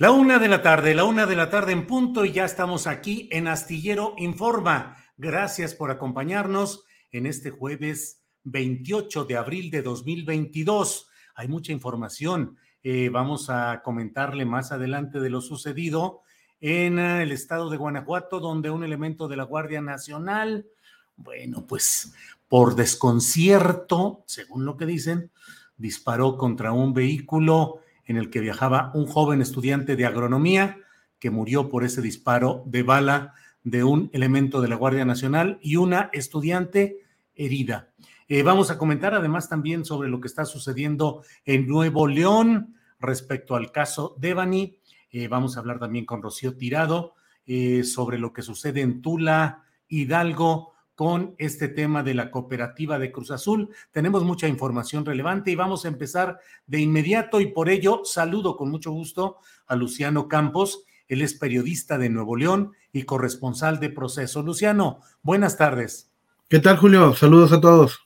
[0.00, 2.86] La una de la tarde, la una de la tarde en punto y ya estamos
[2.86, 4.96] aquí en Astillero Informa.
[5.18, 11.06] Gracias por acompañarnos en este jueves 28 de abril de 2022.
[11.34, 12.56] Hay mucha información.
[12.82, 16.22] Eh, vamos a comentarle más adelante de lo sucedido
[16.62, 20.66] en eh, el estado de Guanajuato, donde un elemento de la Guardia Nacional,
[21.14, 22.14] bueno, pues
[22.48, 25.30] por desconcierto, según lo que dicen,
[25.76, 30.78] disparó contra un vehículo en el que viajaba un joven estudiante de agronomía
[31.20, 35.76] que murió por ese disparo de bala de un elemento de la Guardia Nacional y
[35.76, 37.04] una estudiante
[37.36, 37.90] herida.
[38.26, 43.54] Eh, vamos a comentar además también sobre lo que está sucediendo en Nuevo León respecto
[43.54, 44.80] al caso Devani.
[45.12, 47.14] Eh, vamos a hablar también con Rocío Tirado
[47.46, 50.69] eh, sobre lo que sucede en Tula, Hidalgo,
[51.00, 53.70] con este tema de la cooperativa de Cruz Azul.
[53.90, 58.70] Tenemos mucha información relevante y vamos a empezar de inmediato y por ello saludo con
[58.70, 60.84] mucho gusto a Luciano Campos.
[61.08, 64.42] Él es periodista de Nuevo León y corresponsal de Proceso.
[64.42, 66.12] Luciano, buenas tardes.
[66.50, 67.14] ¿Qué tal, Julio?
[67.14, 68.00] Saludos a todos.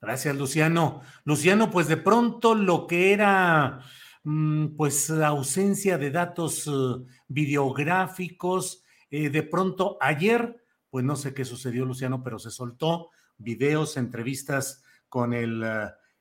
[0.00, 1.00] Gracias, Luciano.
[1.24, 3.80] Luciano, pues de pronto lo que era
[4.22, 10.57] mm, pues la ausencia de datos uh, videográficos, eh, de pronto ayer
[10.90, 15.64] pues no sé qué sucedió, Luciano, pero se soltó videos, entrevistas con el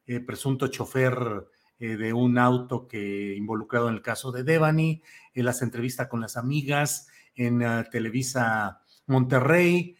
[0.05, 1.45] eh, presunto chofer
[1.79, 5.01] eh, de un auto que involucrado en el caso de Devani,
[5.33, 9.95] en las entrevistas con las amigas en eh, Televisa Monterrey,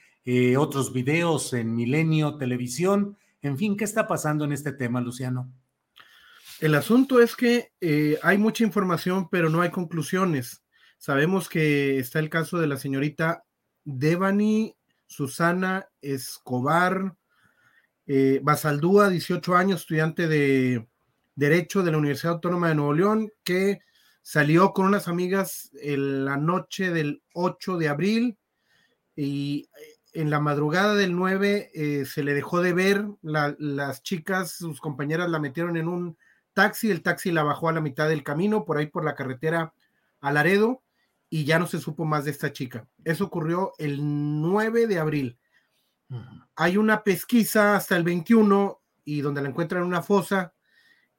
[0.58, 3.18] otros videos en Milenio Televisión.
[3.42, 5.50] En fin, ¿qué está pasando en este tema, Luciano?
[6.60, 7.72] El asunto es que
[8.22, 10.66] hay mucha información, pero no hay conclusiones.
[10.98, 13.46] Sabemos que está el caso de la señorita
[13.88, 14.76] Devani
[15.06, 17.16] Susana Escobar
[18.06, 20.88] eh, Basaldúa, 18 años, estudiante de
[21.36, 23.80] Derecho de la Universidad Autónoma de Nuevo León, que
[24.22, 28.38] salió con unas amigas en la noche del 8 de abril
[29.16, 34.52] y eh, en la madrugada del 9 eh, se le dejó de ver, las chicas,
[34.52, 36.18] sus compañeras la metieron en un
[36.54, 39.74] taxi, el taxi la bajó a la mitad del camino, por ahí por la carretera
[40.20, 40.84] a Laredo,
[41.30, 42.88] y ya no se supo más de esta chica.
[43.04, 45.40] Eso ocurrió el 9 de abril.
[46.56, 50.54] Hay una pesquisa hasta el 21 y donde la encuentran en una fosa,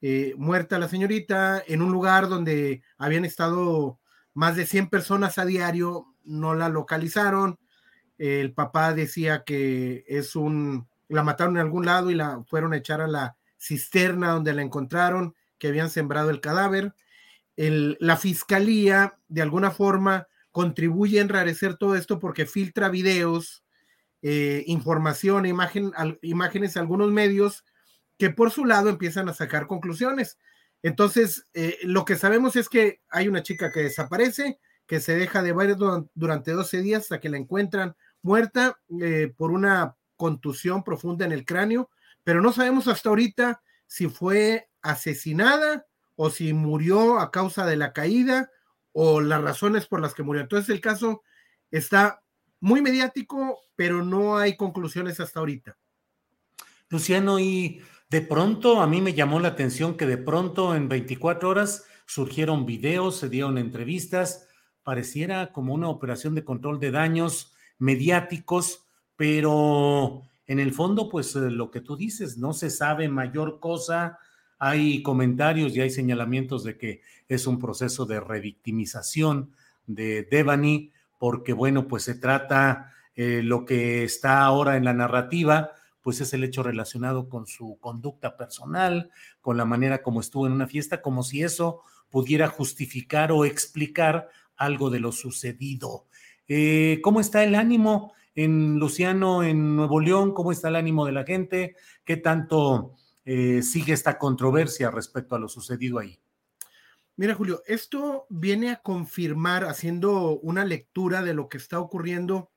[0.01, 3.99] eh, muerta la señorita, en un lugar donde habían estado
[4.33, 7.59] más de 100 personas a diario, no la localizaron.
[8.17, 12.77] El papá decía que es un, la mataron en algún lado y la fueron a
[12.77, 16.95] echar a la cisterna donde la encontraron, que habían sembrado el cadáver
[17.59, 23.65] la fiscalía de alguna forma contribuye a enrarecer todo esto porque filtra videos,
[24.21, 25.91] eh, información, imagen,
[26.21, 27.65] imágenes a algunos medios
[28.17, 30.37] que por su lado empiezan a sacar conclusiones.
[30.83, 35.43] Entonces, eh, lo que sabemos es que hay una chica que desaparece, que se deja
[35.43, 35.75] de ver
[36.13, 41.45] durante 12 días hasta que la encuentran muerta eh, por una contusión profunda en el
[41.45, 41.89] cráneo,
[42.23, 45.85] pero no sabemos hasta ahorita si fue asesinada
[46.21, 48.51] o si murió a causa de la caída
[48.91, 50.41] o las razones por las que murió.
[50.41, 51.23] Entonces el caso
[51.71, 52.21] está
[52.59, 55.77] muy mediático, pero no hay conclusiones hasta ahorita.
[56.89, 61.47] Luciano, y de pronto a mí me llamó la atención que de pronto en 24
[61.47, 64.45] horas surgieron videos, se dieron entrevistas,
[64.83, 71.49] pareciera como una operación de control de daños mediáticos, pero en el fondo, pues eh,
[71.49, 74.19] lo que tú dices, no se sabe mayor cosa,
[74.59, 79.53] hay comentarios y hay señalamientos de que es un proceso de revictimización
[79.87, 85.71] de Devani, porque bueno, pues se trata eh, lo que está ahora en la narrativa,
[86.01, 89.11] pues es el hecho relacionado con su conducta personal,
[89.41, 94.29] con la manera como estuvo en una fiesta, como si eso pudiera justificar o explicar
[94.57, 96.05] algo de lo sucedido.
[96.47, 100.33] Eh, ¿Cómo está el ánimo en Luciano, en Nuevo León?
[100.33, 101.75] ¿Cómo está el ánimo de la gente?
[102.03, 102.95] ¿Qué tanto
[103.31, 106.19] eh, sigue esta controversia respecto a lo sucedido ahí?
[107.15, 112.51] Mira, Julio, esto viene a confirmar, haciendo una lectura de lo que está ocurriendo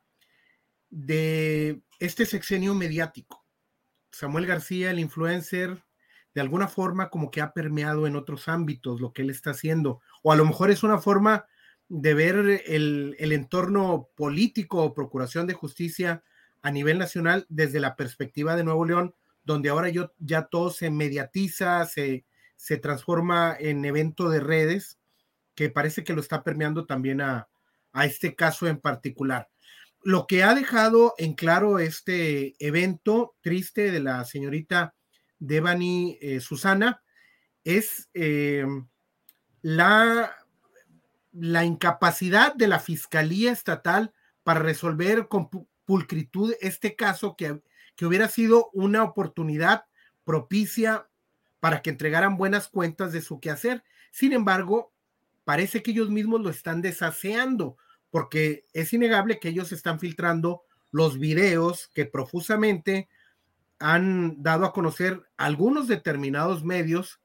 [0.89, 3.45] de este sexenio mediático.
[4.13, 5.85] Samuel García, el influencer,
[6.35, 10.01] de alguna forma como que ha permeado en otros ámbitos lo que él está haciendo,
[10.23, 11.45] o a lo mejor es una forma
[11.91, 16.25] de ver el, el entorno político o procuración de justicia
[16.63, 20.91] a nivel nacional desde la perspectiva de Nuevo León, donde ahora yo, ya todo se
[20.91, 22.25] mediatiza, se,
[22.57, 24.99] se transforma en evento de redes,
[25.55, 27.49] que parece que lo está permeando también a,
[28.05, 29.51] este caso en particular.
[30.03, 34.95] Lo que ha dejado en claro este evento triste de la señorita
[35.39, 37.03] Devani eh, Susana
[37.65, 38.65] es eh,
[39.61, 40.35] la,
[41.33, 45.51] la incapacidad de la Fiscalía Estatal para resolver con
[45.85, 47.61] pulcritud este caso que,
[47.97, 49.85] que hubiera sido una oportunidad
[50.25, 51.09] propicia
[51.61, 53.85] para que entregaran buenas cuentas de su quehacer.
[54.11, 54.93] Sin embargo,
[55.45, 57.77] parece que ellos mismos lo están desaseando,
[58.11, 63.09] porque es innegable que ellos están filtrando los videos que profusamente
[63.79, 67.21] han dado a conocer algunos determinados medios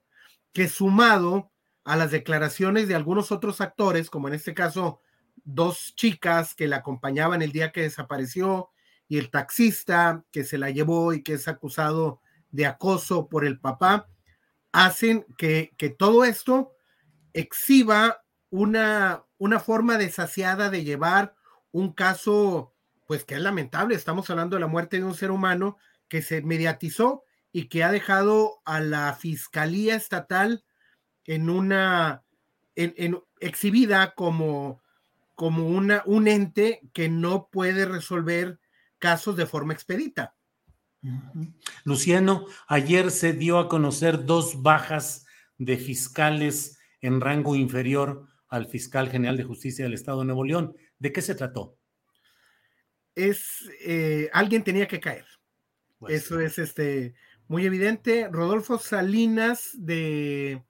[0.54, 1.52] que sumado
[1.84, 5.02] a las declaraciones de algunos otros actores, como en este caso
[5.44, 8.70] dos chicas que la acompañaban el día que desapareció
[9.08, 12.22] y el taxista que se la llevó y que es acusado
[12.52, 14.10] de acoso por el papá,
[14.72, 16.74] hacen que, todo esto
[17.34, 21.36] exhiba una, una forma desasiada de llevar
[21.72, 22.74] un caso,
[23.06, 23.96] pues que es lamentable.
[23.96, 25.78] Estamos hablando de la muerte de un ser humano
[26.08, 30.64] que se mediatizó y que ha dejado a la Fiscalía Estatal
[31.26, 32.24] en una,
[32.76, 34.82] en, exhibida como,
[35.36, 38.60] como una, un ente que no puede resolver
[39.08, 40.36] casos de forma expedita.
[41.86, 45.26] Luciano, ayer se dio a conocer dos bajas
[45.58, 50.76] de fiscales en rango inferior al fiscal general de justicia del Estado de Nuevo León.
[51.00, 51.78] ¿De qué se trató?
[53.16, 55.26] Es eh, alguien tenía que caer.
[56.00, 57.16] Pues Eso es este
[57.48, 58.28] muy evidente.
[58.30, 60.66] Rodolfo Salinas de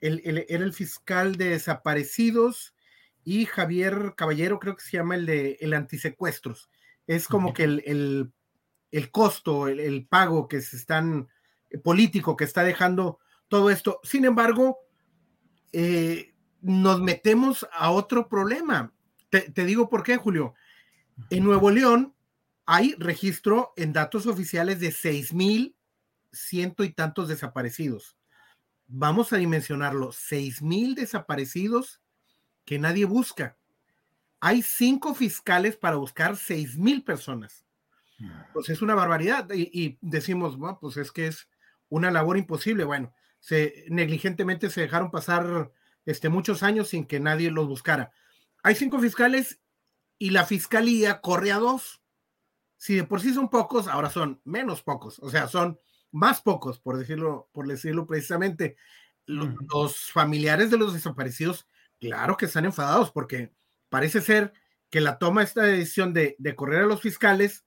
[0.00, 2.74] era el fiscal de desaparecidos
[3.22, 6.70] y Javier Caballero, creo que se llama el de el antisecuestros.
[7.06, 8.32] Es como que el
[8.90, 11.28] el costo, el, pago que se están,
[11.70, 13.18] eh, político que está dejando
[13.48, 14.00] todo esto.
[14.02, 14.78] Sin embargo,
[15.72, 18.92] eh, nos metemos a otro problema.
[19.28, 20.54] Te, digo por qué, Julio.
[21.30, 22.14] En Nuevo León
[22.64, 25.76] hay registro en datos oficiales de seis mil
[26.32, 28.16] ciento y tantos desaparecidos.
[28.86, 32.00] Vamos a dimensionarlo, seis mil desaparecidos
[32.64, 33.56] que nadie busca.
[34.46, 37.66] Hay cinco fiscales para buscar seis mil personas.
[38.52, 41.48] Pues es una barbaridad y, decimos, bueno, pues es que es
[41.88, 42.84] una labor imposible.
[42.84, 45.72] Bueno, se negligentemente se dejaron pasar
[46.04, 48.12] este, muchos años sin que nadie los buscara.
[48.62, 49.58] Hay cinco fiscales
[50.16, 52.00] y la fiscalía corre a dos.
[52.76, 55.80] Si de por sí son pocos, ahora son menos pocos, o sea, son
[56.12, 58.76] más pocos, por decirlo, por decirlo precisamente.
[59.24, 61.66] Los, familiares de los desaparecidos,
[61.98, 63.52] claro que están enfadados porque
[63.96, 64.52] parece ser
[64.90, 67.64] que la toma esta decisión de, correr a los fiscales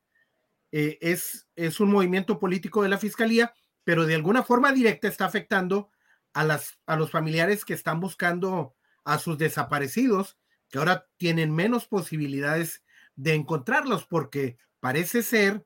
[0.71, 3.51] eh, es, es un movimiento político de la fiscalía,
[3.83, 5.89] pero de alguna forma directa está afectando
[6.33, 10.37] a, las, a los familiares que están buscando a sus desaparecidos,
[10.69, 12.83] que ahora tienen menos posibilidades
[13.15, 15.65] de encontrarlos, porque parece ser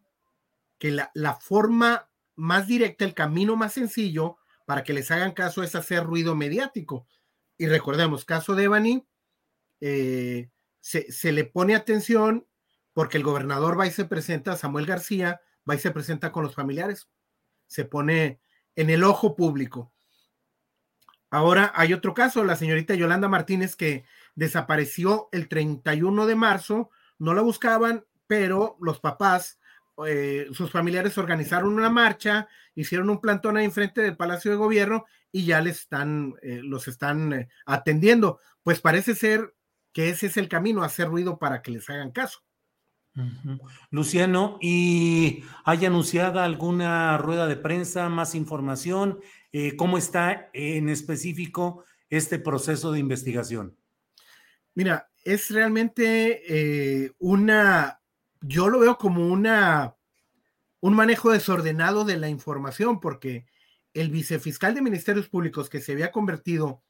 [0.80, 5.62] que la, la forma más directa, el camino más sencillo para que les hagan caso
[5.62, 7.06] es hacer ruido mediático.
[7.58, 9.06] Y recordemos, caso de Evany,
[9.86, 10.53] eh,
[10.84, 12.46] se, le pone atención
[12.92, 16.56] porque el gobernador va y se presenta, Samuel García, va y se presenta con los
[16.56, 17.08] familiares,
[17.68, 18.42] se pone
[18.76, 19.94] en el ojo público.
[21.30, 24.04] Ahora hay otro caso, la señorita Yolanda Martínez que
[24.36, 29.60] desapareció el 31 de marzo no la buscaban, pero los papás,
[30.06, 35.06] eh, sus familiares organizaron una marcha, hicieron un plantón ahí enfrente del Palacio de Gobierno
[35.32, 38.42] y ya les están, eh, los están eh, atendiendo.
[38.64, 39.56] Pues parece ser
[39.94, 42.44] que ese es el camino, hacer ruido para que les hagan caso.
[43.92, 49.20] Luciano, ¿y hay anunciada alguna rueda de prensa, más información?
[49.78, 53.78] ¿Cómo está en específico este proceso de investigación?
[54.74, 58.02] Mira, es realmente eh, una,
[58.42, 59.96] yo lo veo como una,
[60.80, 63.46] un manejo desordenado de la información, porque
[63.94, 66.84] el vicefiscal de Ministerios Públicos que se había convertido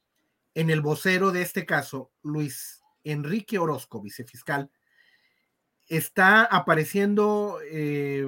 [0.55, 4.69] en el vocero de este caso, Luis Enrique Orozco, vicefiscal,
[5.87, 8.27] está apareciendo eh,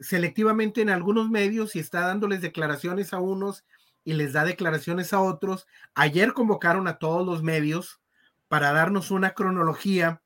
[0.00, 3.64] selectivamente en algunos medios y está dándoles declaraciones a unos
[4.04, 5.66] y les da declaraciones a otros.
[5.94, 8.00] Ayer convocaron a todos los medios
[8.48, 10.22] para darnos una cronología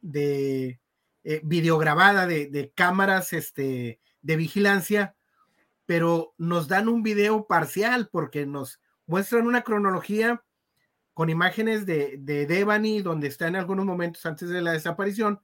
[0.00, 0.80] de
[1.24, 5.14] eh, videograbada de, cámaras este, de vigilancia,
[5.86, 10.42] pero nos dan un video parcial porque nos muestran una cronología
[11.14, 15.40] con imágenes de, de Devani, donde está en algunos momentos antes de la desaparición,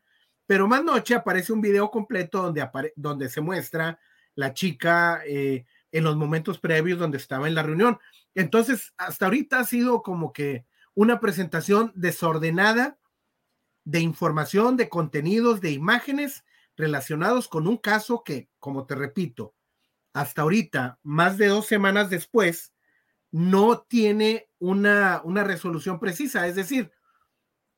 [0.46, 4.00] pero más noche aparece un video completo donde, donde se muestra
[4.34, 7.98] la chica eh, en los momentos previos donde estaba en la reunión.
[8.34, 12.98] Entonces, hasta ahorita ha sido como que una presentación desordenada
[13.84, 16.44] de información, de contenidos, de imágenes
[16.76, 19.54] relacionados con un caso que, como te repito,
[20.14, 22.72] hasta ahorita, más de dos semanas después,
[23.30, 26.46] no tiene una, una resolución precisa.
[26.46, 26.90] Es decir,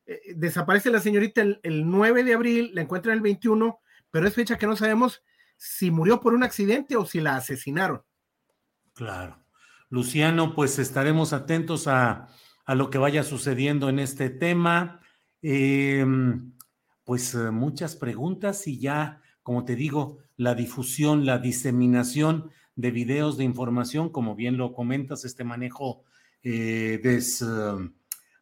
[0.07, 3.81] eh, desaparece la señorita el, el, 9 de abril, la encuentran el 21,
[4.11, 5.23] pero es fecha que no sabemos
[5.57, 8.03] si murió por un accidente o si la asesinaron.
[8.95, 9.45] Claro.
[9.89, 12.29] Luciano, pues estaremos atentos a
[12.71, 15.01] a lo que vaya sucediendo en este tema.
[15.43, 16.53] Em,
[17.03, 23.37] pues eh, muchas preguntas y ya, como te digo, la difusión, la diseminación de videos
[23.37, 26.03] de información, como bien lo comentas, este manejo
[26.43, 27.01] eh,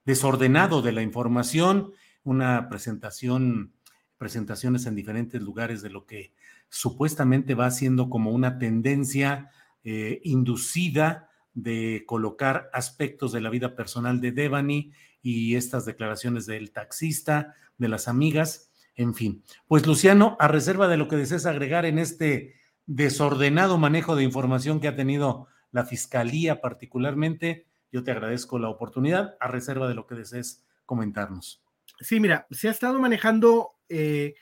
[0.05, 1.93] desordenado de la información,
[2.23, 3.73] una presentación,
[4.17, 6.33] presentaciones en diferentes lugares de lo que
[6.69, 9.51] supuestamente va siendo como una tendencia
[9.83, 14.93] eh, inducida de colocar aspectos de la vida personal de Devani
[15.23, 19.43] y estas declaraciones del taxista, de las amigas, en fin.
[19.67, 22.58] Pues Luciano, a reserva de lo que desees agregar en este
[22.89, 29.37] desordenado manejo de información que ha tenido la Fiscalía particularmente, yo te agradezco la oportunidad,
[29.41, 31.63] a reserva de lo que desees comentarnos.
[32.01, 34.35] Sí, mira, se ha estado manejando eh,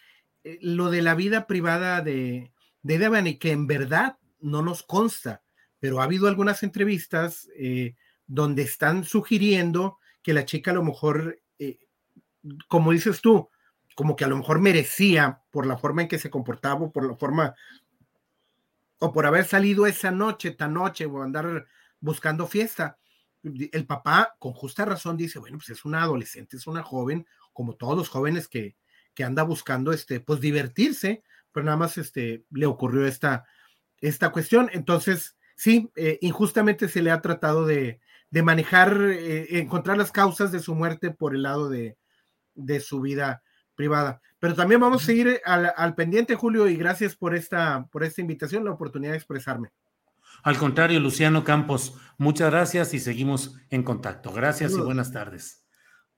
[0.44, 5.42] eh, lo de la vida privada de, de Devani, que en verdad no nos consta
[5.78, 11.38] pero ha habido algunas entrevistas eh, donde están sugiriendo que la chica a lo mejor,
[12.66, 13.50] como dices tú,
[13.94, 17.14] como que a lo mejor merecía por la forma en que se comportaba, por la
[17.16, 17.54] forma,
[18.98, 21.66] o por haber salido esa noche, tan noche, o andar
[22.00, 22.98] buscando fiesta.
[23.42, 27.76] El papá, con justa razón, dice, bueno, pues es una adolescente, es una joven, como
[27.76, 28.76] todos los jóvenes que,
[29.14, 31.22] que anda buscando, este, pues divertirse,
[31.52, 33.46] pero nada más, este, le ocurrió esta,
[34.00, 34.68] esta cuestión.
[34.72, 38.00] Entonces, sí, eh, injustamente se le ha tratado de,
[38.30, 41.96] manejar, eh, encontrar las causas de su muerte por el lado de,
[42.80, 43.42] su vida
[43.76, 44.20] privada.
[44.40, 48.64] Pero también vamos a seguir al, pendiente, Julio, y gracias por esta, por esta invitación,
[48.64, 49.70] la oportunidad de expresarme.
[50.42, 54.32] Al contrario, Luciano Campos, muchas gracias y seguimos en contacto.
[54.32, 55.64] Gracias y buenas tardes.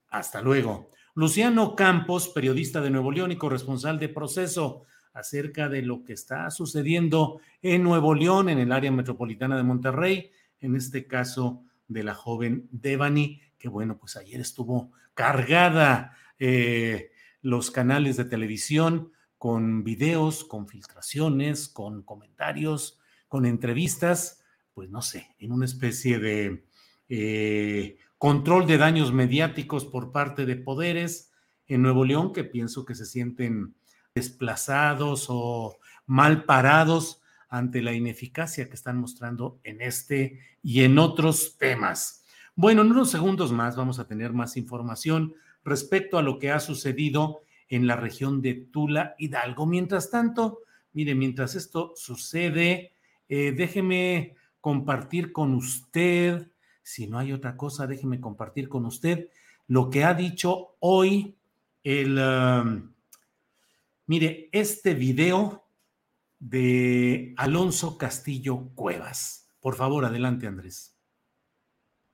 [0.09, 0.91] Hasta luego.
[1.15, 6.51] Luciano Campos, periodista de Nuevo León y corresponsal de proceso acerca de lo que está
[6.51, 12.15] sucediendo en Nuevo León, en el área metropolitana de Monterrey, en este caso de la
[12.15, 17.11] joven Devani, que bueno, pues ayer estuvo cargada eh,
[17.49, 24.43] los canales de televisión con videos, con filtraciones, con comentarios, con entrevistas,
[24.75, 26.67] pues no sé, en una especie de
[27.09, 31.33] eh, control de daños mediáticos por parte de poderes
[31.67, 33.75] en Nuevo León que pienso que se sienten
[34.15, 41.57] desplazados o mal parados ante la ineficacia que están mostrando en este y en otros
[41.57, 42.27] temas.
[42.55, 45.35] Bueno, en unos segundos más vamos a tener más información
[45.65, 49.67] respecto a lo que ha sucedido en la región de Tula Hidalgo.
[49.67, 50.61] Mientras tanto,
[50.93, 52.93] mire, mientras esto sucede,
[53.29, 56.51] eh, déjeme compartir con usted,
[56.83, 59.29] si no hay otra cosa, déjeme compartir con usted
[59.67, 61.37] lo que ha dicho hoy
[61.83, 62.19] el...
[62.19, 62.99] Um,
[64.09, 65.69] Mire, este video
[66.39, 69.51] de Alonso Castillo Cuevas.
[69.61, 70.98] Por favor, adelante, Andrés.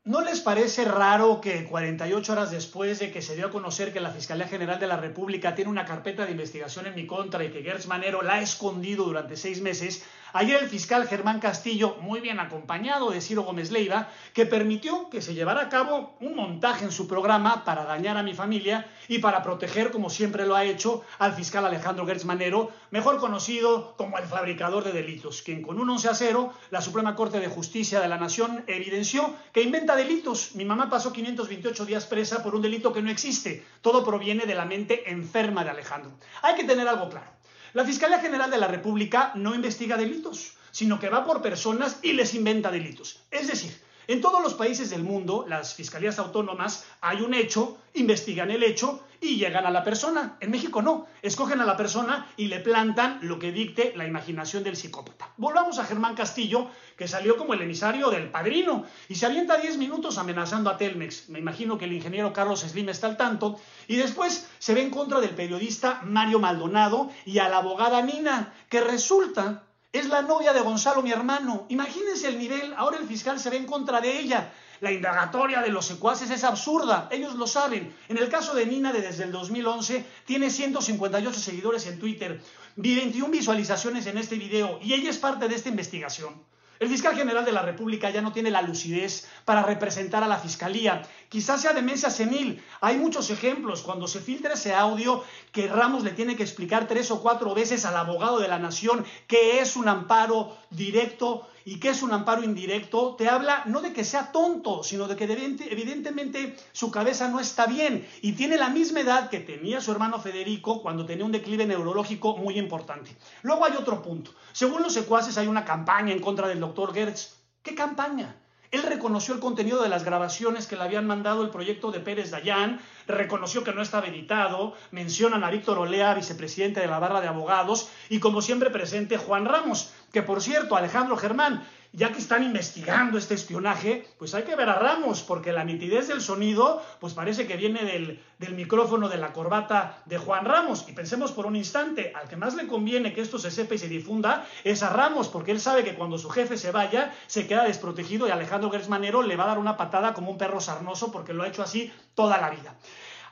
[0.06, 4.00] ¿No les parece raro que 48 horas después de que se dio a conocer que
[4.00, 7.50] la Fiscalía General de la República tiene una carpeta de investigación en mi contra y
[7.50, 10.04] que Gertz Manero la ha escondido durante seis meses,
[10.36, 15.22] Ayer el fiscal Germán Castillo, muy bien acompañado de Ciro Gómez Leiva, que permitió que
[15.22, 19.20] se llevara a cabo un montaje en su programa para dañar a mi familia y
[19.20, 24.18] para proteger, como siempre lo ha hecho, al fiscal Alejandro Gertz Manero, mejor conocido como
[24.18, 28.00] el fabricador de delitos, quien con un 11 a 0, la Suprema Corte de Justicia
[28.00, 30.56] de la Nación evidenció que inventa delitos.
[30.56, 33.64] Mi mamá pasó 528 días presa por un delito que no existe.
[33.82, 36.10] Todo proviene de la mente enferma de Alejandro.
[36.42, 37.30] Hay que tener algo claro.
[37.74, 42.12] La Fiscalía General de la República no investiga delitos, sino que va por personas y
[42.12, 43.18] les inventa delitos.
[43.32, 43.76] Es decir,
[44.06, 49.02] en todos los países del mundo, las fiscalías autónomas, hay un hecho, investigan el hecho
[49.20, 50.36] y llegan a la persona.
[50.40, 54.62] En México no, escogen a la persona y le plantan lo que dicte la imaginación
[54.62, 55.30] del psicópata.
[55.36, 59.78] Volvamos a Germán Castillo, que salió como el emisario del padrino y se avienta 10
[59.78, 61.30] minutos amenazando a Telmex.
[61.30, 63.58] Me imagino que el ingeniero Carlos Slim está al tanto.
[63.88, 68.52] Y después se ve en contra del periodista Mario Maldonado y a la abogada Nina,
[68.68, 69.62] que resulta
[69.94, 71.66] es la novia de Gonzalo, mi hermano.
[71.68, 72.74] Imagínense el nivel.
[72.76, 74.52] Ahora el fiscal se ve en contra de ella.
[74.80, 77.08] La indagatoria de los secuaces es absurda.
[77.12, 77.94] Ellos lo saben.
[78.08, 82.42] En el caso de Nina, de desde el 2011, tiene 158 seguidores en Twitter,
[82.74, 86.42] 21 visualizaciones en este video y ella es parte de esta investigación.
[86.84, 90.36] El fiscal general de la República ya no tiene la lucidez para representar a la
[90.36, 91.00] fiscalía.
[91.30, 92.62] Quizás sea demencia senil.
[92.82, 93.80] Hay muchos ejemplos.
[93.80, 97.86] Cuando se filtra ese audio, que Ramos le tiene que explicar tres o cuatro veces
[97.86, 102.42] al abogado de la nación qué es un amparo directo y qué es un amparo
[102.42, 107.40] indirecto, te habla no de que sea tonto, sino de que evidentemente su cabeza no
[107.40, 111.32] está bien y tiene la misma edad que tenía su hermano Federico cuando tenía un
[111.32, 113.16] declive neurológico muy importante.
[113.42, 114.32] Luego hay otro punto.
[114.52, 117.36] Según los secuaces hay una campaña en contra del doctor Gertz.
[117.62, 118.36] ¿Qué campaña?
[118.74, 122.32] Él reconoció el contenido de las grabaciones que le habían mandado el proyecto de Pérez
[122.32, 127.28] Dayán, reconoció que no estaba editado, mencionan a Víctor Olea, vicepresidente de la barra de
[127.28, 132.42] abogados, y como siempre presente Juan Ramos, que por cierto, Alejandro Germán, ya que están
[132.42, 137.14] investigando este espionaje, pues hay que ver a Ramos, porque la nitidez del sonido, pues
[137.14, 140.86] parece que viene del, del, micrófono de la corbata de Juan Ramos.
[140.88, 143.78] Y pensemos por un instante, al que más le conviene que esto se sepa y
[143.78, 147.46] se difunda es a Ramos, porque él sabe que cuando su jefe se vaya, se
[147.46, 151.12] queda desprotegido y Alejandro Gersmanero le va a dar una patada como un perro sarnoso,
[151.12, 152.74] porque lo ha hecho así toda la vida.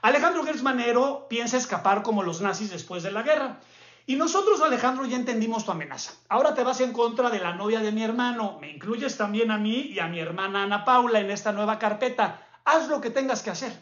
[0.02, 3.58] Alejandro Gersmanero piensa escapar como los nazis después de la guerra.
[4.06, 6.12] Y nosotros, Alejandro, ya entendimos tu amenaza.
[6.28, 8.58] Ahora te vas en contra de la novia de mi hermano.
[8.60, 12.44] Me incluyes también a mí y a mi hermana Ana Paula en esta nueva carpeta.
[12.64, 13.72] Haz lo que tengas que hacer.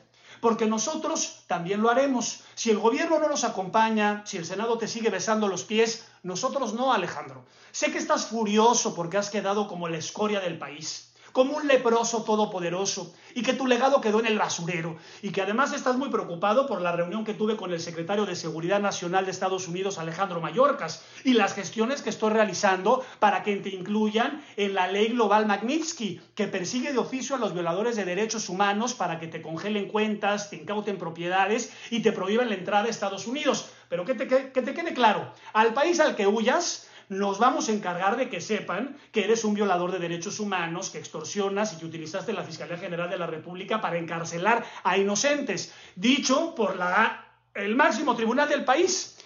[0.40, 2.40] Porque nosotros también lo haremos.
[2.54, 6.74] Si el gobierno no nos acompaña, si el Senado te sigue besando los pies, nosotros
[6.74, 7.44] no, Alejandro.
[7.72, 12.22] Sé que estás furioso porque has quedado como la escoria del país como un leproso
[12.24, 16.66] todopoderoso y que tu legado quedó en el basurero y que además estás muy preocupado
[16.66, 20.40] por la reunión que tuve con el secretario de Seguridad Nacional de Estados Unidos, Alejandro
[20.40, 25.46] Mayorkas, y las gestiones que estoy realizando para que te incluyan en la ley global
[25.46, 29.88] Magnitsky, que persigue de oficio a los violadores de derechos humanos para que te congelen
[29.88, 33.70] cuentas, te incauten propiedades y te prohíban la entrada a Estados Unidos.
[33.88, 37.72] Pero que te, que te quede claro, al país al que huyas, nos vamos a
[37.72, 41.84] encargar de que sepan que eres un violador de derechos humanos, que extorsionas y que
[41.84, 47.74] utilizaste la Fiscalía General de la República para encarcelar a inocentes, dicho por la, el
[47.74, 49.18] máximo tribunal del país.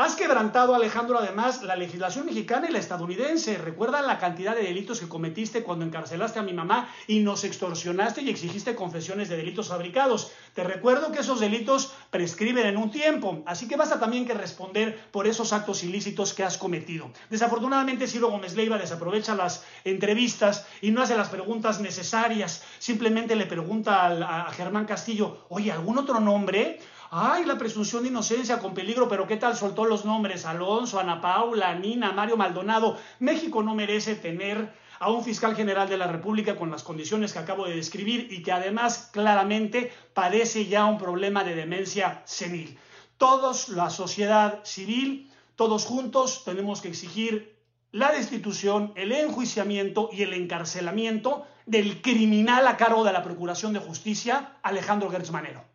[0.00, 3.58] Has quebrantado, Alejandro, además, la legislación mexicana y la estadounidense.
[3.58, 8.22] Recuerda la cantidad de delitos que cometiste cuando encarcelaste a mi mamá y nos extorsionaste
[8.22, 10.30] y exigiste confesiones de delitos fabricados.
[10.54, 14.34] Te recuerdo que esos delitos prescriben en un tiempo, así que vas a también que
[14.34, 17.10] responder por esos actos ilícitos que has cometido.
[17.28, 22.62] Desafortunadamente, Ciro Gómez Leiva desaprovecha las entrevistas y no hace las preguntas necesarias.
[22.78, 26.78] Simplemente le pregunta a, a Germán Castillo, oye, ¿algún otro nombre?
[27.10, 30.44] Ay, la presunción de inocencia con peligro, pero ¿qué tal soltó los nombres?
[30.44, 32.98] Alonso, Ana Paula, Nina, Mario Maldonado.
[33.18, 37.38] México no merece tener a un fiscal general de la República con las condiciones que
[37.38, 42.78] acabo de describir y que además claramente padece ya un problema de demencia senil.
[43.16, 47.56] Todos, la sociedad civil, todos juntos tenemos que exigir
[47.90, 53.80] la destitución, el enjuiciamiento y el encarcelamiento del criminal a cargo de la Procuración de
[53.80, 55.67] Justicia, Alejandro Gertz Manero.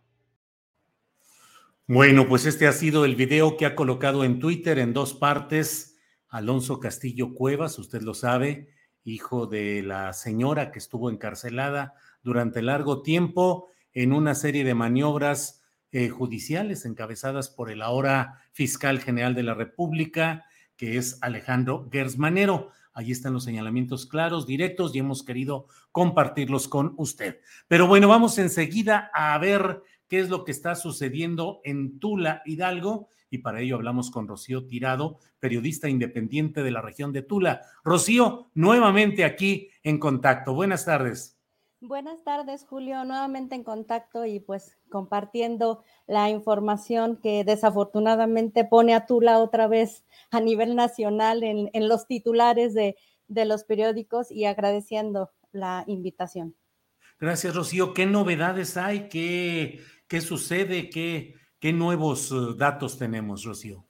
[1.88, 6.00] Bueno, pues este ha sido el video que ha colocado en Twitter en dos partes
[6.30, 8.70] Alonso Castillo Cuevas, usted lo sabe,
[9.04, 11.94] hijo de la señora que estuvo encarcelada
[12.24, 19.02] durante largo tiempo en una serie de maniobras eh, judiciales encabezadas por el ahora fiscal
[19.02, 20.46] general de la República,
[20.78, 22.72] que es Alejandro Gersmanero.
[22.94, 27.42] Ahí están los señalamientos claros, directos y hemos querido compartirlos con usted.
[27.68, 29.82] Pero bueno, vamos enseguida a ver
[30.14, 34.68] qué es lo que está sucediendo en Tula, Hidalgo, y para ello hablamos con Rocío
[34.68, 37.62] Tirado, periodista independiente de la región de Tula.
[37.84, 40.54] Rocío, nuevamente aquí en contacto.
[40.54, 41.40] Buenas tardes.
[41.82, 43.04] Buenas tardes, Julio.
[43.06, 50.04] Nuevamente en contacto y pues compartiendo la información que desafortunadamente pone a Tula otra vez
[50.30, 52.96] a nivel nacional en, los titulares de,
[53.30, 56.56] los periódicos y agradeciendo la invitación.
[57.20, 57.96] Gracias, Rocío.
[57.96, 59.08] ¿Qué novedades hay?
[59.10, 59.80] ¿Qué,
[60.14, 60.92] qué sucede?
[60.92, 63.84] ¿Qué, ¿Qué nuevos eh, datos tenemos, Rocío?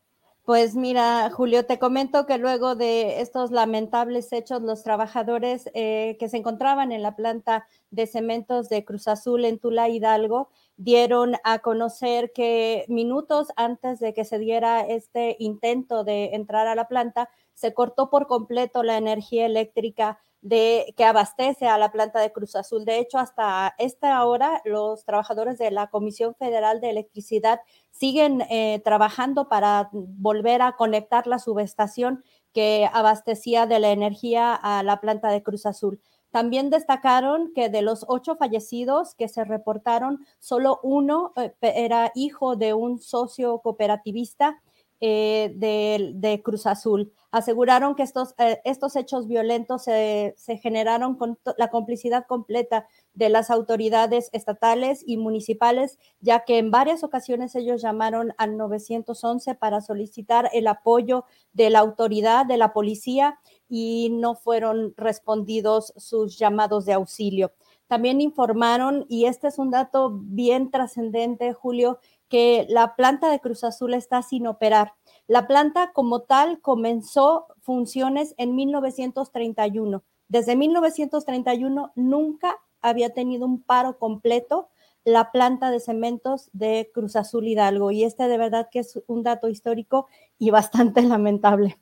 [0.45, 6.29] Pues mira, Julio, te comento que luego de estos lamentables hechos, los trabajadores eh, que
[6.29, 11.59] se encontraban en la planta de cementos de Cruz Azul en Tula Hidalgo dieron a
[11.59, 17.29] conocer que minutos antes de que se diera este intento de entrar a la planta,
[17.53, 22.55] se cortó por completo la energía eléctrica de, que abastece a la planta de Cruz
[22.55, 22.85] Azul.
[22.85, 27.61] De hecho, hasta esta hora, los trabajadores de la Comisión Federal de Electricidad
[27.91, 34.83] siguen eh, trabajando para volver a conectar la subestación que abastecía de la energía a
[34.83, 36.01] la planta de Cruz Azul.
[36.29, 42.55] También destacaron que de los ocho fallecidos que se reportaron, solo uno eh, era hijo
[42.55, 44.59] de un socio cooperativista
[45.05, 47.11] eh, de, Cruz Azul.
[47.29, 53.51] Aseguraron que estos, eh, estos hechos violentos se, generaron con la complicidad completa de las
[53.51, 60.49] autoridades estatales y municipales, ya que en varias ocasiones ellos llamaron al 911 para solicitar
[60.53, 66.93] el apoyo de la autoridad, de la policía, y no fueron respondidos sus llamados de
[66.93, 67.51] auxilio.
[67.87, 71.99] También informaron, y este es un dato bien trascendente, Julio,
[72.33, 74.95] que la planta de Cruz Azul está sin operar.
[75.27, 80.01] La planta como tal comenzó funciones en 1931.
[80.29, 84.69] Desde 1931 nunca había tenido un paro completo
[85.03, 87.91] la planta de cementos de Cruz Azul Hidalgo.
[87.91, 90.07] Y este de verdad que es un dato histórico
[90.39, 91.77] y bastante lamentable.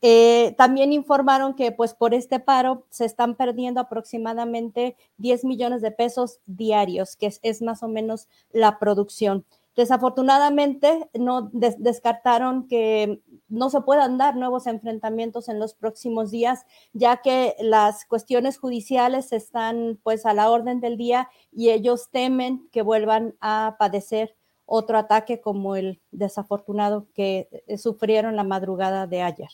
[0.00, 5.90] Eh, también informaron que pues por este paro se están perdiendo aproximadamente 10 millones de
[5.90, 9.44] pesos diarios, que es más o menos la producción.
[9.78, 17.18] Desafortunadamente, no descartaron que no se puedan dar nuevos enfrentamientos en los próximos días, ya
[17.18, 22.82] que las cuestiones judiciales están pues a la orden del día y ellos temen que
[22.82, 24.34] vuelvan a padecer
[24.66, 29.50] otro ataque como el desafortunado que eh, sufrieron la madrugada de ayer.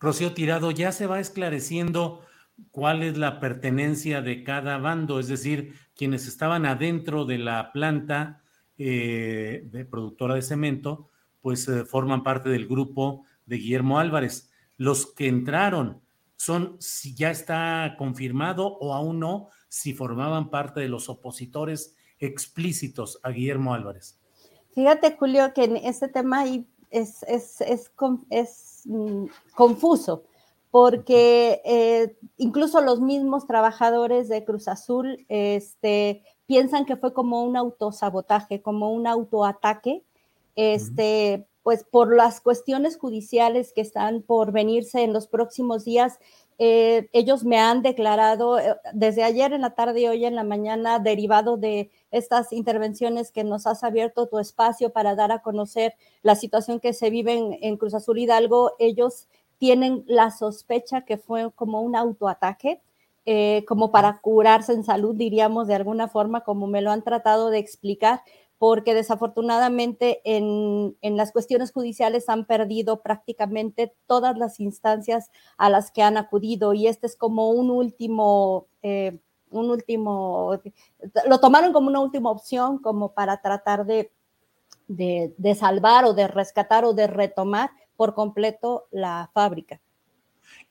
[0.00, 2.22] Rocío Tirado, ya se va esclareciendo
[2.70, 8.42] cuál es la pertenencia de cada bando, es decir, quienes estaban adentro de la planta
[8.78, 11.10] eh, de productora de cemento,
[11.40, 14.50] pues eh, forman parte del grupo de Guillermo Álvarez.
[14.76, 16.00] Los que entraron
[16.36, 23.20] son, si ya está confirmado o aún no, si formaban parte de los opositores explícitos
[23.22, 24.20] a Guillermo Álvarez.
[24.74, 26.44] Fíjate, Julio, que en este tema
[26.90, 27.90] es, es, es,
[28.30, 30.24] es mm, confuso,
[30.70, 37.56] porque eh, incluso los mismos trabajadores de Cruz Azul este, piensan que fue como un
[37.56, 40.02] autosabotaje, como un autoataque,
[40.56, 46.18] este, pues por las cuestiones judiciales que están por venirse en los próximos días.
[46.58, 50.42] Eh, ellos me han declarado eh, desde ayer en la tarde y hoy en la
[50.42, 55.96] mañana, derivado de estas intervenciones que nos has abierto tu espacio para dar a conocer
[56.22, 61.18] la situación que se vive en, en Cruz Azul Hidalgo, ellos tienen la sospecha que
[61.18, 62.80] fue como un autoataque
[63.30, 67.50] eh, como para curarse en salud, diríamos de alguna forma, como me lo han tratado
[67.50, 68.22] de explicar,
[68.56, 76.02] porque desafortunadamente en, las cuestiones judiciales han perdido prácticamente todas las instancias a las que
[76.02, 79.18] han acudido y este es como un último, eh,
[79.50, 80.58] un último,
[81.28, 84.10] lo tomaron como una última opción como para tratar de,
[84.86, 89.82] de salvar o de rescatar o de retomar por completo la fábrica.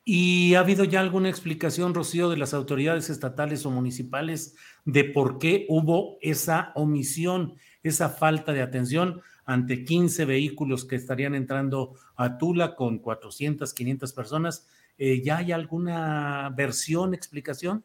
[0.09, 5.37] ¿Y ha habido ya alguna explicación, Rocío, de las autoridades estatales o municipales de por
[5.37, 12.37] qué hubo esa omisión, esa falta de atención ante 15 vehículos que estarían entrando a
[12.37, 14.65] Tula con 400, 500 personas?
[14.97, 17.83] Eh, ¿Ya hay alguna versión, explicación?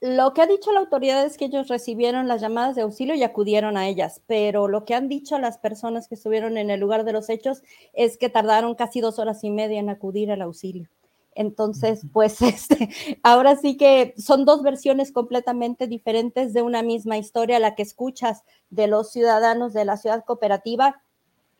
[0.00, 3.24] Lo que ha dicho la autoridad es que ellos recibieron las llamadas de auxilio y
[3.24, 7.04] acudieron a ellas, pero lo que han dicho las personas que estuvieron en el lugar
[7.04, 7.62] de los hechos
[7.92, 10.88] es que tardaron casi dos horas y media en acudir al auxilio.
[11.34, 12.90] Entonces, pues este,
[13.22, 18.42] ahora sí que son dos versiones completamente diferentes de una misma historia, la que escuchas
[18.70, 21.02] de los ciudadanos de la ciudad cooperativa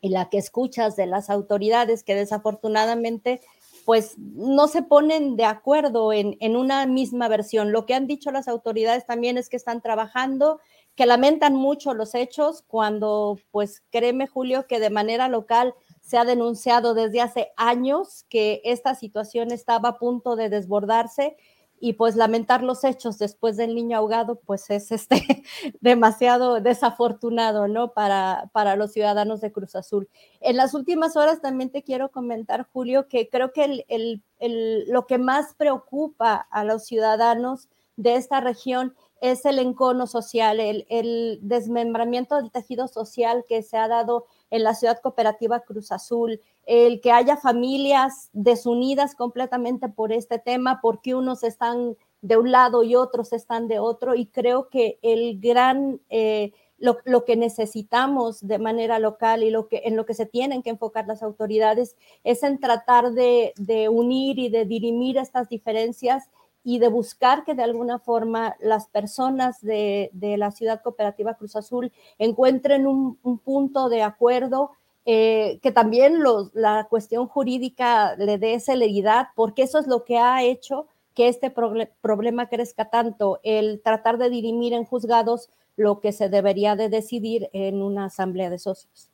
[0.01, 3.41] y la que escuchas de las autoridades que desafortunadamente
[3.85, 7.71] pues no se ponen de acuerdo en, en, una misma versión.
[7.71, 10.61] Lo que han dicho las autoridades también es que están trabajando,
[10.95, 15.73] que lamentan mucho los hechos, cuando pues créeme Julio que de manera local
[16.03, 21.37] se ha denunciado desde hace años que esta situación estaba a punto de desbordarse
[21.79, 25.43] y pues lamentar los hechos después del niño ahogado, pues es este
[25.81, 27.93] demasiado desafortunado, ¿no?
[27.93, 30.07] Para, para los ciudadanos de Cruz Azul.
[30.39, 34.89] En las últimas horas también te quiero comentar, Julio, que creo que el, el, el,
[34.89, 40.85] lo que más preocupa a los ciudadanos de esta región es el encono social, el,
[40.89, 46.39] el desmembramiento del tejido social que se ha dado en la ciudad cooperativa Cruz Azul,
[46.67, 52.83] el que haya familias desunidas completamente por este tema, porque unos están de un lado
[52.83, 58.45] y otros están de otro, y creo que el gran, eh, lo, lo, que necesitamos
[58.45, 61.95] de manera local y lo que, en lo que se tienen que enfocar las autoridades
[62.23, 66.29] es en tratar de, de unir y de dirimir estas diferencias
[66.63, 71.91] y de buscar que de alguna forma las personas de, la ciudad cooperativa Cruz Azul
[72.17, 74.71] encuentren un, un punto de acuerdo
[75.05, 76.23] eh, que también
[76.53, 81.51] la cuestión jurídica le dé celeridad, porque eso es lo que ha hecho que este
[81.51, 86.87] proble problema crezca tanto, el tratar de dirimir en juzgados lo que se debería de
[86.87, 89.11] decidir en una asamblea de socios.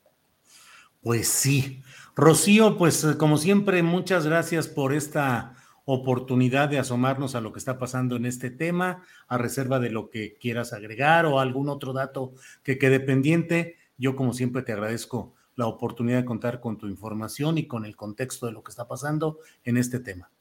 [1.01, 1.81] Pues sí.
[2.15, 7.77] Rocío, pues como siempre, muchas gracias por esta oportunidad de asomarnos a lo que está
[7.77, 12.33] pasando en este tema, a reserva de lo que quieras agregar o algún otro dato
[12.63, 13.77] que quede pendiente.
[13.97, 17.95] Yo, como siempre, te agradezco la oportunidad de contar con tu información y con el
[17.95, 20.31] contexto de lo que está pasando en este tema.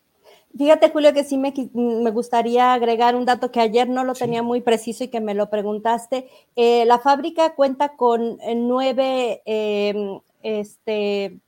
[0.57, 4.21] Fíjate, Julio, que sí me, me gustaría agregar un dato que ayer no lo sí.
[4.21, 6.29] tenía muy preciso y que me lo preguntaste.
[6.57, 11.39] Eh, la fábrica cuenta con eh, nueve, eh, este,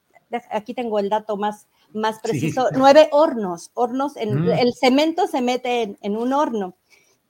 [0.51, 2.75] aquí tengo el dato más, más preciso, sí.
[2.79, 4.51] nueve hornos, hornos, en, mm.
[4.51, 6.77] el cemento se mete en, en un horno.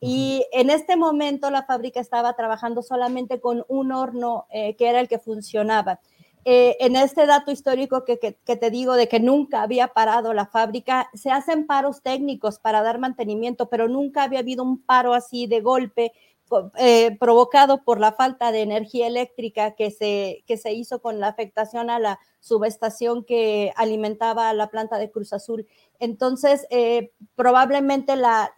[0.03, 4.99] Y en este momento la fábrica estaba trabajando solamente con un horno eh, que era
[5.01, 6.01] el que funcionaba
[6.47, 10.33] eh, en este dato histórico que, que, que, te digo de que nunca había parado
[10.33, 15.13] la fábrica, se hacen paros técnicos para dar mantenimiento, pero nunca había habido un paro
[15.13, 16.13] así de golpe
[16.77, 21.29] eh, provocado por la falta de energía eléctrica que se, que se hizo con la
[21.29, 25.67] afectación a la subestación que alimentaba la planta de Cruz Azul.
[25.99, 28.53] Entonces, eh, probablemente la,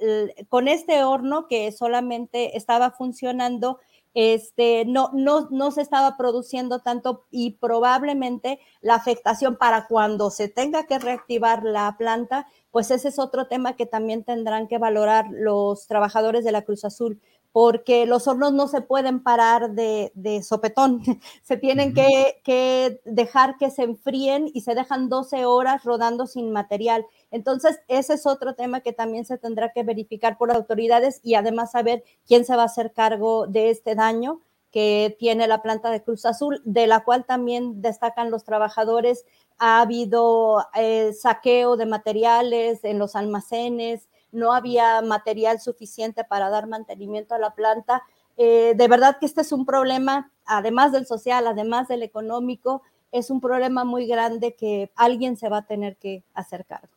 [0.49, 3.79] con este horno que solamente estaba funcionando,
[4.15, 10.49] este, no, no, no se estaba produciendo tanto y probablemente la afectación para cuando se
[10.49, 15.27] tenga que reactivar la planta, pues ese es otro tema que también tendrán que valorar
[15.31, 17.21] los trabajadores de la Cruz Azul,
[17.53, 21.03] porque los hornos no se pueden parar de, de sopetón,
[21.43, 27.07] se tienen que, dejar que se enfríen y se dejan 12 horas rodando sin material.
[27.31, 31.73] Entonces, ese es otro tema que también se tendrá que verificar por autoridades y además
[31.73, 36.03] saber quién se va a hacer cargo de este daño que tiene la planta de
[36.03, 39.27] Cruz Azul, de la cual también destacan los trabajadores.
[39.59, 46.67] Ha habido eh, saqueo de materiales en los almacenes, no había material suficiente para dar
[46.67, 48.03] mantenimiento a la planta.
[48.37, 53.31] Eh, de verdad que este es un problema, además del social, además del económico, es
[53.31, 56.89] un problema muy grande que alguien se va a tener que hacer cargo.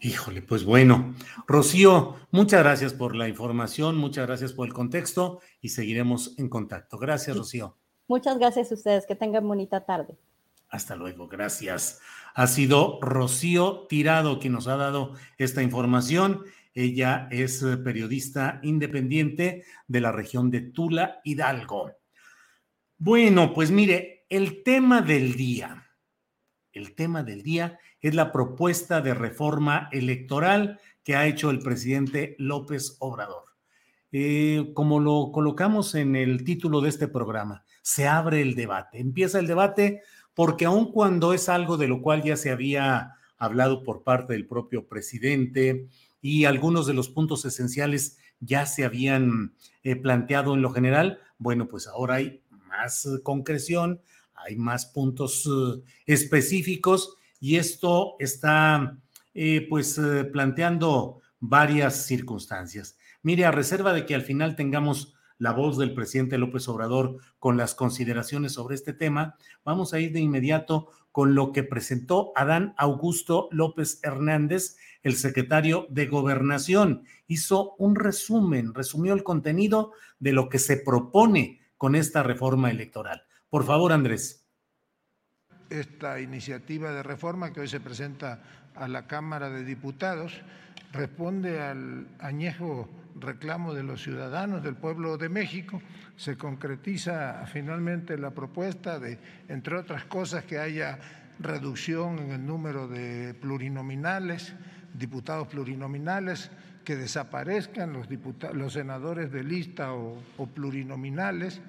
[0.00, 1.14] Híjole, pues bueno.
[1.46, 6.98] Rocío, muchas gracias por la información, muchas gracias por el contexto y seguiremos en contacto.
[6.98, 7.76] Gracias, Rocío.
[8.08, 10.18] Muchas gracias a ustedes, que tengan bonita tarde.
[10.68, 12.00] Hasta luego, gracias.
[12.34, 16.42] Ha sido Rocío Tirado quien nos ha dado esta información.
[16.74, 21.92] Ella es eh, periodista independiente de la región de Tula, Hidalgo.
[22.98, 25.86] Bueno, pues mire, el tema del día,
[26.72, 32.34] el tema del día es la propuesta de reforma electoral que ha hecho el presidente
[32.38, 33.44] López Obrador.
[34.10, 38.98] Eh, como lo colocamos en el título de este programa, se abre el debate.
[39.00, 40.02] Empieza el debate
[40.34, 44.46] porque aun cuando es algo de lo cual ya se había hablado por parte del
[44.46, 45.88] propio presidente
[46.20, 51.68] y algunos de los puntos esenciales ya se habían eh, planteado en lo general, bueno,
[51.68, 54.00] pues ahora hay más concreción,
[54.34, 58.98] hay más puntos uh, específicos y esto está
[59.34, 60.00] eh, pues
[60.32, 62.96] planteando varias circunstancias.
[63.22, 67.56] Mire, a reserva de que al final tengamos la voz del presidente López Obrador con
[67.56, 72.74] las consideraciones sobre este tema, vamos a ir de inmediato con lo que presentó Adán
[72.76, 77.04] Augusto López Hernández, el secretario de Gobernación.
[77.26, 83.22] Hizo un resumen, resumió el contenido de lo que se propone con esta reforma electoral.
[83.48, 84.46] Por favor, Andrés.
[85.70, 88.42] esta iniciativa de reforma que hoy se presenta
[88.74, 90.42] a la Cámara de Diputados
[90.92, 92.88] responde al añejo
[93.20, 95.80] reclamo de los ciudadanos del pueblo de México.
[96.16, 100.98] Se concretiza finalmente la propuesta de, entre otras cosas, que haya
[101.38, 104.54] reducción en el número de plurinominales,
[104.94, 106.50] diputados plurinominales,
[106.84, 108.08] que desaparezcan los,
[108.52, 111.60] los senadores de lista o, o plurinominales,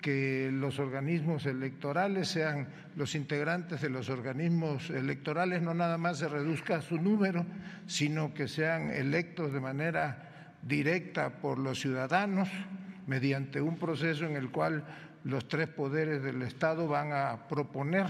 [0.00, 6.28] que los organismos electorales sean los integrantes de los organismos electorales, no nada más se
[6.28, 7.46] reduzca su número,
[7.86, 10.33] sino que sean electos de manera
[10.66, 12.48] directa por los ciudadanos
[13.06, 14.84] mediante un proceso en el cual
[15.24, 18.06] los tres poderes del Estado van a proponer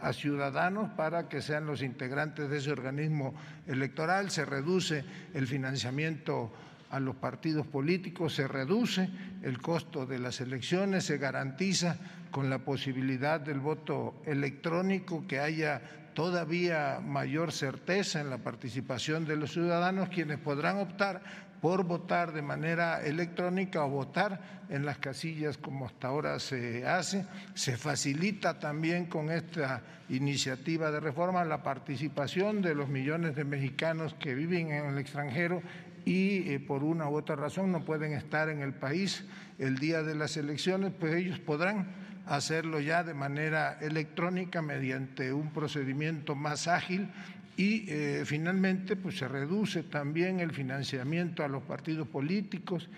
[0.00, 3.34] a ciudadanos para que sean los integrantes de ese organismo
[3.66, 6.52] electoral, se reduce el financiamiento
[6.90, 9.10] a los partidos políticos, se reduce
[9.42, 11.98] el costo de las elecciones, se garantiza
[12.30, 15.82] con la posibilidad del voto electrónico que haya
[16.14, 21.22] todavía mayor certeza en la participación de los ciudadanos, quienes podrán optar
[21.60, 27.26] por votar de manera electrónica o votar en las casillas como hasta ahora se hace.
[27.54, 34.14] Se facilita también con esta iniciativa de reforma la participación de los millones de mexicanos
[34.14, 35.62] que viven en el extranjero
[36.04, 39.24] y eh, por una u otra razón no pueden estar en el país
[39.58, 41.88] el día de las elecciones, pues ellos podrán
[42.26, 47.08] hacerlo ya de manera electrónica mediante un procedimiento más ágil
[47.58, 52.88] y eh, finalmente pues se reduce también el financiamiento a los partidos políticos.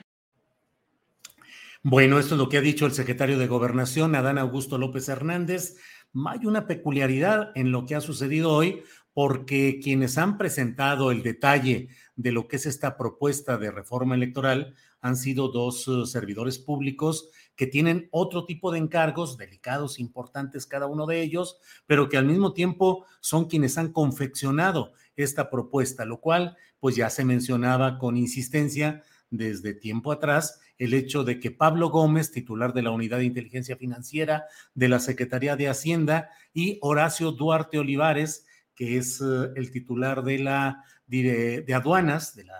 [1.82, 5.78] Bueno, esto es lo que ha dicho el secretario de Gobernación, Adán Augusto López Hernández.
[6.26, 8.82] Hay una peculiaridad en lo que ha sucedido hoy,
[9.14, 14.74] porque quienes han presentado el detalle de lo que es esta propuesta de reforma electoral
[15.00, 20.86] han sido dos uh, servidores públicos que tienen otro tipo de encargos, delicados, importantes cada
[20.86, 26.22] uno de ellos, pero que al mismo tiempo son quienes han confeccionado esta propuesta, lo
[26.22, 31.90] cual pues ya se mencionaba con insistencia desde tiempo atrás el hecho de que Pablo
[31.90, 37.30] Gómez, titular de la Unidad de Inteligencia Financiera de la Secretaría de Hacienda, y Horacio
[37.30, 42.54] Duarte Olivares, que es uh, el titular de la de aduanas, de la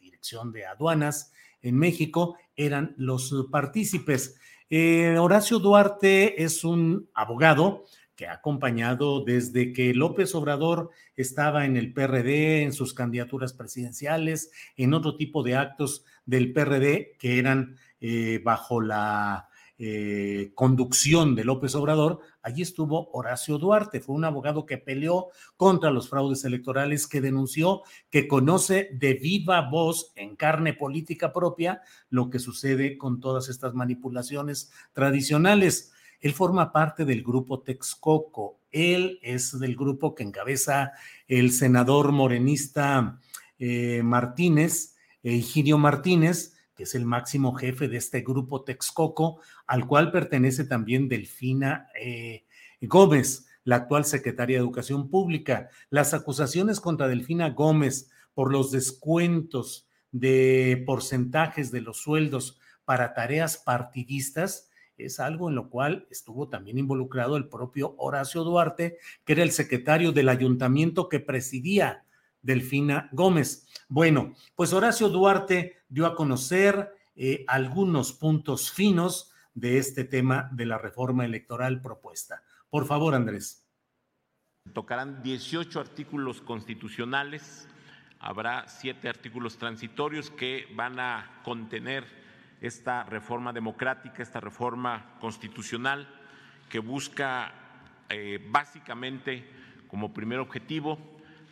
[0.00, 1.30] Dirección de Aduanas
[1.62, 4.36] en México, eran los partícipes.
[4.68, 11.76] Eh, Horacio Duarte es un abogado que ha acompañado desde que López Obrador estaba en
[11.76, 17.76] el PRD, en sus candidaturas presidenciales, en otro tipo de actos del PRD que eran
[18.00, 24.66] eh, bajo la eh, conducción de López Obrador, allí estuvo Horacio Duarte, fue un abogado
[24.66, 30.74] que peleó contra los fraudes electorales, que denunció que conoce de viva voz, en carne
[30.74, 35.92] política propia, lo que sucede con todas estas manipulaciones tradicionales.
[36.20, 38.60] Él forma parte del grupo Texcoco.
[38.70, 40.92] Él es del grupo que encabeza
[41.26, 43.20] el senador morenista
[43.58, 50.10] eh, Martínez, Egidio Martínez, que es el máximo jefe de este grupo Texcoco, al cual
[50.10, 52.46] pertenece también Delfina eh,
[52.80, 55.68] Gómez, la actual secretaria de Educación Pública.
[55.90, 63.58] Las acusaciones contra Delfina Gómez por los descuentos de porcentajes de los sueldos para tareas
[63.58, 69.42] partidistas es algo en lo cual estuvo también involucrado el propio Horacio Duarte, que era
[69.42, 72.04] el secretario del ayuntamiento que presidía
[72.42, 73.66] Delfina Gómez.
[73.88, 80.66] Bueno, pues Horacio Duarte dio a conocer eh, algunos puntos finos de este tema de
[80.66, 82.42] la reforma electoral propuesta.
[82.70, 83.66] Por favor, Andrés.
[84.72, 87.68] Tocarán 18 artículos constitucionales,
[88.20, 92.04] habrá siete artículos transitorios que van a contener
[92.60, 96.08] esta reforma democrática, esta reforma constitucional
[96.68, 97.52] que busca
[98.08, 99.48] eh, básicamente
[99.88, 100.98] como primer objetivo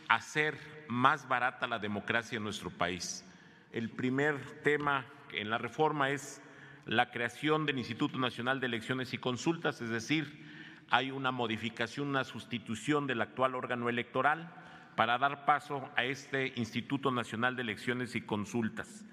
[0.08, 3.24] hacer más barata la democracia en nuestro país.
[3.72, 6.42] El primer tema en la reforma es
[6.86, 10.46] la creación del Instituto Nacional de Elecciones y Consultas, es decir,
[10.90, 14.50] hay una modificación, una sustitución del actual órgano electoral
[14.96, 19.04] para dar paso a este Instituto Nacional de Elecciones y Consultas.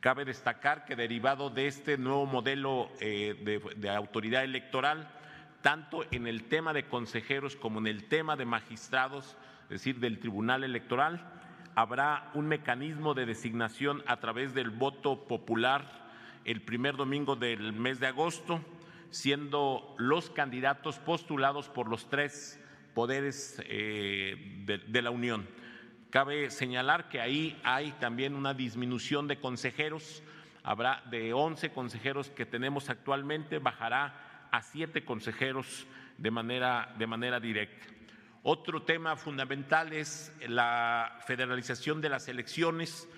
[0.00, 5.08] Cabe destacar que derivado de este nuevo modelo eh, de, autoridad electoral,
[5.62, 9.36] tanto en el tema de consejeros como en el tema de magistrados,
[9.72, 11.28] decir, del Tribunal Electoral.
[11.74, 16.02] Habrá un mecanismo de designación a través del voto popular
[16.44, 18.60] el primer domingo del mes de agosto,
[19.10, 22.60] siendo los candidatos postulados por los tres
[22.94, 25.48] poderes eh, de, la Unión.
[26.10, 30.22] Cabe señalar que ahí hay también una disminución de consejeros.
[30.62, 35.86] Habrá de 11 consejeros que tenemos actualmente, bajará a siete consejeros
[36.18, 37.86] de manera, de manera directa.
[38.44, 43.08] Otro tema fundamental es la federalización de las elecciones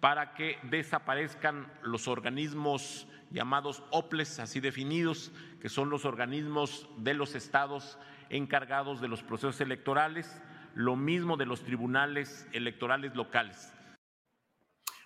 [0.00, 5.32] para que desaparezcan los organismos llamados OPLES, así definidos,
[5.62, 10.42] que son los organismos de los estados encargados de los procesos electorales,
[10.74, 13.72] lo mismo de los tribunales electorales locales.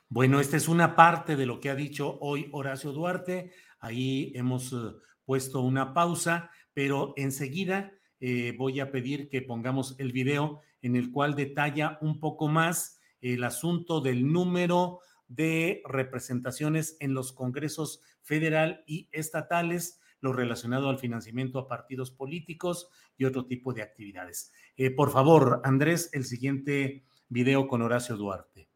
[0.08, 3.52] Bueno, esta es una parte de lo que ha dicho hoy Horacio Duarte.
[3.78, 4.76] Ahí hemos eh,
[5.24, 11.10] puesto una pausa, pero enseguida eh, voy a pedir que pongamos el video en el
[11.10, 18.82] cual detalla un poco más el asunto del número de representaciones en los congresos federal
[18.86, 24.52] y estatales, lo relacionado al financiamiento a partidos políticos y otro tipo de actividades.
[24.76, 28.68] Eh, por favor, Andrés, el siguiente video con Horacio Duarte.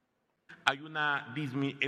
[0.64, 1.34] Hay una,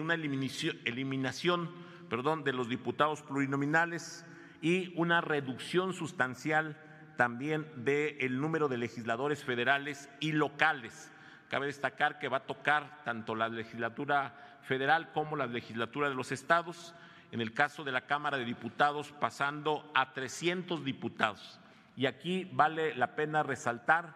[0.00, 1.70] una eliminación, eliminación
[2.08, 4.24] perdón, de los diputados plurinominales
[4.62, 6.80] y una reducción sustancial
[7.16, 11.10] también del número de legisladores federales y locales.
[11.48, 16.32] Cabe destacar que va a tocar tanto la legislatura federal como la legislatura de los
[16.32, 16.94] estados,
[17.32, 21.60] en el caso de la Cámara de Diputados pasando a 300 diputados.
[21.96, 24.14] Y aquí vale la pena resaltar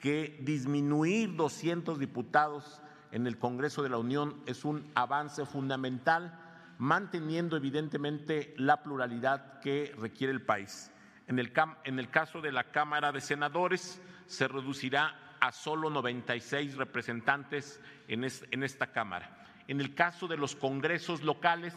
[0.00, 2.82] que disminuir 200 diputados
[3.12, 6.38] en el Congreso de la Unión es un avance fundamental,
[6.78, 10.90] manteniendo evidentemente la pluralidad que requiere el país.
[11.30, 18.26] En el, caso de la Cámara de Senadores se reducirá a solo 96 representantes en,
[18.50, 19.46] en esta Cámara.
[19.68, 21.72] En el caso de los congresos locales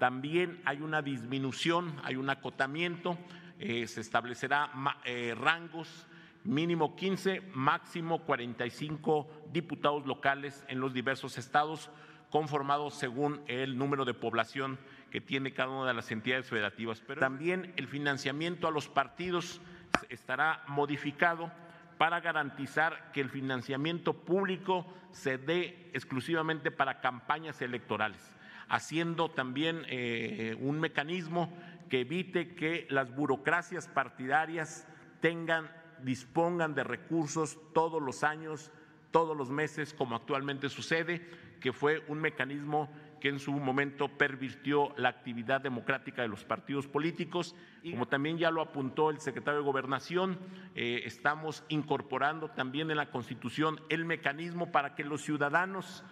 [0.00, 3.16] también hay una disminución, hay un acotamiento,
[3.60, 4.72] eh, se establecerá
[5.04, 6.08] eh, rangos
[6.42, 11.90] mínimo 15, máximo 45 diputados locales en los diversos estados,
[12.28, 14.80] conformados según el número de población
[15.16, 17.00] que tiene cada una de las entidades federativas.
[17.00, 19.62] Pero también el financiamiento a los partidos
[20.10, 21.50] estará modificado
[21.96, 28.30] para garantizar que el financiamiento público se dé exclusivamente para campañas electorales,
[28.68, 31.50] haciendo también eh, un mecanismo
[31.88, 34.86] que evite que las burocracias partidarias
[35.22, 35.70] tengan,
[36.02, 38.70] dispongan de recursos todos los años,
[39.12, 41.26] todos los meses, como actualmente sucede,
[41.58, 42.90] que fue un mecanismo
[43.20, 47.54] que en su momento pervirtió la actividad democrática de los partidos políticos.
[47.82, 50.38] Como también ya lo apuntó el secretario de Gobernación,
[50.74, 56.04] eh, estamos incorporando también en la Constitución el mecanismo para que los ciudadanos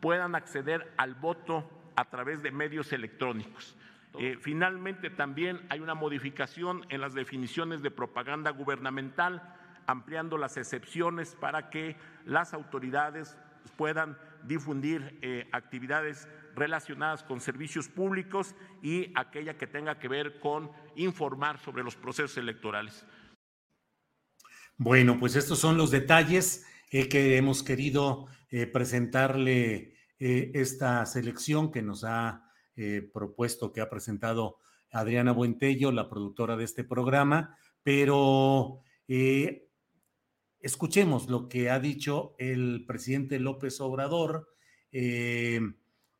[0.00, 3.76] puedan acceder al voto a través de medios electrónicos.
[4.18, 9.42] Eh, finalmente, también hay una modificación en las definiciones de propaganda gubernamental,
[9.86, 11.96] ampliando las excepciones para que
[12.26, 13.36] las autoridades
[13.76, 20.70] puedan difundir eh, actividades relacionadas con servicios públicos y aquella que tenga que ver con
[20.96, 23.06] informar sobre los procesos electorales.
[24.76, 29.92] Bueno, pues estos son los detalles eh, que hemos querido eh, presentarle
[30.24, 32.48] esta selección que nos ha
[33.12, 34.58] propuesto, que ha presentado
[34.92, 38.84] Adriana Buentello, la productora de este programa, pero
[40.62, 44.54] Escuchemos lo que ha dicho el presidente López Obrador
[44.92, 45.60] eh,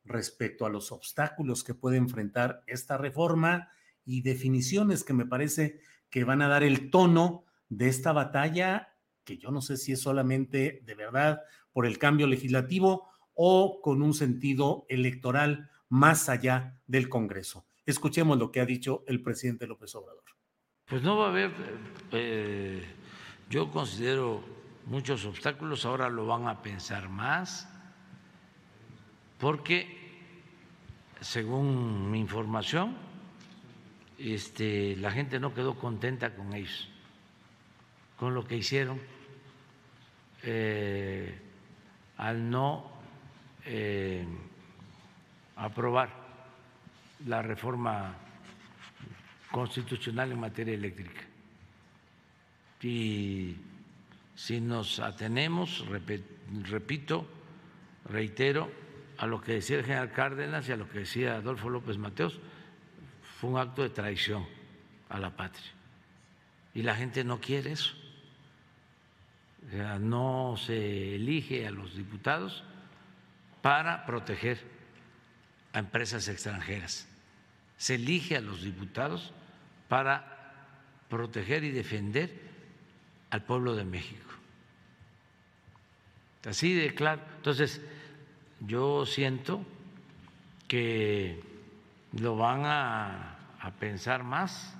[0.05, 3.69] respecto a los obstáculos que puede enfrentar esta reforma
[4.05, 5.79] y definiciones que me parece
[6.09, 10.01] que van a dar el tono de esta batalla, que yo no sé si es
[10.01, 11.41] solamente de verdad
[11.71, 17.65] por el cambio legislativo o con un sentido electoral más allá del Congreso.
[17.85, 20.23] Escuchemos lo que ha dicho el presidente López Obrador.
[20.85, 21.51] Pues no va a haber
[22.11, 22.83] eh,
[23.49, 24.43] yo considero
[24.85, 27.69] muchos obstáculos, ahora lo van a pensar más,
[29.43, 29.85] porque
[31.19, 32.95] según mi información,
[34.17, 36.87] este, la gente no quedó contenta con ellos,
[38.15, 39.01] con lo que hicieron
[40.43, 41.37] eh,
[42.15, 42.89] al no
[43.65, 44.25] eh,
[45.57, 46.09] aprobar
[47.27, 48.15] la reforma
[49.51, 51.21] constitucional en materia eléctrica.
[52.81, 53.57] Y
[54.35, 55.83] si nos atenemos,
[56.69, 57.27] repito,
[58.05, 58.82] reitero,
[59.17, 62.39] a lo que decía el general Cárdenas y a lo que decía Adolfo López Mateos,
[63.39, 64.45] fue un acto de traición
[65.09, 65.71] a la patria.
[66.73, 67.93] Y la gente no quiere eso.
[69.99, 72.63] no se elige a los diputados
[73.61, 74.59] para proteger
[75.73, 77.07] a empresas extranjeras.
[77.77, 79.31] Se elige a los diputados
[79.87, 80.33] para
[81.09, 82.33] proteger y defender
[83.29, 84.31] al pueblo de México.
[86.45, 87.21] Así de claro.
[87.37, 87.81] Entonces,
[88.65, 89.65] yo siento
[90.67, 91.41] que
[92.13, 93.29] lo van a,
[93.79, 94.75] pensar más.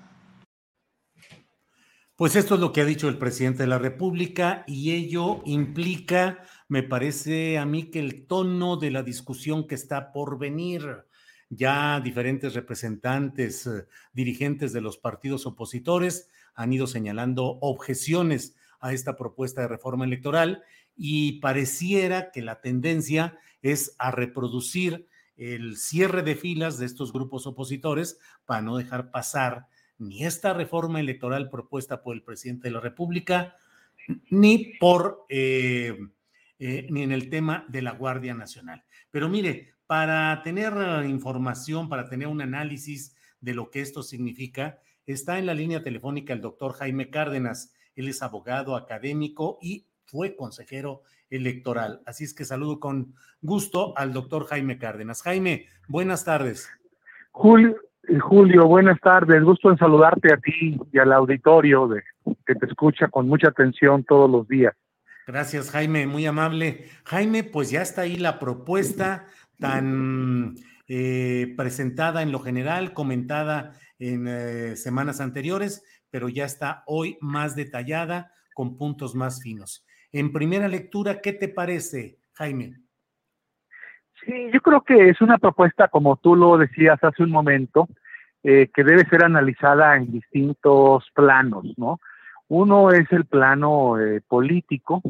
[2.16, 6.44] Pues esto es lo que ha dicho el presidente de la República y ello implica,
[6.68, 11.06] me parece a mí, que el tono de la discusión que está por venir,
[11.50, 19.16] ya diferentes representantes, eh, dirigentes de los partidos opositores han ido señalando objeciones a esta
[19.16, 20.62] propuesta de reforma electoral
[20.96, 27.48] y pareciera que la tendencia es a reproducir el cierre de filas de estos grupos
[27.48, 29.68] opositores para no dejar pasar
[29.98, 33.56] ni esta reforma electoral propuesta por el presidente de la República,
[34.30, 35.98] ni por eh,
[36.60, 38.84] eh, ni en el tema de la Guardia Nacional.
[39.12, 40.74] Pero mire, para tener
[41.06, 46.34] información, para tener un análisis de lo que esto significa, está en la línea telefónica
[46.34, 47.74] el doctor Jaime Cárdenas.
[47.96, 51.01] Él es abogado académico y fue consejero
[51.32, 52.01] electoral.
[52.05, 55.24] Así es que saludo con gusto al doctor Jaime Cárdenas.
[55.24, 56.70] Jaime, buenas tardes.
[57.32, 57.76] Julio,
[58.07, 59.43] eh, Julio, buenas tardes.
[59.43, 62.03] Gusto en saludarte a ti y al auditorio de,
[62.45, 64.76] que te escucha con mucha atención todos los días.
[65.26, 66.86] Gracias, Jaime, muy amable.
[67.05, 69.26] Jaime, pues ya está ahí la propuesta
[69.57, 70.53] tan
[70.88, 77.55] eh, presentada en lo general, comentada en eh, semanas anteriores, pero ya está hoy más
[77.55, 79.84] detallada con puntos más finos.
[80.14, 82.78] En primera lectura, ¿qué te parece, Jaime?
[84.24, 87.88] Sí, yo creo que es una propuesta, como tú lo decías hace un momento,
[88.43, 91.99] eh, que debe ser analizada en distintos planos, ¿no?
[92.47, 95.01] Uno es el plano eh, político,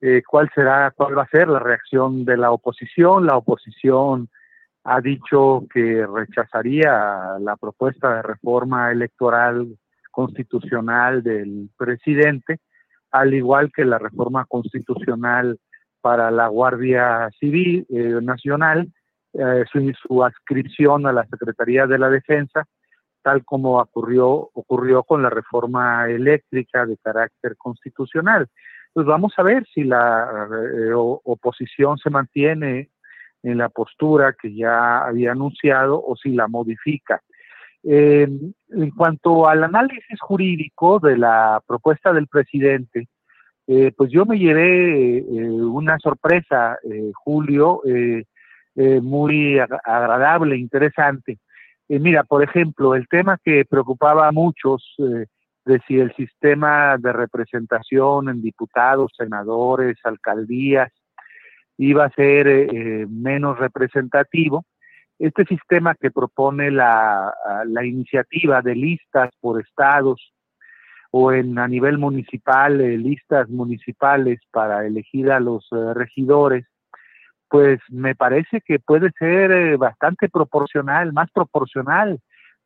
[0.00, 3.26] eh, cuál será, cuál va a ser la reacción de la oposición.
[3.26, 4.28] La oposición
[4.82, 9.78] ha dicho que rechazaría la propuesta de reforma electoral
[10.10, 12.58] constitucional del presidente
[13.10, 15.58] al igual que la reforma constitucional
[16.00, 18.88] para la Guardia Civil eh, Nacional,
[19.34, 22.66] eh, su, adscripción a la Secretaría de la Defensa,
[23.22, 28.48] tal como ocurrió, ocurrió con la reforma eléctrica de carácter constitucional.
[28.92, 32.90] Pues vamos a ver si la eh, oposición se mantiene
[33.42, 37.22] en la postura que ya había anunciado o si la modifica.
[37.82, 38.28] Eh,
[38.68, 43.08] en cuanto al análisis jurídico de la propuesta del presidente,
[43.66, 46.78] eh, pues yo me llevé eh, una sorpresa,
[47.14, 47.82] Julio,
[49.02, 51.38] muy agradable, interesante.
[51.88, 58.28] mira, por ejemplo, el tema que preocupaba a muchos de si el sistema de representación
[58.28, 60.90] en diputados, senadores, alcaldías
[61.76, 64.64] iba a ser menos representativo,
[65.20, 67.32] este sistema que propone la,
[67.66, 70.32] la iniciativa de listas por estados
[71.10, 76.66] o en a nivel municipal, eh, listas municipales para elegir a los eh, regidores,
[77.48, 82.18] pues me parece que puede ser eh, bastante proporcional, más proporcional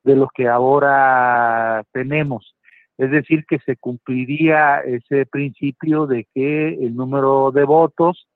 [0.05, 2.55] de lo que ahora tenemos.
[2.99, 8.29] Es decir, que se cumpliría ese principio de que el número de votos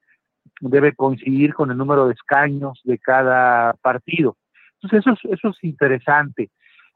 [0.61, 4.37] debe coincidir con el número de escaños de cada partido.
[4.75, 6.51] Entonces eso es, eso es interesante.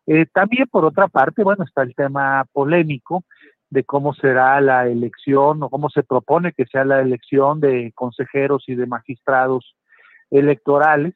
[0.06, 3.24] Eh, también por otra parte, bueno, está el tema polémico
[3.70, 8.64] de cómo será la elección o cómo se propone que sea la elección de consejeros
[8.66, 9.76] y de magistrados
[10.30, 11.14] electorales.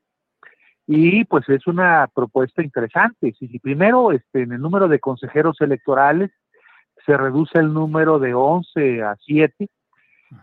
[0.87, 3.35] Y pues es una propuesta interesante.
[3.39, 6.31] Si, primero este, en el número de consejeros electorales
[7.05, 9.69] se reduce el número de 11 a 7,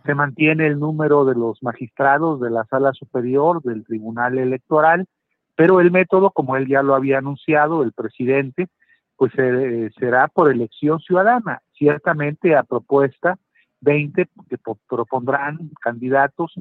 [0.05, 5.05] se mantiene el número de los magistrados de la sala superior del Tribunal Electoral,
[5.55, 8.67] pero el método, como él ya lo había anunciado, el presidente,
[9.15, 13.38] pues eh, será por elección ciudadana, ciertamente a propuesta
[13.81, 14.57] 20 que
[14.88, 16.53] propondrán candidatos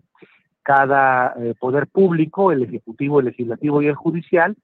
[0.63, 4.57] cada eh, poder público, el ejecutivo, el legislativo y el judicial.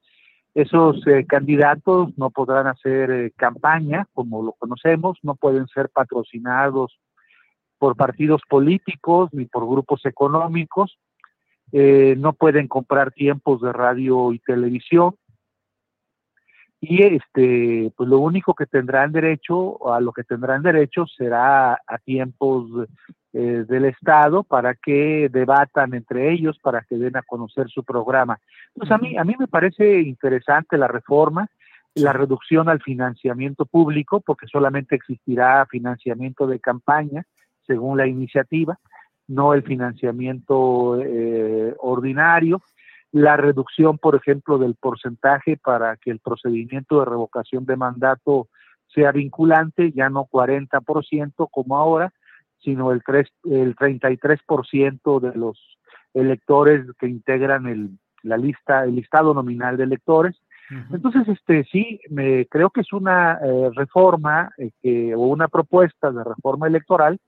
[0.54, 6.98] Esos eh, candidatos no podrán hacer campaña, como lo conocemos, no pueden ser patrocinados
[7.78, 10.98] por partidos políticos ni por grupos económicos,
[11.72, 15.14] eh, no pueden comprar tiempos de radio y televisión.
[16.80, 21.98] Y este pues lo único que tendrán derecho a lo que tendrán derecho será a
[22.04, 22.88] tiempos
[23.32, 28.38] eh, del estado para que debatan entre ellos para que den a conocer su programa.
[28.74, 31.48] Entonces a mí a mí me parece interesante la reforma
[31.94, 37.24] la reducción al financiamiento público porque solamente existirá financiamiento de campaña
[37.68, 38.76] según la iniciativa,
[39.28, 42.62] no el financiamiento eh, ordinario,
[43.12, 48.48] la reducción, por ejemplo, del porcentaje para que el procedimiento de revocación de mandato
[48.92, 52.12] sea vinculante, ya no 40% como ahora,
[52.58, 55.78] sino el, 3, el 33% de los
[56.14, 57.90] electores que integran el,
[58.22, 60.40] la lista, el listado nominal de electores,
[60.92, 66.10] Entonces, este sí, me creo que es una eh, reforma eh, que, o una propuesta
[66.10, 67.18] de reforma electoral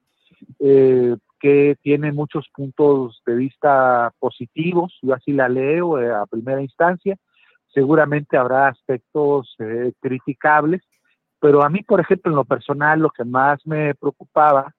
[0.59, 7.17] eh, que tiene muchos puntos de vista positivos, yo así la leo a primera instancia,
[7.73, 9.57] seguramente habrá aspectos
[10.01, 10.83] criticables,
[11.39, 14.75] pero a mí, por ejemplo, en lo personal, lo que más me preocupaba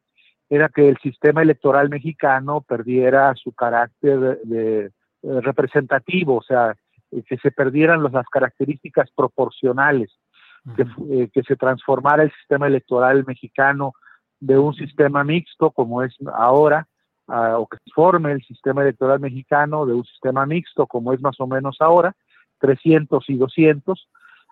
[0.50, 4.92] era que el sistema electoral mexicano perdiera su carácter de
[5.24, 6.76] representativo, o sea,
[7.12, 10.10] eh, que se perdieran las características proporcionales,
[11.10, 13.94] eh, que, se transformara el sistema electoral mexicano
[14.42, 16.88] de un sistema mixto como es ahora,
[17.28, 21.48] o que forme el sistema electoral mexicano de un sistema mixto como es más o
[21.48, 22.14] menos ahora,
[22.60, 24.10] 300 y 200,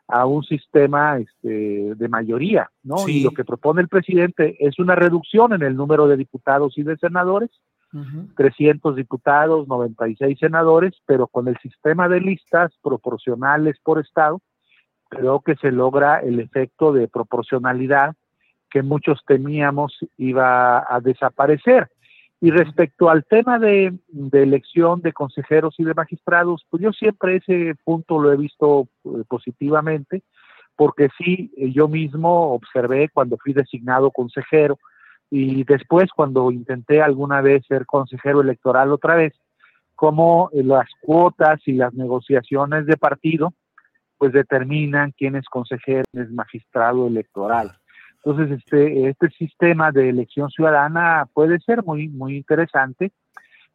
[0.08, 3.08] a un sistema este, de mayoría, ¿no?
[3.08, 6.84] Y lo que propone el presidente es una reducción en el número de diputados y
[6.84, 7.52] de senadores,
[8.36, 14.42] 300 diputados, 96 senadores, pero con el sistema de listas proporcionales por estado,
[15.10, 18.16] creo que se logra el efecto de proporcionalidad
[18.70, 21.90] que muchos temíamos iba a desaparecer.
[22.42, 23.94] Y respecto al tema de,
[24.32, 29.24] elección de consejeros y de magistrados, pues yo siempre ese punto lo he visto eh,
[29.28, 30.24] positivamente,
[30.78, 34.78] porque sí, eh, yo mismo observé cuando fui designado consejero,
[35.32, 39.34] y después cuando intenté alguna vez ser consejero electoral otra vez,
[39.96, 43.54] cómo eh, las cuotas y las negociaciones de partido
[44.18, 47.72] pues determinan quién es consejero, quién es magistrado electoral.
[48.24, 53.12] Entonces, este, este sistema de elección ciudadana puede ser muy, muy interesante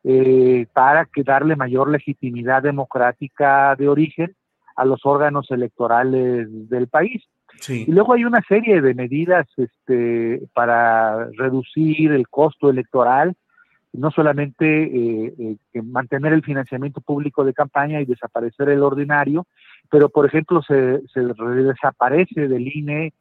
[0.04, 4.36] eh, para que darle mayor legitimidad democrática de origen
[4.76, 7.22] a los órganos electorales del país.
[7.68, 13.34] Y luego hay una serie de medidas este, para reducir el costo electoral,
[13.92, 19.46] no solamente eh, eh, mantener el financiamiento público de campaña y desaparecer el ordinario,
[19.88, 23.12] pero por ejemplo se, desaparece del INE,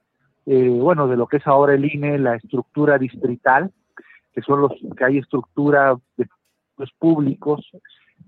[0.46, 3.72] eh, bueno, de lo que es ahora el INE, la estructura distrital,
[4.34, 6.28] que son los que hay estructura de
[6.78, 7.70] los públicos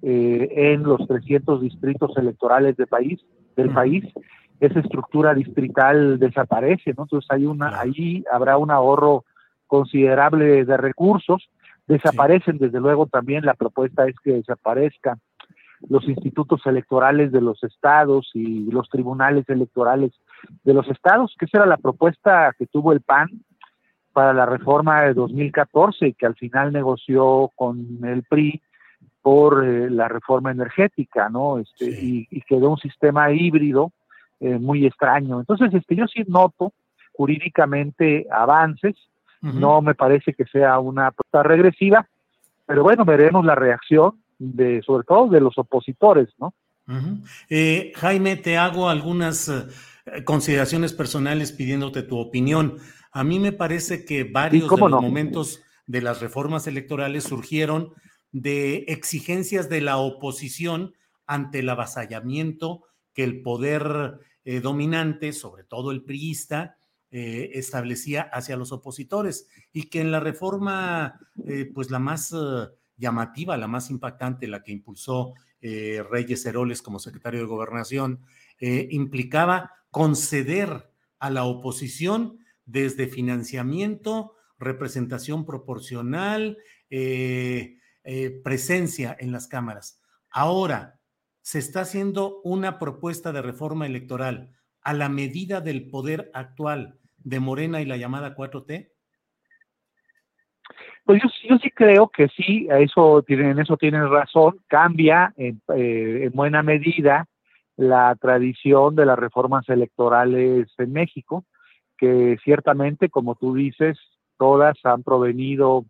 [0.01, 3.19] en los 300 distritos electorales del país,
[3.55, 4.03] del país
[4.59, 7.03] esa estructura distrital desaparece, ¿no?
[7.03, 9.25] Entonces hay una, ahí habrá un ahorro
[9.67, 11.49] considerable de recursos,
[11.87, 15.19] desaparecen desde luego también, la propuesta es que desaparezcan
[15.89, 20.11] los institutos electorales de los estados y los tribunales electorales
[20.63, 23.29] de los estados, que esa era la propuesta que tuvo el PAN
[24.13, 28.61] para la reforma de 2014 y que al final negoció con el PRI
[29.21, 31.59] por eh, la reforma energética, ¿no?
[31.59, 33.91] Este, y, y, quedó un sistema híbrido
[34.39, 35.39] eh, muy extraño.
[35.39, 36.73] Entonces, este, yo sí noto
[37.13, 38.95] jurídicamente avances,
[39.41, 42.07] no me parece que sea una propuesta regresiva,
[42.65, 46.53] pero bueno, veremos la reacción de, sobre todo de los opositores, ¿no?
[47.49, 49.65] Eh, Jaime, te hago algunas eh,
[50.25, 52.77] consideraciones personales pidiéndote tu opinión.
[53.11, 57.93] A mí me parece que varios de los momentos de las reformas electorales surgieron
[58.31, 60.93] de exigencias de la oposición
[61.25, 62.83] ante el avasallamiento
[63.13, 66.77] que el poder eh, dominante, sobre todo el priista,
[67.11, 72.35] eh, establecía hacia los opositores y que en la reforma, eh, pues la más
[72.97, 78.19] llamativa, la más impactante, la que impulsó Reyes Heroles como secretario de gobernación,
[78.59, 86.57] implicaba conceder a la oposición desde financiamiento, representación proporcional,
[88.43, 90.03] presencia en las cámaras.
[90.29, 90.99] Ahora,
[91.39, 97.39] se está haciendo una propuesta de reforma electoral a la medida del poder actual de
[97.39, 98.91] Morena y la llamada 4T?
[101.05, 106.31] Pues yo, sí creo que sí, eso en eso tienen razón, cambia en, eh, en
[106.33, 107.29] buena medida
[107.77, 111.45] la tradición de las reformas electorales en México,
[111.97, 113.97] que ciertamente, como tú dices,
[114.37, 115.85] todas han provenido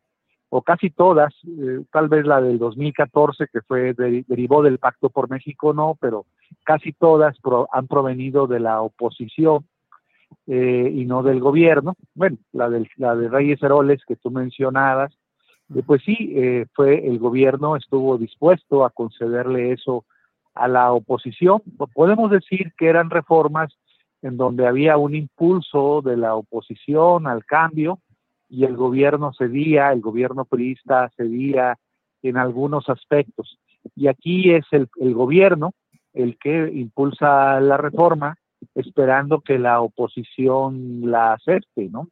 [0.49, 5.29] o casi todas, eh, tal vez la del 2014 que fue derivó del Pacto por
[5.29, 6.25] México no, pero
[6.63, 7.35] casi todas
[7.71, 9.65] han provenido de la oposición
[10.47, 11.95] eh, y no del gobierno.
[12.13, 15.13] Bueno, la, del, la de Reyes Heroles que tú mencionabas,
[15.75, 16.35] eh, pues sí,
[16.73, 20.05] fue el gobierno estuvo dispuesto a concederle eso
[20.55, 21.61] a la oposición.
[21.93, 23.73] Podemos decir que eran reformas
[24.21, 27.99] en donde había un impulso de la oposición al cambio,
[28.49, 31.77] y el gobierno cedía, el gobierno priista cedía
[32.21, 33.59] en algunos aspectos.
[33.95, 35.73] Y aquí es el, gobierno
[36.13, 38.35] el que impulsa la reforma,
[38.73, 42.07] esperando que la oposición la acepte, ¿no?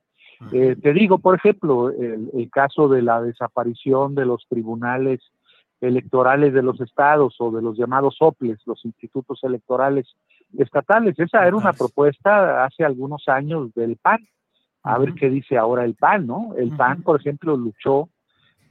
[0.52, 5.22] Eh, te digo, por ejemplo, el, el, caso de la desaparición de los tribunales
[5.84, 10.08] electorales de los estados o de los llamados OPLES, los institutos electorales
[10.58, 11.18] estatales.
[11.20, 14.20] Esa era una propuesta hace algunos años del PAN.
[14.84, 16.54] A ver qué dice ahora el PAN, ¿no?
[16.58, 18.10] El PAN, por ejemplo, luchó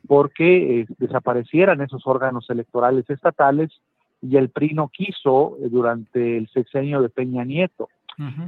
[0.06, 3.70] porque eh, desaparecieran esos órganos electorales estatales
[4.20, 7.88] y el PRI no quiso eh, durante el sexenio de Peña Nieto.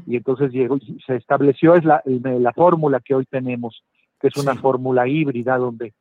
[0.06, 3.82] Y entonces llegó, se estableció es la, la fórmula que hoy tenemos,
[4.20, 5.94] que es una fórmula híbrida donde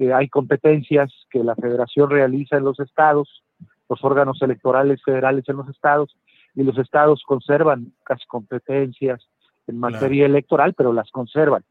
[0.00, 3.44] eh, hay competencias que la federación realiza en los estados,
[3.86, 6.16] los órganos electorales federales en los estados,
[6.54, 9.20] y los estados conservan las competencias
[9.66, 11.62] en materia electoral, pero las conservan.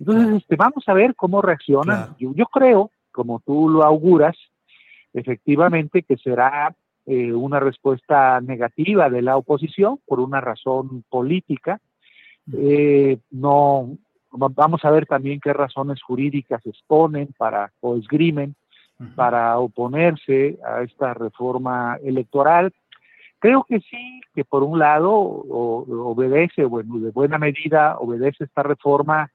[0.00, 2.16] Entonces, este, vamos a ver cómo reaccionan.
[2.18, 4.36] Yo, creo, como tú lo auguras,
[5.14, 6.74] efectivamente que será
[7.06, 11.80] eh, una respuesta negativa de la oposición por una razón política.
[12.52, 13.96] Eh, no,
[14.30, 18.54] vamos a ver también qué razones jurídicas exponen para o esgrimen
[19.14, 22.72] para oponerse a esta reforma electoral.
[23.38, 29.30] Creo que sí, que por un lado obedece, bueno, de buena medida obedece esta reforma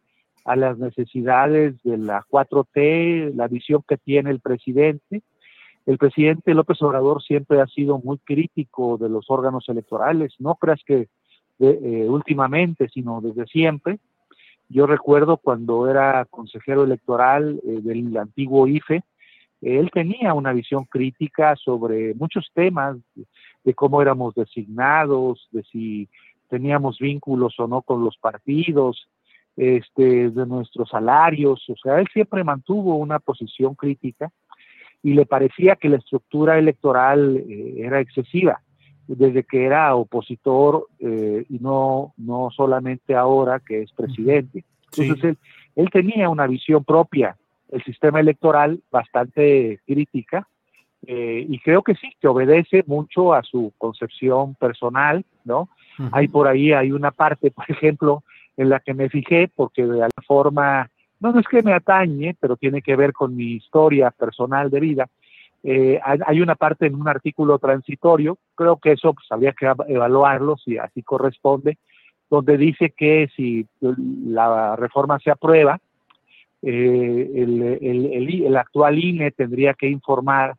[0.45, 5.21] a las necesidades de la 4T, la visión que tiene el presidente.
[5.85, 10.81] El presidente López Obrador siempre ha sido muy crítico de los órganos electorales, no creas
[10.85, 11.07] que
[11.59, 13.99] eh, últimamente, sino desde siempre.
[14.71, 19.03] Yo recuerdo cuando era consejero electoral eh, del antiguo IFE,
[19.61, 22.97] él tenía una visión crítica sobre muchos temas,
[23.63, 26.09] de cómo éramos designados, de si
[26.49, 29.07] teníamos vínculos o no con los partidos,
[29.57, 34.31] este, de nuestros salarios, o sea, él siempre mantuvo una posición crítica
[35.03, 38.61] y le parecía que la estructura electoral eh, era excesiva
[39.17, 44.63] desde que era opositor eh, y no, no solamente ahora que es presidente.
[44.97, 45.37] Entonces él,
[45.75, 47.37] él tenía una visión propia
[47.69, 50.47] del sistema electoral bastante crítica
[51.07, 55.69] eh, y creo que sí, que obedece mucho a su concepción personal, ¿no?
[56.11, 58.23] Hay por ahí, hay una parte, por ejemplo,
[58.57, 60.89] en la que me fijé porque de alguna forma,
[61.19, 65.09] no, es que me atañe, pero tiene que ver con mi historia personal de vida.
[65.63, 70.57] Eh, hay, una parte en un artículo transitorio, creo que eso pues, habría que evaluarlo
[70.57, 71.77] si así corresponde,
[72.29, 75.79] donde dice que si la reforma se aprueba,
[76.63, 80.55] eh, el, el, el, actual INE tendría que informar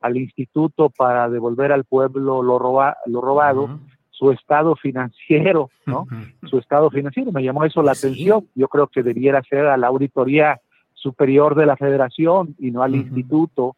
[0.00, 3.78] al instituto para devolver al pueblo lo, roba, lo robado,
[4.10, 6.06] su estado financiero, ¿no?
[6.48, 8.46] Su estado financiero, me llamó eso la atención.
[8.54, 10.60] Yo creo que debiera ser a la auditoría
[10.94, 13.76] superior de la federación y no al instituto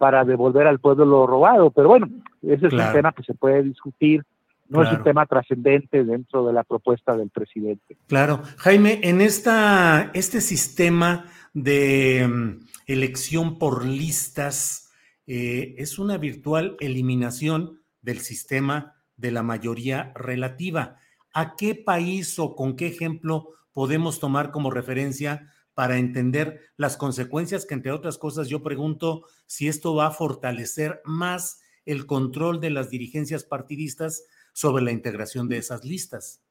[0.00, 1.70] para devolver al pueblo lo robado.
[1.72, 2.08] Pero bueno,
[2.40, 4.24] ese es un tema que se puede discutir
[4.70, 7.96] no es un tema trascendente dentro de la propuesta del presidente.
[8.06, 8.40] Claro.
[8.58, 14.92] Jaime, en esta, este sistema de mm, elección por listas
[15.26, 20.98] eh, es una virtual eliminación del sistema de la mayoría relativa.
[21.34, 27.66] ¿A qué país o con qué ejemplo podemos tomar como referencia para entender las consecuencias
[27.66, 32.70] que, entre otras cosas, yo pregunto si esto va a fortalecer más el control de
[32.70, 36.42] las dirigencias partidistas sobre la integración de esas listas.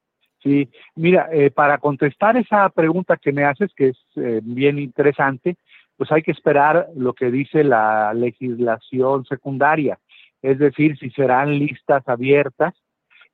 [0.41, 5.57] Sí, mira, eh, para contestar esa pregunta que me haces, que es eh, bien interesante,
[5.97, 9.99] pues hay que esperar lo que dice la legislación secundaria,
[10.41, 12.73] es decir, si serán listas abiertas,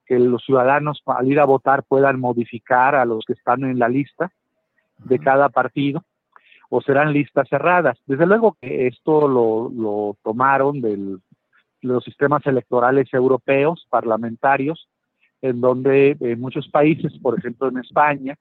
[0.05, 3.89] que los ciudadanos al ir a votar puedan modificar a los que están en la
[3.89, 4.31] lista
[4.99, 6.03] de cada partido,
[6.69, 7.97] o serán listas cerradas.
[8.05, 11.19] Desde luego que esto lo, lo tomaron del
[11.85, 14.89] los sistemas electorales europeos, parlamentarios,
[15.41, 18.35] en donde en muchos países, por ejemplo en España,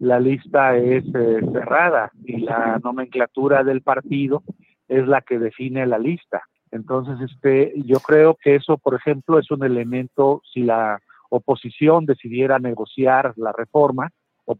[0.00, 4.42] la lista es eh, cerrada y la nomenclatura del partido
[4.88, 6.42] es la que define la lista.
[6.70, 10.98] Entonces, este, yo creo que eso, por ejemplo, es un elemento, si la
[11.28, 14.10] oposición decidiera negociar la reforma,
[14.44, 14.56] o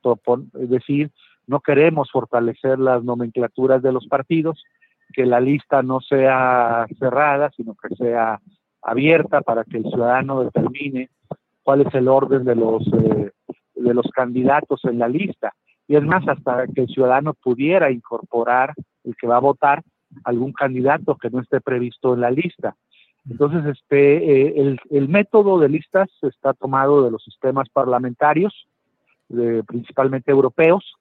[0.60, 1.10] es decir,
[1.46, 4.62] no queremos fortalecer las nomenclaturas de los partidos,
[5.12, 8.40] que la lista no sea cerrada, sino que sea
[8.82, 11.10] abierta para que el ciudadano determine
[11.62, 13.32] cuál es el orden de los eh,
[13.74, 15.52] de los candidatos en la lista
[15.88, 18.74] y es más hasta que el ciudadano pudiera incorporar
[19.04, 19.82] el que va a votar
[20.24, 22.76] algún candidato que no esté previsto en la lista.
[23.28, 28.66] Entonces, este, eh, el, el, método de listas está tomado de los sistemas parlamentarios,
[29.66, 30.94] principalmente europeos,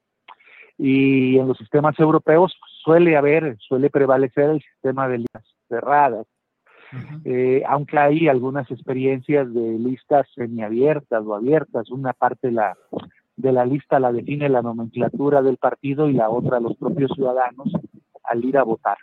[0.78, 2.54] y en los sistemas europeos
[2.84, 6.26] suele haber, suele prevalecer el sistema de listas cerradas.
[7.24, 12.76] Eh, aunque hay algunas experiencias de listas semiabiertas o abiertas, una parte la,
[13.36, 17.72] de la lista la define la nomenclatura del partido y la otra los propios ciudadanos
[18.24, 18.98] al ir a votar.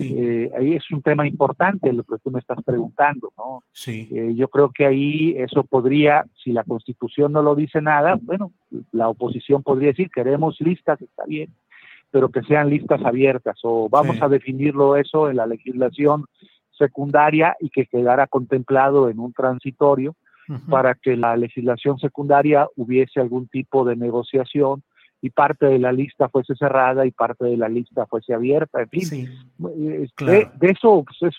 [0.00, 3.62] Eh, ahí es un tema importante lo que tú me estás preguntando, ¿no?
[3.72, 4.08] Sí.
[4.12, 8.52] Eh, yo creo que ahí eso podría, si la Constitución no lo dice nada, bueno,
[8.92, 11.54] la oposición podría decir queremos listas, está bien,
[12.10, 16.26] pero que sean listas abiertas o vamos a definirlo eso en la legislación
[16.76, 20.14] secundaria y que quedara contemplado en un transitorio
[20.70, 24.82] para que la legislación secundaria hubiese algún tipo de negociación
[25.20, 28.88] y parte de la lista fuese cerrada y parte de la lista fuese abierta, en
[28.88, 29.28] fin.
[29.58, 31.34] de, eso, pues,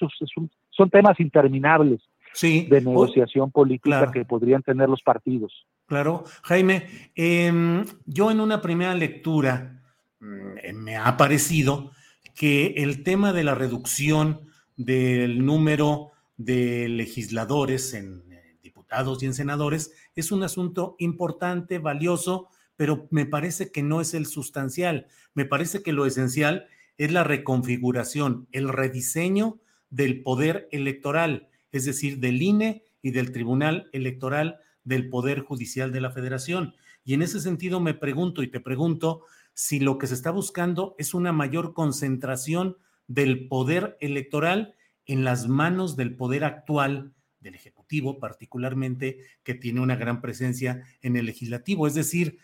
[0.69, 2.01] son temas interminables
[2.41, 5.65] de negociación política que podrían tener los partidos.
[5.87, 9.81] Claro, Jaime, em, yo en una primera lectura
[10.19, 11.91] mm, me ha parecido
[12.35, 14.41] que el tema de la reducción
[14.77, 22.47] del número de legisladores en eh, diputados y en senadores es un asunto importante, valioso,
[22.79, 25.07] pero me parece que no es el sustancial.
[25.33, 26.67] Me parece que lo esencial
[26.97, 29.59] es la reconfiguración, el rediseño
[29.89, 35.99] del poder electoral, es decir, del INE y del Tribunal Electoral del Poder Judicial de
[35.99, 36.73] la Federación.
[37.03, 40.95] Y en ese sentido me pregunto y te pregunto si lo que se está buscando
[40.97, 42.77] es una mayor concentración
[43.07, 44.75] del poder electoral
[45.05, 51.17] en las manos del poder actual del Ejecutivo, particularmente, que tiene una gran presencia en
[51.17, 51.87] el legislativo.
[51.87, 52.39] Es decir,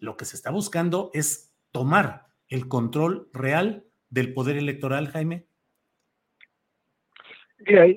[0.00, 5.46] lo que se está buscando es tomar el control real del poder electoral, Jaime.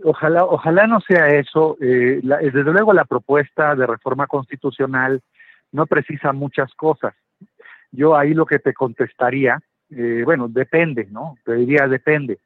[0.03, 1.77] ojalá, ojalá no sea eso.
[1.81, 5.21] Eh, desde luego la propuesta de reforma constitucional
[5.71, 7.13] no precisa muchas cosas.
[7.91, 11.37] Yo ahí lo que te contestaría, eh, bueno, depende, ¿no?
[11.43, 12.39] Te diría depende.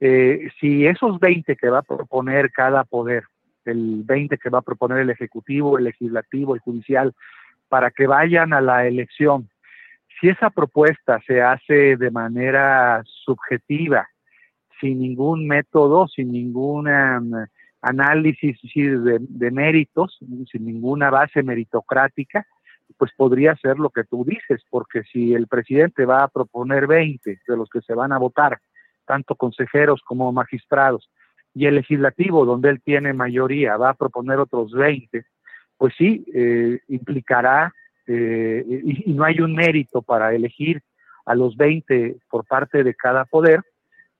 [0.00, 3.24] Eh, si esos 20 que va a proponer cada poder,
[3.64, 7.14] el 20 que va a proponer el Ejecutivo, el Legislativo, el Judicial,
[7.68, 9.48] para que vayan a la elección.
[10.20, 14.08] Si esa propuesta se hace de manera subjetiva,
[14.80, 17.46] sin ningún método, sin ningún um,
[17.80, 20.18] análisis de, méritos,
[20.50, 22.46] sin ninguna base meritocrática,
[22.96, 27.40] pues podría ser lo que tú dices, porque si el presidente va a proponer 20
[27.46, 28.58] de los que se van a votar,
[29.04, 31.10] tanto consejeros como magistrados,
[31.54, 35.24] y el legislativo, donde él tiene mayoría, va a proponer otros 20,
[35.78, 37.72] pues sí, eh, implicará,
[38.06, 40.82] eh, y, no hay un mérito para elegir
[41.24, 43.62] a los 20 por parte de cada poder,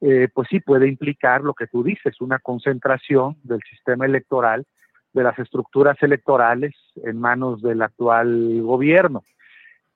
[0.00, 4.64] eh, pues sí puede implicar lo que tú dices, una concentración del sistema electoral,
[5.12, 9.24] de las estructuras electorales en manos del actual gobierno.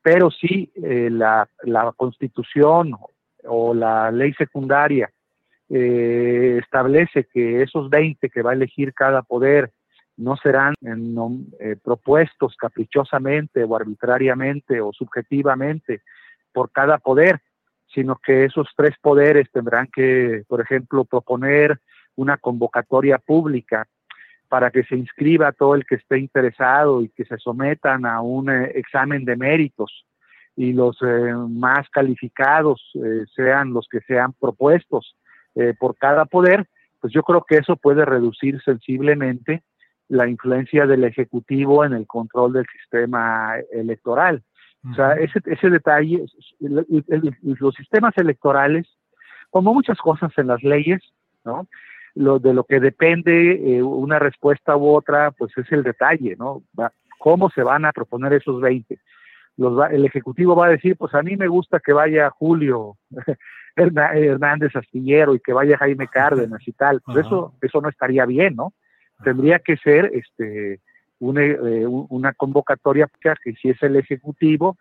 [0.03, 2.97] Pero sí, la, la, constitución
[3.45, 5.09] o la ley secundaria
[5.69, 9.71] establece que esos 20 que va a elegir cada poder
[10.17, 16.03] no serán eh, propuestos caprichosamente o arbitrariamente o subjetivamente
[16.53, 17.41] por cada poder,
[17.95, 21.81] sino que esos tres poderes tendrán que, por ejemplo, proponer
[22.15, 23.87] una convocatoria pública
[24.49, 28.51] para que se inscriba todo el que esté interesado y que se sometan a un
[28.51, 30.05] eh, examen de méritos
[30.55, 32.93] y los eh, más calificados
[33.35, 35.17] sean los que sean propuestos
[35.79, 36.67] por cada poder,
[37.01, 39.63] pues yo creo que eso puede reducir sensiblemente
[40.09, 44.43] la influencia del Ejecutivo en el control del sistema electoral.
[44.91, 46.25] O sea, ese, ese detalle,
[46.59, 48.87] los sistemas electorales,
[49.51, 51.01] como muchas cosas en las leyes,
[51.45, 51.69] ¿no?
[52.15, 56.63] Lo, de lo que depende eh, una respuesta u otra, pues es el detalle, ¿no?
[57.19, 58.99] ¿Cómo se van a proponer esos 20?
[59.57, 62.97] Los el Ejecutivo va a decir, pues a mí me gusta que vaya Julio
[63.77, 67.01] Hernández Astillero y que vaya Jaime Cárdenas y tal.
[67.03, 68.73] Pues eso, eso no estaría bien, ¿no?
[69.23, 70.81] Tendría que ser este
[71.19, 74.77] una, eh, una convocatoria que es el ejecutivo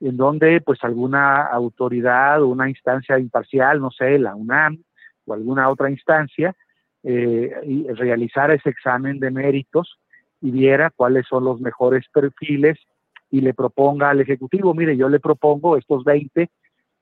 [0.00, 4.82] en donde pues alguna autoridad o una instancia imparcial no sé la UNAM
[5.26, 6.54] o alguna otra instancia
[7.02, 9.98] eh, y realizara ese examen de méritos
[10.40, 12.78] y viera cuáles son los mejores perfiles
[13.30, 16.50] y le proponga al ejecutivo mire yo le propongo estos 20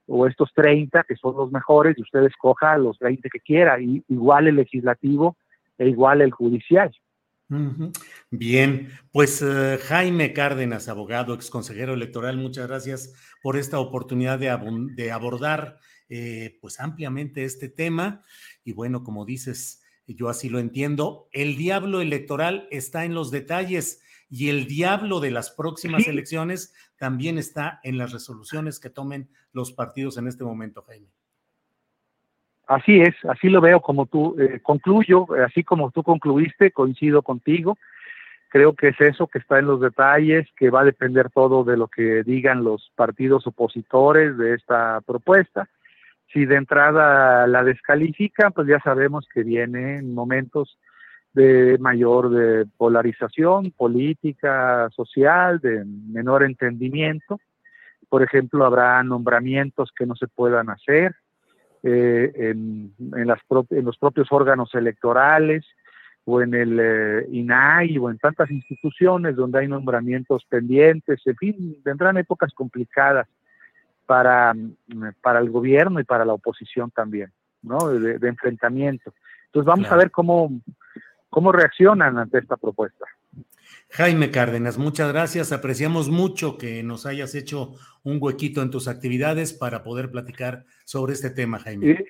[0.07, 4.05] o estos 30 que son los mejores y usted escoja los 20 que quiera y
[4.09, 5.37] igual el legislativo
[5.79, 6.93] e igual el judicial.
[8.31, 15.11] Bien, pues eh, Jaime Cárdenas, abogado, ex consejero electoral, muchas gracias por esta oportunidad de,
[15.13, 18.25] abordar eh, pues ampliamente este tema.
[18.65, 24.03] Y bueno, como dices, yo así lo entiendo, el diablo electoral está en los detalles
[24.29, 29.73] y el diablo de las próximas elecciones también está en las resoluciones que tomen los
[29.73, 31.09] partidos en este momento, Jaime.
[32.67, 37.79] Así es, así lo veo como tú eh, concluyo, así como tú concluiste, coincido contigo.
[38.49, 41.77] Creo que es eso que está en los detalles, que va a depender todo de
[41.77, 45.69] lo que digan los partidos opositores de esta propuesta
[46.33, 50.79] Si de entrada la descalifican, pues ya sabemos que vienen momentos
[51.35, 57.39] de mayor de polarización política, social, de menor entendimiento.
[58.09, 61.15] Por ejemplo, habrá nombramientos que no se puedan hacer
[61.89, 62.93] eh, en,
[63.27, 63.39] las
[63.71, 65.65] en los propios órganos electorales
[66.25, 71.21] o en el eh, INAI o en tantas instituciones donde hay nombramientos pendientes.
[71.25, 73.29] En fin, vendrán épocas complicadas
[74.05, 74.53] para,
[75.23, 77.31] para el gobierno y para la oposición también,
[77.63, 77.89] ¿no?
[77.89, 79.15] De, enfrentamiento.
[79.47, 80.61] Entonces vamos a ver cómo,
[81.31, 83.07] cómo reaccionan ante esta propuesta.
[83.91, 85.53] Jaime Cárdenas, muchas gracias.
[85.53, 91.13] Apreciamos mucho que nos hayas hecho un huequito en tus actividades para poder platicar sobre
[91.13, 91.91] este tema, Jaime.
[91.93, 92.07] Eh,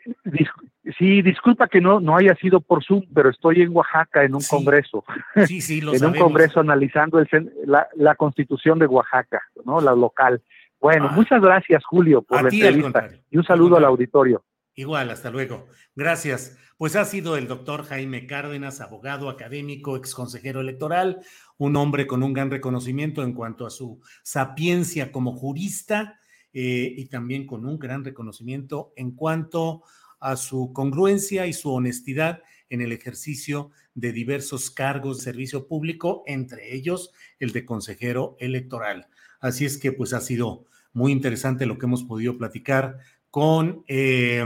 [0.99, 4.43] sí, disculpa que no, no haya sido por Zoom, pero estoy en Oaxaca en un
[4.43, 5.05] congreso.
[5.47, 7.29] Sí, sí, lo En un congreso analizando el,
[7.65, 9.81] la, la, constitución de Oaxaca, ¿no?
[9.81, 10.43] La local.
[10.81, 11.13] Bueno, ah.
[11.15, 13.09] muchas gracias, Julio, por la entrevista.
[13.31, 14.45] Y un saludo al auditorio.
[14.77, 15.67] Igual, hasta luego.
[15.95, 16.59] Gracias.
[16.77, 21.21] Pues ha sido el doctor Jaime Cárdenas, abogado académico, exconsejero electoral,
[21.57, 26.21] un hombre con un gran reconocimiento en cuanto a su sapiencia como jurista
[26.53, 29.83] eh, y también con un gran reconocimiento en cuanto
[30.21, 36.23] a su congruencia y su honestidad en el ejercicio de diversos cargos de servicio público,
[36.27, 39.09] entre ellos el de consejero electoral.
[39.41, 42.99] Así es que pues ha sido muy interesante lo que hemos podido platicar
[43.37, 44.43] con, eh,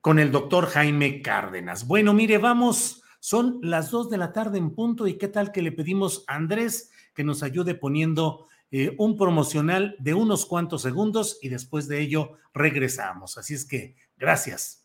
[0.00, 1.86] con el doctor Jaime Cárdenas.
[1.86, 5.62] Bueno, mire, vamos, son las dos de la tarde en punto y qué tal que
[5.62, 11.38] le pedimos a Andrés que nos ayude poniendo eh, un promocional de unos cuantos segundos
[11.40, 13.38] y después de ello regresamos.
[13.38, 14.83] Así es que, gracias.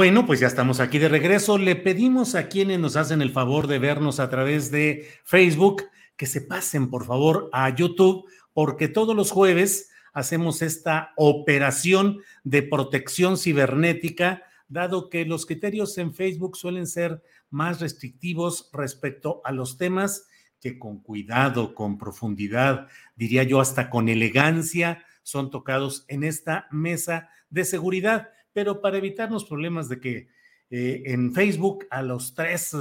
[0.00, 1.58] Bueno, pues ya estamos aquí de regreso.
[1.58, 5.82] Le pedimos a quienes nos hacen el favor de vernos a través de Facebook
[6.16, 8.24] que se pasen, por favor, a YouTube,
[8.54, 16.14] porque todos los jueves hacemos esta operación de protección cibernética, dado que los criterios en
[16.14, 20.26] Facebook suelen ser más restrictivos respecto a los temas
[20.62, 27.28] que con cuidado, con profundidad, diría yo hasta con elegancia, son tocados en esta mesa
[27.50, 30.28] de seguridad pero para evitarnos problemas de que
[30.70, 32.76] eh, en Facebook a los tres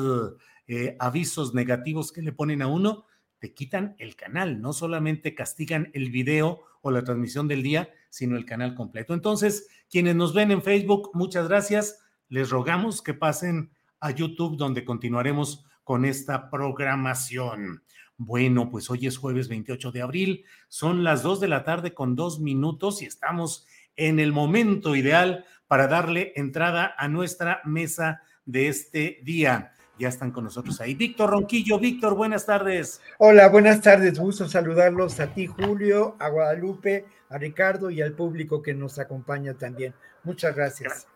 [0.68, 3.06] eh, avisos negativos que le ponen a uno,
[3.40, 8.38] te quitan el canal, no solamente castigan el video o la transmisión del día, sino
[8.38, 9.14] el canal completo.
[9.14, 12.00] Entonces, quienes nos ven en Facebook, muchas gracias.
[12.28, 17.84] Les rogamos que pasen a YouTube, donde continuaremos con esta programación.
[18.18, 22.16] Bueno, pues hoy es jueves 28 de abril, son las 2 de la tarde con
[22.16, 23.66] dos minutos y estamos
[23.96, 29.72] en el momento ideal para darle entrada a nuestra mesa de este día.
[30.00, 30.96] Ya están con nosotros ahí.
[30.96, 33.00] Víctor Ronquillo, Víctor, buenas tardes.
[33.20, 34.18] Hola, buenas tardes.
[34.18, 39.54] Gusto saludarlos a ti, Julio, a Guadalupe, a Ricardo y al público que nos acompaña
[39.54, 39.94] también.
[40.24, 41.08] Muchas gracias.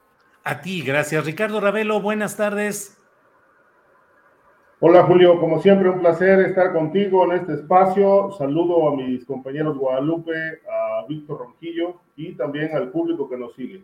[0.44, 1.26] A ti, gracias.
[1.26, 2.98] Ricardo Ravelo, buenas tardes.
[4.82, 8.32] Hola Julio, como siempre un placer estar contigo en este espacio.
[8.38, 13.84] Saludo a mis compañeros Guadalupe, a Víctor Ronquillo y también al público que nos sigue.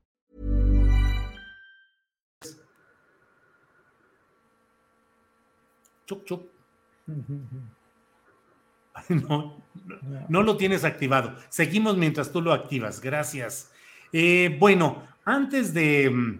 [6.11, 6.49] Chup, chup.
[9.07, 11.35] No, no, no, lo tienes activado.
[11.49, 12.99] Seguimos mientras tú lo activas.
[12.99, 13.71] Gracias.
[14.11, 16.39] Eh, bueno, antes de,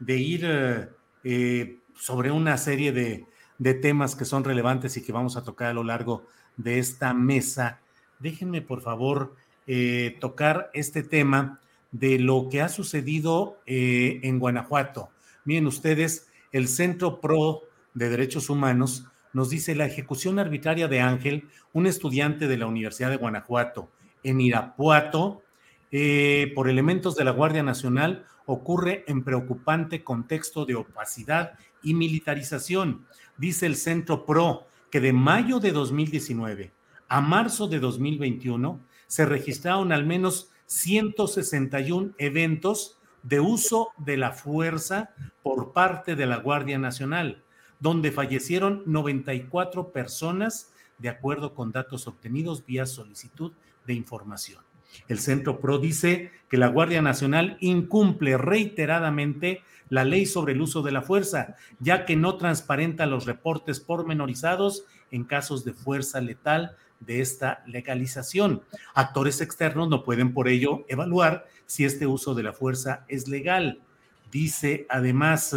[0.00, 0.88] de ir eh,
[1.22, 3.24] eh, sobre una serie de,
[3.58, 7.14] de, temas que son relevantes y que vamos a tocar a lo largo de esta
[7.14, 7.80] mesa,
[8.18, 9.36] déjenme por favor
[9.68, 11.60] eh, tocar este tema
[11.92, 15.10] de lo que ha sucedido en Guanajuato.
[15.44, 17.62] Miren ustedes, el Centro Pro
[17.94, 23.10] de Derechos Humanos nos dice la ejecución arbitraria de Ángel, un estudiante de la Universidad
[23.10, 23.90] de Guanajuato,
[24.22, 25.42] en Irapuato,
[25.90, 33.06] eh, por elementos de la Guardia Nacional, ocurre en preocupante contexto de opacidad y militarización.
[33.36, 36.72] Dice el Centro PRO que de mayo de 2019
[37.08, 45.10] a marzo de 2021 se registraron al menos 161 eventos de uso de la fuerza
[45.42, 47.43] por parte de la Guardia Nacional
[47.84, 53.52] donde fallecieron 94 personas, de acuerdo con datos obtenidos vía solicitud
[53.86, 54.64] de información.
[55.06, 59.60] El Centro PRO dice que la Guardia Nacional incumple reiteradamente
[59.90, 64.86] la ley sobre el uso de la fuerza, ya que no transparenta los reportes pormenorizados
[65.10, 68.62] en casos de fuerza letal de esta legalización.
[68.94, 73.82] Actores externos no pueden por ello evaluar si este uso de la fuerza es legal.
[74.30, 75.54] Dice además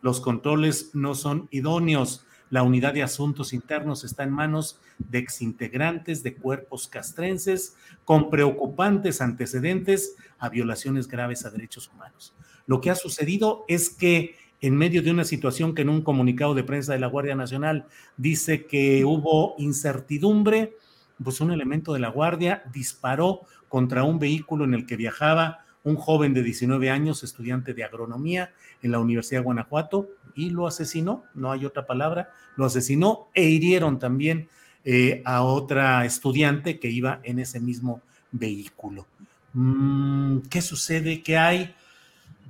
[0.00, 2.24] los controles no son idóneos.
[2.50, 9.20] La unidad de asuntos internos está en manos de exintegrantes de cuerpos castrenses con preocupantes
[9.20, 12.34] antecedentes a violaciones graves a derechos humanos.
[12.66, 16.54] Lo que ha sucedido es que en medio de una situación que en un comunicado
[16.54, 17.86] de prensa de la Guardia Nacional
[18.16, 20.76] dice que hubo incertidumbre,
[21.22, 25.96] pues un elemento de la Guardia disparó contra un vehículo en el que viajaba un
[25.96, 31.24] joven de 19 años, estudiante de agronomía en la Universidad de Guanajuato, y lo asesinó,
[31.34, 34.48] no hay otra palabra, lo asesinó e hirieron también
[34.84, 39.06] eh, a otra estudiante que iba en ese mismo vehículo.
[39.54, 41.22] Mm, ¿Qué sucede?
[41.22, 41.74] ¿Qué hay?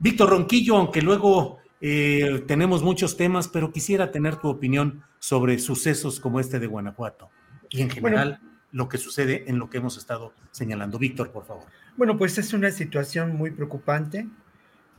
[0.01, 6.21] Víctor Ronquillo, aunque luego eh, tenemos muchos temas, pero quisiera tener tu opinión sobre sucesos
[6.21, 7.31] como este de Guanajuato
[7.71, 8.41] y en general
[8.73, 10.99] lo que sucede en lo que hemos estado señalando.
[10.99, 11.65] Víctor, por favor.
[11.99, 14.29] Bueno, pues es una situación muy preocupante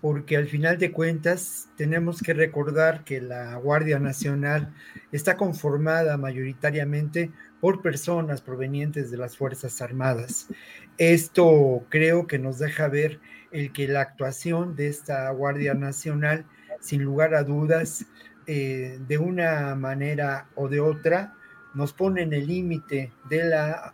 [0.02, 4.74] porque al final de cuentas tenemos que recordar que la Guardia Nacional
[5.14, 7.32] está conformada mayoritariamente
[7.62, 10.50] por personas provenientes de las Fuerzas Armadas.
[10.98, 13.22] Esto creo que nos deja ver
[13.54, 16.46] el que la actuación de esta Guardia Nacional,
[16.82, 18.08] sin lugar a dudas,
[18.46, 21.34] eh, de una manera o de otra,
[21.74, 23.94] nos pone en el límite de la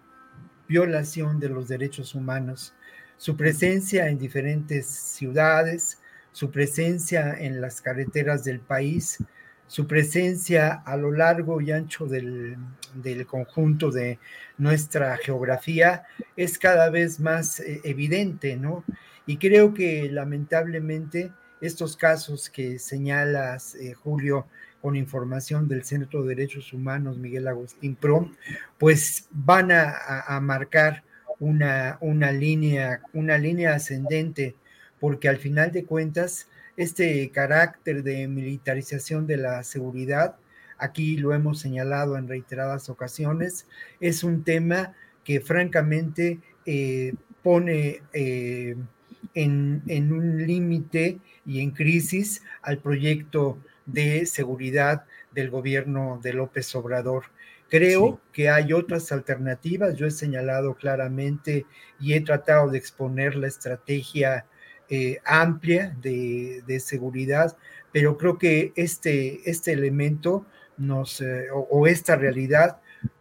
[0.67, 2.73] violación de los derechos humanos
[3.17, 5.99] su presencia en diferentes ciudades,
[6.31, 9.19] su presencia en las carreteras del país,
[9.67, 12.57] su presencia a lo largo y ancho del,
[13.27, 14.19] conjunto de
[14.57, 16.03] nuestra geografía
[16.35, 18.83] es cada vez más eh, evidente, ¿no?
[19.25, 24.45] Y creo que lamentablemente estos casos que señalas, eh, Julio,
[24.81, 28.29] con información del Centro de Derechos Humanos Miguel Agustín Pro,
[28.77, 31.03] pues van a marcar
[31.39, 34.55] una, una, línea, una línea ascendente,
[34.99, 36.47] porque al final de cuentas,
[36.77, 40.35] este carácter de militarización de la seguridad,
[40.77, 43.67] aquí lo hemos señalado en reiteradas ocasiones,
[43.99, 44.93] es un tema
[45.23, 47.13] que francamente eh,
[47.43, 48.75] pone eh,
[49.33, 56.73] en, en un límite y en crisis al proyecto de seguridad del gobierno de López
[56.75, 57.25] Obrador.
[57.69, 59.95] Creo que hay otras alternativas.
[59.95, 61.65] Yo he señalado claramente
[61.99, 64.45] y he tratado de exponer la estrategia
[64.87, 67.57] eh, amplia de, seguridad,
[67.91, 70.45] pero creo que este, este elemento
[70.77, 72.77] nos, eh, o, esta realidad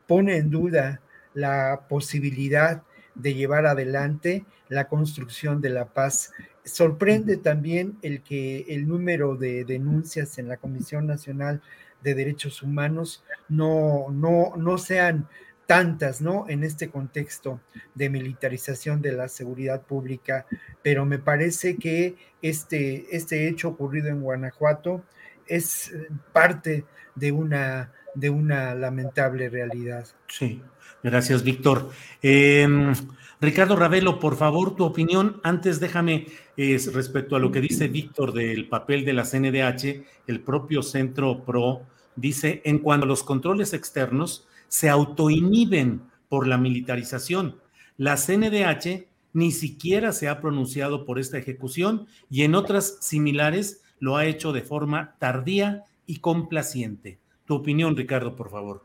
[0.07, 1.01] pone en duda
[1.33, 2.83] la posibilidad
[3.15, 6.33] de llevar adelante la construcción de la paz.
[6.65, 11.63] Sorprende también el que el número de denuncias en la Comisión Nacional
[12.05, 15.27] de derechos humanos no, no, no sean
[15.67, 16.45] tantas, ¿no?
[16.49, 17.61] En este contexto
[17.95, 20.47] de militarización de la seguridad pública,
[20.83, 25.03] pero me parece que este, este hecho ocurrido en Guanajuato
[25.47, 25.93] es
[26.33, 30.07] parte de una, de una lamentable realidad.
[30.29, 30.63] Sí,
[31.03, 31.91] gracias, Víctor.
[32.21, 32.93] Em,
[33.41, 35.41] Ricardo Ravelo, por favor, tu opinión.
[35.43, 36.27] Antes déjame,
[36.57, 41.83] respecto a lo que dice Víctor del papel de la CNDH, el propio Centro PRO
[42.17, 47.57] dice, en cuanto los controles externos, se autoinhiben por la militarización.
[47.97, 54.17] La CNDH ni siquiera se ha pronunciado por esta ejecución y en otras similares lo
[54.17, 57.19] ha hecho de forma tardía y complaciente.
[57.47, 58.83] Tu opinión, Ricardo, por favor.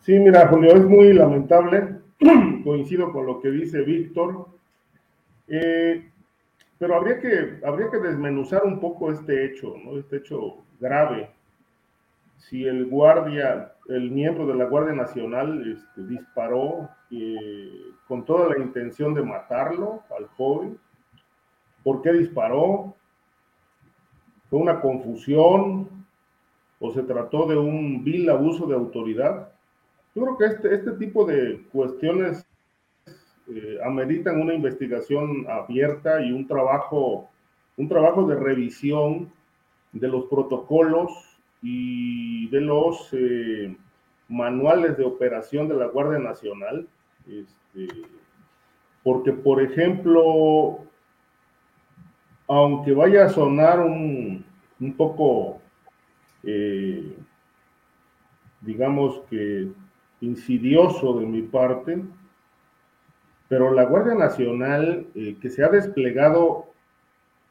[0.00, 1.98] Sí, mira, Julio, es muy lamentable.
[2.64, 4.48] Coincido con lo que dice Víctor.
[5.46, 6.10] Eh,
[6.78, 9.98] pero habría que, habría que desmenuzar un poco este hecho, ¿no?
[9.98, 11.30] Este hecho grave.
[12.36, 18.62] Si el guardia, el miembro de la Guardia Nacional este, disparó eh, con toda la
[18.62, 20.78] intención de matarlo al joven,
[21.82, 22.94] ¿por qué disparó?
[24.48, 26.06] ¿Fue una confusión
[26.78, 29.48] o se trató de un vil abuso de autoridad?
[30.14, 32.47] Yo creo que este, este tipo de cuestiones
[33.50, 37.30] eh, ameritan una investigación abierta y un trabajo,
[37.76, 39.32] un trabajo de revisión
[39.92, 41.10] de los protocolos
[41.62, 43.74] y de los eh,
[44.28, 46.86] manuales de operación de la Guardia Nacional.
[47.26, 47.88] Este,
[49.02, 50.80] porque, por ejemplo,
[52.48, 54.44] aunque vaya a sonar un,
[54.96, 55.60] poco,
[56.42, 57.16] eh,
[58.60, 59.68] digamos que
[60.20, 62.02] insidioso de mi parte,
[63.48, 66.66] pero la Guardia Nacional eh, que se ha desplegado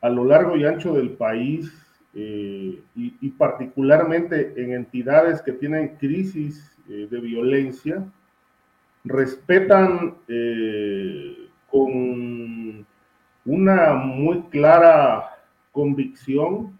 [0.01, 1.71] a lo largo y ancho del país
[2.13, 8.01] eh, y, particularmente en entidades que tienen crisis de violencia,
[9.03, 10.15] respetan
[11.69, 12.85] con
[13.45, 15.37] una muy clara
[15.71, 16.77] convicción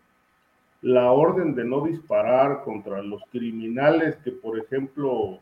[0.81, 5.39] la orden de no disparar contra los criminales que, por ejemplo,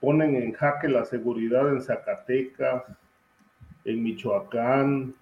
[0.00, 2.84] ponen en jaque la seguridad en Zacatecas,
[3.84, 5.14] en Michoacán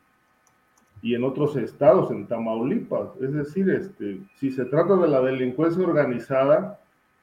[1.03, 3.11] y en otros estados, en Tamaulipas.
[3.21, 6.81] Es decir, este, si se trata de la delincuencia organizada,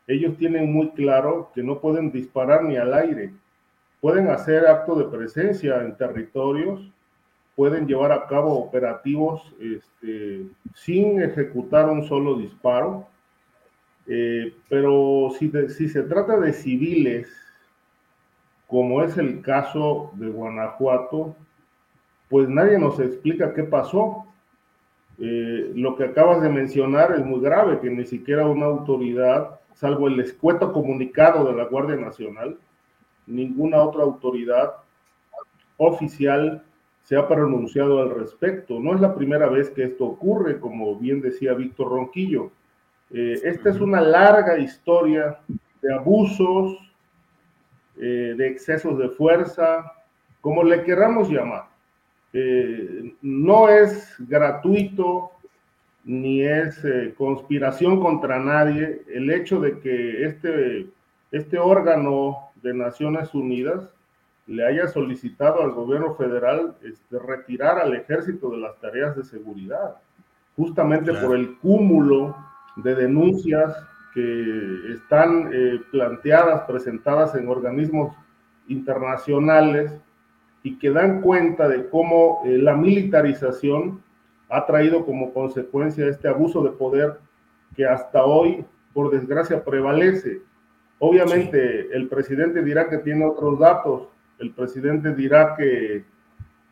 [0.08, 3.34] ellos tienen muy claro que no pueden disparar ni al aire.
[4.02, 6.92] Pueden hacer acto de presencia en territorios,
[7.56, 13.08] pueden llevar a cabo operativos este, sin ejecutar un solo disparo,
[14.08, 17.43] eh, pero si, si se trata de civiles,
[18.74, 21.36] como es el caso de Guanajuato,
[22.28, 24.26] pues nadie nos explica qué pasó.
[25.20, 30.08] Eh, lo que acabas de mencionar es muy grave, que ni siquiera una autoridad, salvo
[30.08, 32.58] el escueto comunicado de la Guardia Nacional,
[33.28, 34.74] ninguna otra autoridad
[35.78, 36.64] oficial
[37.04, 38.80] se ha pronunciado al respecto.
[38.80, 42.50] No es la primera vez que esto ocurre, como bien decía Víctor Ronquillo.
[43.12, 45.38] Eh, esta es una larga historia
[45.80, 46.93] de abusos,
[47.98, 49.94] eh, de excesos de fuerza,
[50.41, 51.65] como le queramos llamar.
[52.34, 55.32] Eh, no es gratuito
[56.03, 56.82] ni es
[57.15, 60.88] conspiración contra nadie el hecho de que este,
[61.32, 63.88] este órgano de Naciones Unidas
[64.48, 69.95] le haya solicitado al gobierno federal este, retirar al ejército de las tareas de seguridad,
[70.56, 72.36] justamente por el cúmulo
[72.78, 73.76] de denuncias
[74.14, 78.15] que están eh, planteadas, presentadas en organismos
[78.68, 79.94] internacionales
[80.61, 84.02] y que dan cuenta de cómo eh, la militarización
[84.49, 87.18] ha traído como consecuencia este abuso de poder
[87.76, 90.41] que hasta hoy, por desgracia, prevalece.
[90.99, 94.07] Obviamente el presidente dirá que tiene otros datos,
[94.40, 96.06] el presidente dirá que,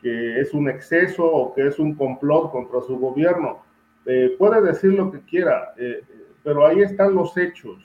[0.04, 3.62] es un exceso o que es un complot contra su gobierno.
[4.04, 6.02] Eh, puede decir lo que quiera, eh,
[6.42, 7.78] pero ahí están los hechos,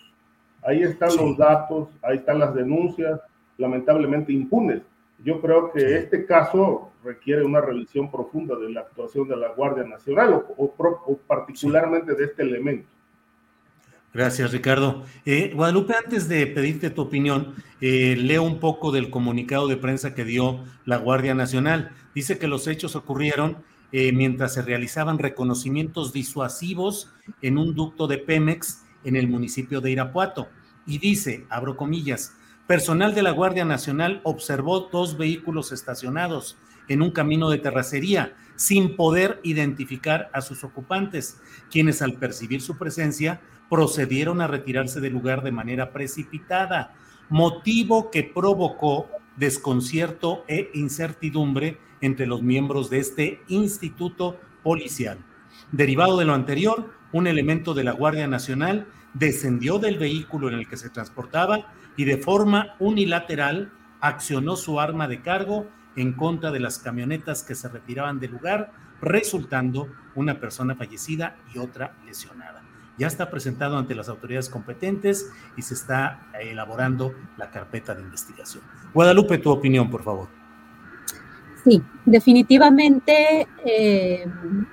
[0.64, 3.20] ahí están los datos, ahí están las denuncias,
[3.58, 4.82] lamentablemente impunes.
[5.24, 9.84] Yo creo que este caso requiere una revisión profunda de la actuación de la Guardia
[9.84, 10.74] Nacional o
[11.28, 12.88] particularmente de este elemento.
[14.14, 15.04] Gracias, Ricardo.
[15.26, 20.16] Eh, Guadalupe, antes de pedirte tu opinión, eh, leo un poco del comunicado de prensa
[20.16, 21.92] que dio la Guardia Nacional.
[22.16, 23.58] Dice que los hechos ocurrieron
[23.92, 29.92] eh, mientras se realizaban reconocimientos disuasivos en un ducto de Pemex en el municipio de
[29.92, 30.50] Irapuato.
[30.86, 32.34] Y dice, abro comillas,
[32.68, 36.58] personal de la Guardia Nacional observó dos vehículos estacionados
[36.88, 41.40] en un camino de terracería sin poder identificar a sus ocupantes,
[41.70, 43.40] quienes al percibir su presencia
[43.70, 46.94] procedieron a retirarse del lugar de manera precipitada,
[47.30, 55.18] motivo que provocó desconcierto e incertidumbre entre los miembros de este instituto policial.
[55.72, 60.68] Derivado de lo anterior, un elemento de la Guardia Nacional descendió del vehículo en el
[60.68, 66.60] que se transportaba y de forma unilateral accionó su arma de cargo en contra de
[66.60, 68.72] las camionetas que se retiraban del lugar,
[69.02, 72.64] resultando una persona fallecida y otra lesionada.
[72.98, 78.64] Ya está presentado ante las autoridades competentes y se está elaborando la carpeta de investigación.
[78.94, 80.37] Guadalupe, tu opinión, por favor.
[81.68, 84.26] Sí, definitivamente eh,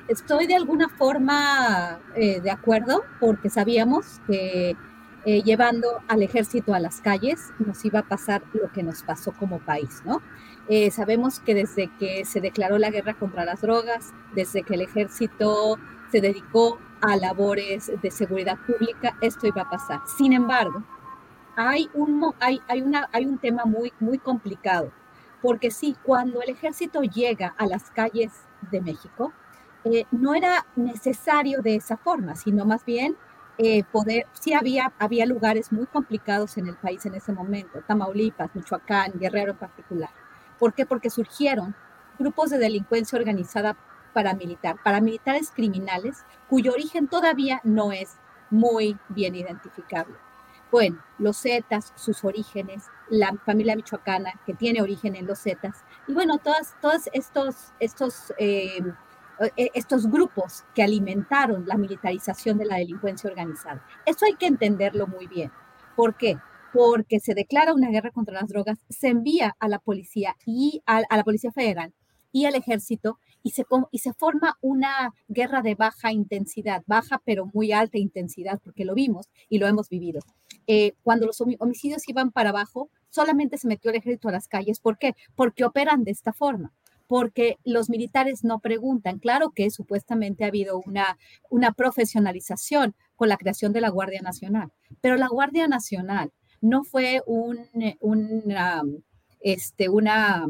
[0.07, 4.77] estoy de alguna forma eh, de acuerdo porque sabíamos que
[5.25, 9.33] eh, llevando al ejército a las calles nos iba a pasar lo que nos pasó
[9.33, 10.23] como país, ¿no?
[10.93, 15.79] Sabemos que desde que se declaró la guerra contra las drogas, desde que el ejército
[16.13, 20.01] se dedicó a labores de seguridad pública, esto iba a pasar.
[20.17, 20.85] Sin embargo,
[21.57, 24.93] hay un, hay, hay una, hay un tema muy, muy complicado,
[25.45, 28.33] porque sí, cuando el ejército llega a las calles
[28.71, 29.35] de México,
[29.85, 33.15] eh, no era necesario de esa forma, sino más bien
[33.59, 38.55] eh, poder, sí había, había lugares muy complicados en el país en ese momento, Tamaulipas,
[38.55, 40.09] Michoacán, Guerrero en particular.
[40.59, 40.87] ¿Por qué?
[40.87, 41.75] Porque surgieron
[42.19, 43.77] grupos de delincuencia organizada
[44.15, 48.17] paramilitar, paramilitares criminales, cuyo origen todavía no es
[48.49, 50.15] muy bien identificable.
[50.71, 56.13] Bueno, los Zetas, sus orígenes, la familia michoacana que tiene origen en los Zetas, y
[56.13, 58.81] bueno, todos, todos estos, estos eh,
[59.57, 63.85] eh, estos grupos que alimentaron la militarización de la delincuencia organizada.
[64.07, 65.51] Eso hay que entenderlo muy bien.
[65.97, 66.39] ¿Por qué?
[66.73, 71.01] Porque se declara una guerra contra las drogas, se envía a la policía y a,
[71.01, 71.93] la policía federal
[72.31, 77.47] y al ejército y se, y se forma una guerra de baja intensidad, baja pero
[77.55, 80.21] muy alta intensidad, porque lo vimos y lo hemos vivido.
[80.67, 84.81] Eh, cuando los homicidios iban para abajo, solamente se metió el ejército a las calles.
[84.81, 85.15] ¿Por qué?
[85.37, 86.73] Porque operan de esta forma
[87.07, 89.19] porque los militares no preguntan.
[89.19, 91.19] Claro que supuestamente ha habido una,
[91.51, 97.23] una profesionalización con la creación de la Guardia Nacional, pero la Guardia Nacional no fue
[97.27, 97.59] un,
[98.01, 98.83] una,
[99.41, 100.47] este, una,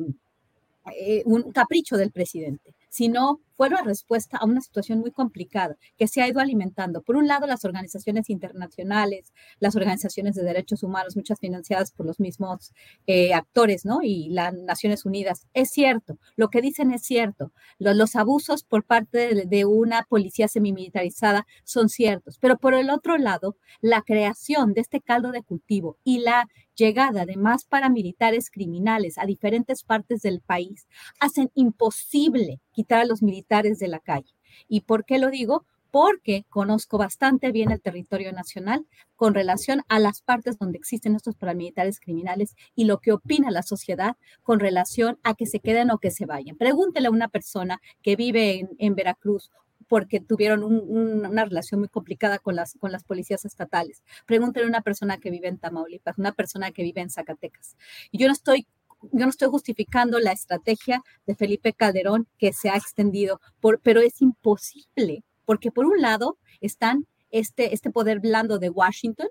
[0.96, 6.06] eh, un capricho del presidente, sino fue la respuesta a una situación muy complicada que
[6.06, 7.02] se ha ido alimentando.
[7.02, 12.20] Por un lado, las organizaciones internacionales, las organizaciones de derechos humanos, muchas financiadas por los
[12.20, 12.72] mismos
[13.08, 13.98] eh, actores, ¿no?
[14.00, 15.48] Y las Naciones Unidas.
[15.54, 17.50] Es cierto, lo que dicen es cierto.
[17.80, 22.38] Los, abusos por parte de, de una policía semimilitarizada son ciertos.
[22.38, 26.46] Pero por el otro lado, la creación de este caldo de cultivo y la
[26.76, 30.86] llegada de más paramilitares criminales a diferentes partes del país
[31.20, 34.34] hacen imposible quitar a los militares de la calle.
[34.68, 35.64] ¿Y por qué lo digo?
[35.90, 38.84] Porque conozco bastante bien el territorio nacional
[39.14, 43.62] con relación a las partes donde existen estos paramilitares criminales y lo que opina la
[43.62, 46.56] sociedad con relación a que se queden o que se vayan.
[46.56, 49.50] Pregúntele a una persona que vive en, Veracruz
[49.88, 54.02] porque tuvieron una relación muy complicada con las, con las policías estatales.
[54.26, 57.76] Pregúntele a una persona que vive en Tamaulipas, una persona que vive en Zacatecas.
[58.12, 58.66] Yo no estoy
[59.12, 64.00] yo no estoy justificando la estrategia de Felipe Calderón que se ha extendido, por, pero
[64.00, 69.28] es imposible, porque por un lado están este, este poder blando de Washington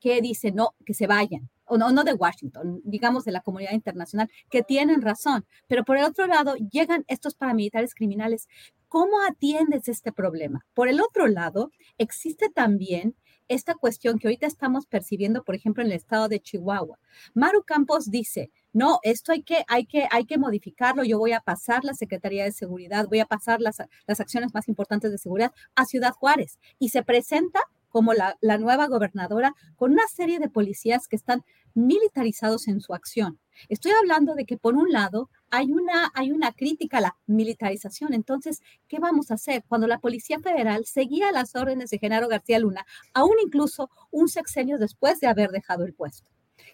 [0.00, 4.30] que dice no, que se vayan, o no de Washington, digamos de la comunidad internacional,
[4.50, 8.48] que tienen razón, pero por el otro lado llegan estos paramilitares criminales.
[8.94, 10.64] ¿Cómo atiendes este problema?
[10.72, 13.16] Por el otro lado, existe también
[13.48, 17.00] esta cuestión que ahorita estamos percibiendo, por ejemplo, en el estado de Chihuahua.
[17.34, 21.40] Maru Campos dice, no, esto hay que, hay que, hay que modificarlo, yo voy a
[21.40, 25.50] pasar la Secretaría de Seguridad, voy a pasar las, las acciones más importantes de seguridad
[25.74, 26.60] a Ciudad Juárez.
[26.78, 31.42] Y se presenta como la, la, nueva gobernadora con una serie de policías que están
[31.74, 33.38] militarizados en su acción.
[33.68, 38.14] Estoy hablando de que por un lado hay una, hay una crítica a la militarización.
[38.14, 39.64] Entonces, ¿qué vamos a hacer?
[39.68, 44.78] Cuando la Policía Federal seguía las órdenes de Genaro García Luna, aún incluso un sexenio
[44.78, 46.30] después de haber dejado el puesto.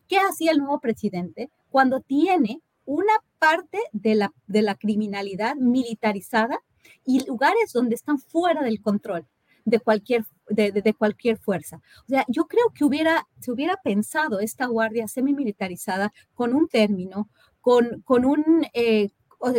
[0.09, 6.61] ¿Qué hacía el nuevo presidente cuando tiene una parte de la, de la criminalidad militarizada
[7.05, 9.27] y lugares donde están fuera del control
[9.65, 11.81] de cualquier, de, cualquier fuerza.
[12.07, 17.29] O sea, yo creo que hubiera, se hubiera pensado esta guardia semimilitarizada con un término,
[17.61, 18.67] con, con un...
[18.73, 19.11] Eh,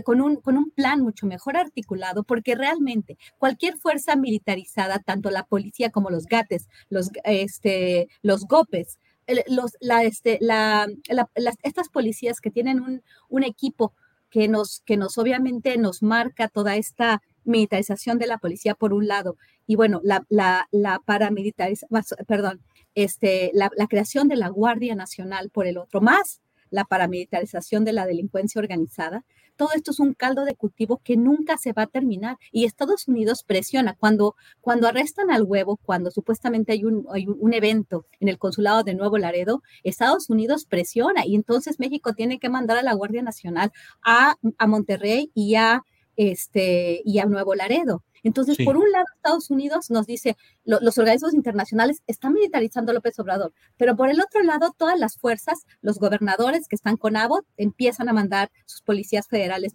[0.04, 5.44] con un, con un plan mucho mejor articulado, porque realmente cualquier fuerza militarizada, tanto la
[5.48, 9.00] policía como los GATES, los, este, los GOPES,
[9.48, 10.88] los, la, este, la,
[11.64, 13.94] estas policías que tienen un, un, equipo
[14.30, 19.08] que nos, que nos obviamente nos marca toda esta militarización de la policía por un
[19.08, 19.38] lado
[19.72, 22.60] y bueno, la, la, la paramilitarización, perdón,
[22.94, 26.42] este, la, creación de la Guardia Nacional por el otro, más
[26.72, 29.24] la paramilitarización de la delincuencia organizada,
[29.56, 32.36] todo esto es un caldo de cultivo que nunca se va a terminar.
[32.52, 33.96] Y Estados Unidos presiona.
[33.96, 38.84] Cuando, cuando arrestan al huevo, cuando supuestamente hay un, hay un evento en el consulado
[38.84, 43.22] de Nuevo Laredo, Estados Unidos presiona y entonces México tiene que mandar a la Guardia
[43.22, 43.72] Nacional
[44.04, 45.84] a, a Monterrey y a,
[46.16, 48.04] este, y a Nuevo Laredo.
[48.24, 53.18] Entonces, por un lado, Estados Unidos nos dice, los organismos internacionales están militarizando a López
[53.20, 57.46] Obrador, pero por el otro lado, todas las fuerzas, los gobernadores que están con Abbott,
[57.58, 59.74] empiezan a mandar sus policías federales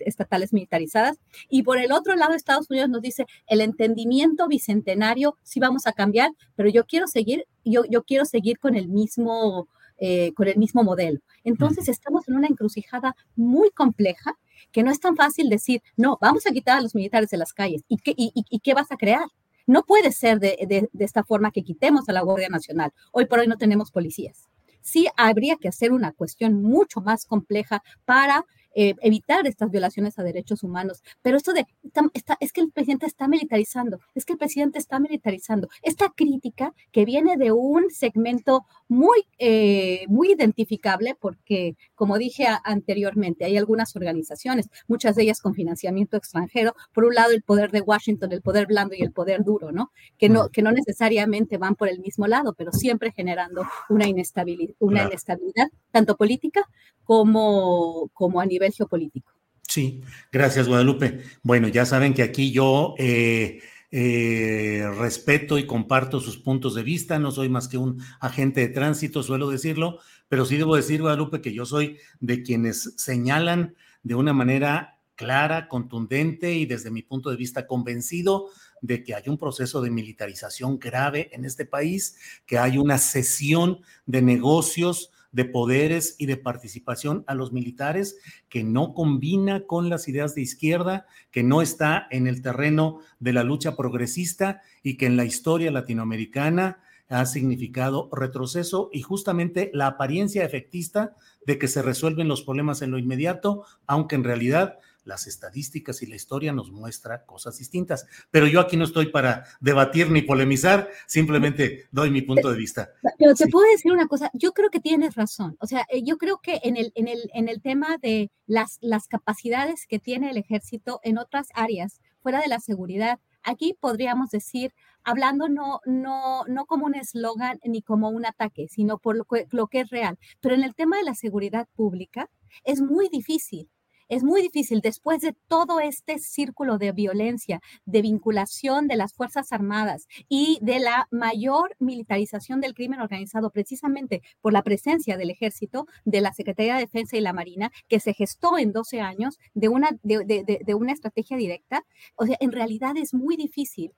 [0.00, 1.18] estatales militarizadas.
[1.48, 5.92] Y por el otro lado, Estados Unidos nos dice, el entendimiento bicentenario sí vamos a
[5.92, 9.68] cambiar, pero yo quiero seguir, yo, yo quiero seguir con el mismo...
[10.04, 11.20] Eh, con el mismo modelo.
[11.44, 14.36] Entonces estamos en una encrucijada muy compleja
[14.70, 17.52] que no es tan fácil decir, no, vamos a quitar a los militares de las
[17.52, 17.82] calles.
[17.88, 19.24] ¿Y qué, y, qué vas a crear?
[19.66, 20.56] No puede ser de,
[20.92, 22.92] de, esta forma que quitemos a la Guardia Nacional.
[23.12, 24.48] Hoy por hoy no tenemos policías.
[24.80, 28.44] Sí habría que hacer una cuestión mucho más compleja para
[28.74, 31.02] eh, evitar estas violaciones a derechos humanos.
[31.22, 31.66] Pero esto de,
[32.14, 35.68] está, es que el presidente está militarizando, es que el presidente está militarizando.
[35.82, 43.44] Esta crítica que viene de un segmento muy, eh, muy identificable, porque, como dije anteriormente,
[43.44, 47.80] hay algunas organizaciones, muchas de ellas con financiamiento extranjero, por un lado el poder de
[47.80, 49.92] Washington, el poder blando y el poder duro, ¿no?
[50.18, 54.74] Que no, que no necesariamente van por el mismo lado, pero siempre generando una inestabilidad,
[54.78, 56.68] una inestabilidad tanto política
[57.12, 59.30] como, como a nivel geopolítico.
[59.68, 60.00] Sí,
[60.32, 61.20] gracias Guadalupe.
[61.42, 63.60] Bueno, ya saben que aquí yo eh,
[63.90, 68.68] eh, respeto y comparto sus puntos de vista, no soy más que un agente de
[68.68, 69.98] tránsito, suelo decirlo,
[70.30, 75.68] pero sí debo decir, Guadalupe, que yo soy de quienes señalan de una manera clara,
[75.68, 78.48] contundente y desde mi punto de vista convencido
[78.80, 82.16] de que hay un proceso de militarización grave en este país,
[82.46, 88.18] que hay una cesión de negocios de poderes y de participación a los militares
[88.48, 93.32] que no combina con las ideas de izquierda, que no está en el terreno de
[93.32, 99.86] la lucha progresista y que en la historia latinoamericana ha significado retroceso y justamente la
[99.86, 101.14] apariencia efectista
[101.46, 106.06] de que se resuelven los problemas en lo inmediato, aunque en realidad las estadísticas y
[106.06, 108.06] la historia nos muestra cosas distintas.
[108.30, 112.90] Pero yo aquí no estoy para debatir ni polemizar, simplemente doy mi punto de vista.
[113.18, 115.56] Pero te puedo decir una cosa, yo creo que tienes razón.
[115.60, 118.78] O sea, eh, yo creo que en el, en el, en el tema de las,
[118.80, 124.30] las capacidades que tiene el ejército en otras áreas, fuera de la seguridad, aquí podríamos
[124.30, 124.72] decir,
[125.04, 129.66] hablando no, no, no como un eslogan ni como un ataque, sino por lo lo
[129.66, 130.18] que es real.
[130.40, 132.30] Pero en el tema de la seguridad pública
[132.64, 133.68] es muy difícil
[134.08, 139.52] es muy difícil después de todo este círculo de violencia, de vinculación de las Fuerzas
[139.52, 145.86] Armadas y de la mayor militarización del crimen organizado precisamente por la presencia del ejército,
[146.04, 149.68] de la Secretaría de Defensa y la Marina, que se gestó en 12 años de
[149.68, 151.84] una, de, una estrategia directa.
[152.16, 153.92] O sea, en realidad es muy difícil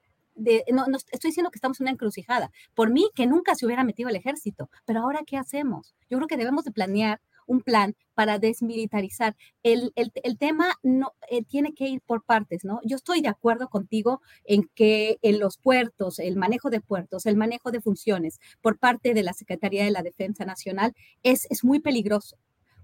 [0.72, 2.50] no, no, estoy diciendo que estamos en una encrucijada.
[2.74, 4.68] Por mí, que nunca se hubiera metido el ejército.
[4.84, 5.94] Pero ahora, ¿qué hacemos?
[6.10, 9.36] Yo creo que debemos de planear un plan para desmilitarizar.
[9.62, 9.92] El,
[10.38, 12.80] tema no eh, tiene que ir por partes, ¿no?
[12.84, 17.36] Yo estoy de acuerdo contigo en que en los puertos, el manejo de puertos, el
[17.36, 21.80] manejo de funciones por parte de la Secretaría de la Defensa Nacional es, es muy
[21.80, 22.36] peligroso.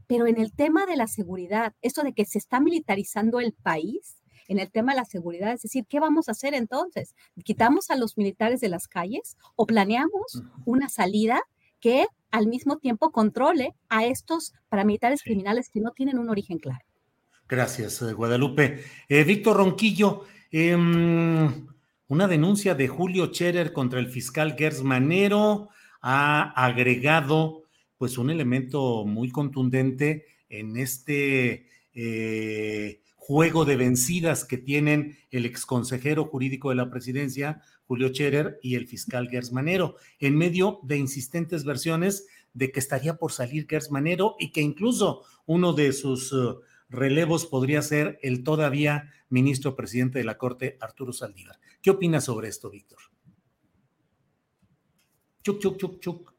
[0.06, 4.20] Pero en el tema de la seguridad, esto de que se está militarizando el país,
[4.50, 7.14] en el tema de la seguridad, es decir, ¿qué vamos a hacer entonces?
[7.44, 11.40] ¿Quitamos a los militares de las calles o planeamos una salida
[11.80, 16.84] que al mismo tiempo controle a estos paramilitares criminales que no tienen un origen claro.
[17.48, 18.84] Gracias, eh, Guadalupe.
[19.08, 21.66] Eh, Víctor Ronquillo, em,
[22.06, 25.68] una denuncia de Julio Scherer contra el fiscal Gers Manero
[26.00, 27.64] ha agregado
[27.98, 36.24] pues un elemento muy contundente en este eh, juego de vencidas que tienen el exconsejero
[36.24, 41.64] jurídico de la presidencia, Julio Scherer, y el fiscal Gers Manero, en medio de insistentes
[41.64, 46.60] versiones de que estaría por salir Gers Manero y que incluso uno de sus uh,
[46.88, 51.58] relevos podría ser el todavía ministro presidente de la Corte, Arturo Saldívar.
[51.82, 53.00] ¿Qué opinas sobre esto, Víctor?
[55.42, 56.34] Chuc, chuc, chuc, chuc.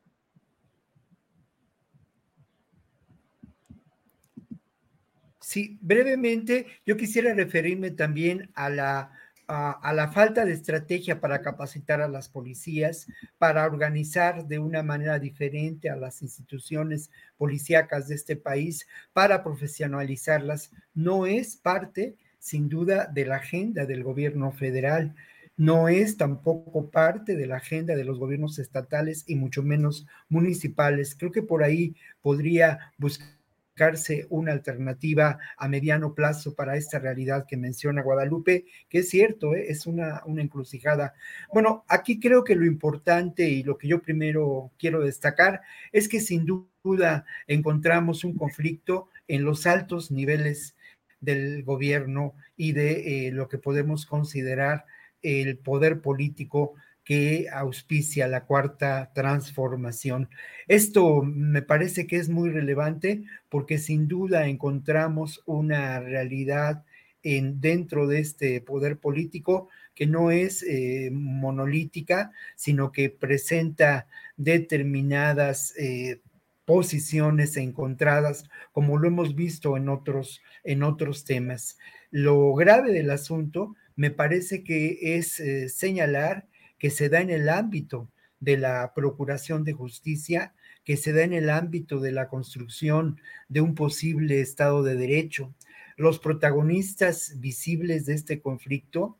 [5.41, 9.11] Sí, brevemente, yo quisiera referirme también a la,
[9.53, 13.07] a, la falta de estrategia para capacitar a las policías,
[13.37, 20.71] para organizar de una manera diferente a las instituciones policíacas de este país, para profesionalizarlas.
[20.93, 25.13] No es parte, sin duda, de la agenda del gobierno federal
[25.57, 31.13] no es tampoco parte de la agenda de los gobiernos estatales y mucho menos municipales.
[31.13, 33.40] Creo que por ahí podría buscar
[33.71, 39.55] buscarse una alternativa a mediano plazo para esta realidad que menciona Guadalupe, que es cierto,
[39.55, 39.65] ¿eh?
[39.69, 41.13] es una, una encrucijada.
[41.53, 45.61] Bueno, aquí creo que lo importante y lo que yo primero quiero destacar
[45.93, 50.75] es que sin duda encontramos un conflicto en los altos niveles
[51.21, 54.85] del gobierno y de eh, lo que podemos considerar
[55.21, 56.73] el poder político
[57.03, 60.29] que auspicia la cuarta transformación.
[60.67, 66.83] Esto me parece que es muy relevante porque sin duda encontramos una realidad
[67.23, 74.07] en, dentro de este poder político que no es eh, monolítica, sino que presenta
[74.37, 76.21] determinadas eh,
[76.65, 81.77] posiciones encontradas, como lo hemos visto en otros, en otros temas.
[82.11, 86.47] Lo grave del asunto me parece que es eh, señalar
[86.81, 88.09] que se da en el ámbito
[88.39, 93.61] de la Procuración de Justicia, que se da en el ámbito de la construcción de
[93.61, 95.53] un posible Estado de Derecho.
[95.95, 99.19] Los protagonistas visibles de este conflicto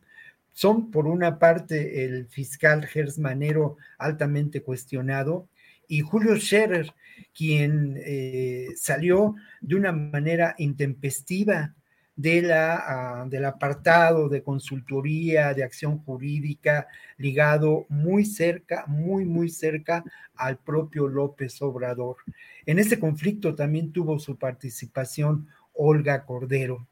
[0.54, 5.48] son, por una parte, el fiscal Gers Manero, altamente cuestionado,
[5.88, 6.96] y Julio Scherer,
[7.32, 11.76] quien eh, salió de una manera intempestiva
[12.16, 19.50] de la, ah, del apartado de consultoría, de acción jurídica, ligado muy cerca, muy, muy
[19.50, 20.04] cerca
[20.36, 22.18] al propio López Obrador.
[22.66, 26.88] En ese conflicto también tuvo su participación Olga Cordero.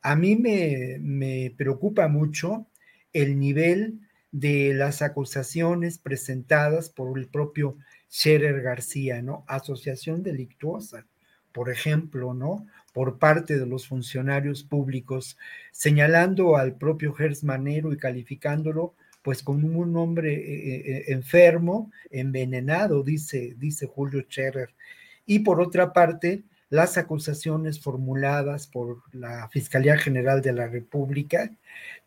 [0.00, 2.66] A mí me, me preocupa mucho
[3.12, 4.00] el nivel
[4.32, 7.76] de las acusaciones presentadas por el propio
[8.10, 9.44] Scherer García, ¿no?
[9.46, 11.06] Asociación delictuosa,
[11.52, 12.66] por ejemplo, ¿no?
[12.92, 15.38] por parte de los funcionarios públicos,
[15.70, 21.92] señalando al propio Gers Manero y calificándolo pues como un hombre eh, eh, eh, enfermo,
[22.10, 24.74] envenenado, dice, dice Julio Scherer.
[25.24, 31.52] Y por otra parte, las acusaciones formuladas por la Fiscalía General de la República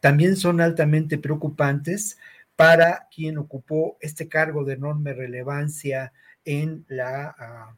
[0.02, 2.18] también son altamente preocupantes
[2.58, 6.12] para quien ocupó este cargo de enorme relevancia
[6.44, 7.78] en, la, ah,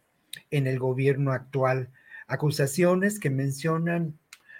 [0.52, 1.90] en el gobierno actual.
[2.28, 4.18] Acusaciones que mencionan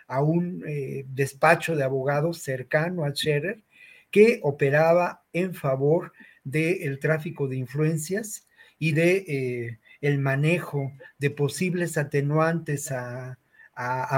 [0.08, 3.64] a un eh, despacho de abogados cercano a Scherer
[4.12, 6.14] que operaba en favor
[6.44, 8.48] del tráfico de influencias
[8.80, 13.38] y de eh, el manejo de posibles atenuantes a,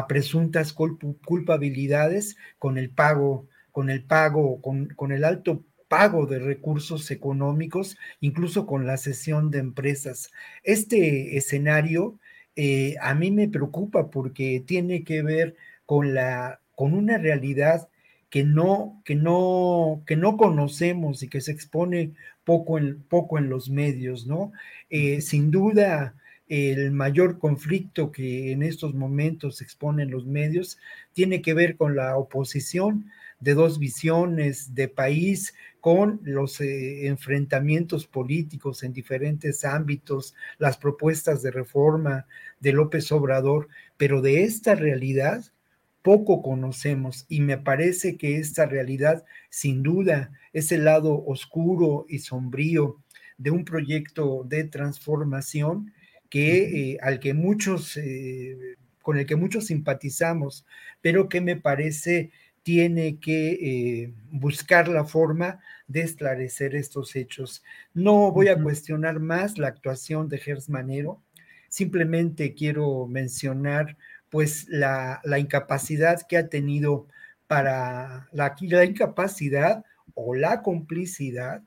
[0.08, 7.12] presuntas culpabilidades con el pago, con el pago, con, con el alto pago de recursos
[7.12, 10.32] económicos, incluso con la cesión de empresas.
[10.64, 12.18] Este escenario
[12.56, 15.56] eh, a mí me preocupa porque tiene que ver
[15.86, 17.90] con, la, con una realidad
[18.30, 22.14] que no, que, no, que no conocemos y que se expone
[22.44, 24.52] poco en, poco en los medios, ¿no?
[24.90, 26.16] Eh, sin duda,
[26.48, 30.80] el mayor conflicto que en estos momentos se expone en los medios
[31.14, 33.06] tiene que ver con la oposición
[33.40, 41.42] de dos visiones de país con los eh, enfrentamientos políticos en diferentes ámbitos, las propuestas
[41.42, 42.26] de reforma
[42.60, 45.46] de López Obrador, pero de esta realidad
[46.02, 52.20] poco conocemos y me parece que esta realidad sin duda es el lado oscuro y
[52.20, 52.98] sombrío
[53.38, 55.94] de un proyecto de transformación
[56.30, 60.66] que eh, al que muchos eh, con el que muchos simpatizamos,
[61.02, 62.32] pero que me parece
[62.70, 67.64] tiene que eh, buscar la forma de esclarecer estos hechos.
[67.96, 71.20] No voy a cuestionar más la actuación de Gers Manero,
[71.68, 73.98] simplemente quiero mencionar
[74.30, 77.08] pues la, incapacidad que ha tenido
[77.48, 79.84] para la, la incapacidad
[80.14, 81.64] o la complicidad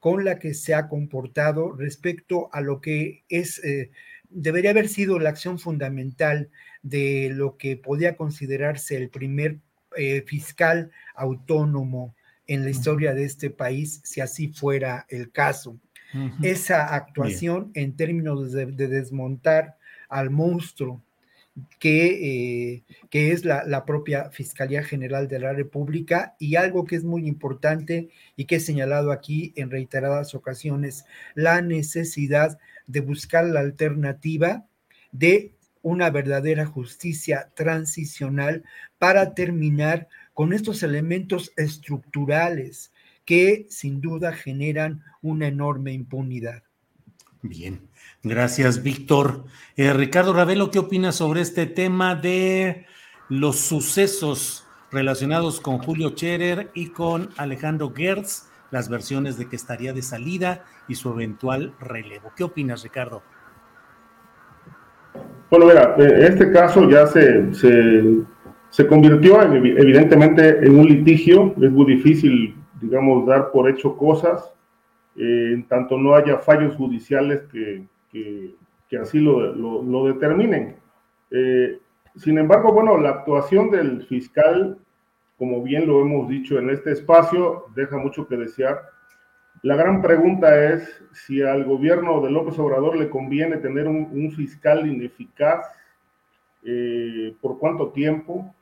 [0.00, 3.90] con la que se ha comportado respecto a lo que es eh,
[4.30, 6.48] debería haber sido la acción fundamental
[6.80, 9.58] de lo que podía considerarse el primer
[9.96, 12.14] eh, fiscal autónomo
[12.46, 15.78] en la historia de este país, si así fuera el caso.
[16.40, 19.76] Esa actuación en términos de, desmontar
[20.08, 21.02] al monstruo
[21.78, 26.96] que, eh, que es la, la, propia Fiscalía General de la República y algo que
[26.96, 31.04] es muy importante y que he señalado aquí en reiteradas ocasiones,
[31.34, 34.64] la necesidad de buscar la alternativa
[35.12, 35.55] de
[35.86, 38.64] una verdadera justicia transicional
[38.98, 42.92] para terminar con estos elementos estructurales
[43.24, 46.64] que sin duda generan una enorme impunidad.
[47.40, 47.88] Bien,
[48.24, 49.44] gracias Víctor.
[49.76, 52.86] Eh, Ricardo Ravelo, ¿qué opinas sobre este tema de
[53.28, 59.92] los sucesos relacionados con Julio Scherer y con Alejandro Gertz, las versiones de que estaría
[59.92, 62.32] de salida y su eventual relevo?
[62.36, 63.22] ¿Qué opinas, Ricardo?
[65.48, 71.86] Bueno, mira, eh, este caso ya se, se, convirtió evidentemente en un litigio, es muy
[71.86, 74.52] difícil, digamos, dar por hecho cosas,
[75.14, 80.76] eh, en tanto no haya fallos judiciales que, que, así lo, lo, determinen.
[81.30, 81.78] Eh,
[82.16, 84.78] sin embargo, bueno, la actuación del fiscal,
[85.38, 88.80] como bien lo hemos dicho en este espacio, deja mucho que desear
[89.62, 94.86] la gran pregunta es si al gobierno de López Obrador le conviene tener un, fiscal
[94.86, 95.66] ineficaz,
[96.64, 98.54] eh, por cuánto tiempo,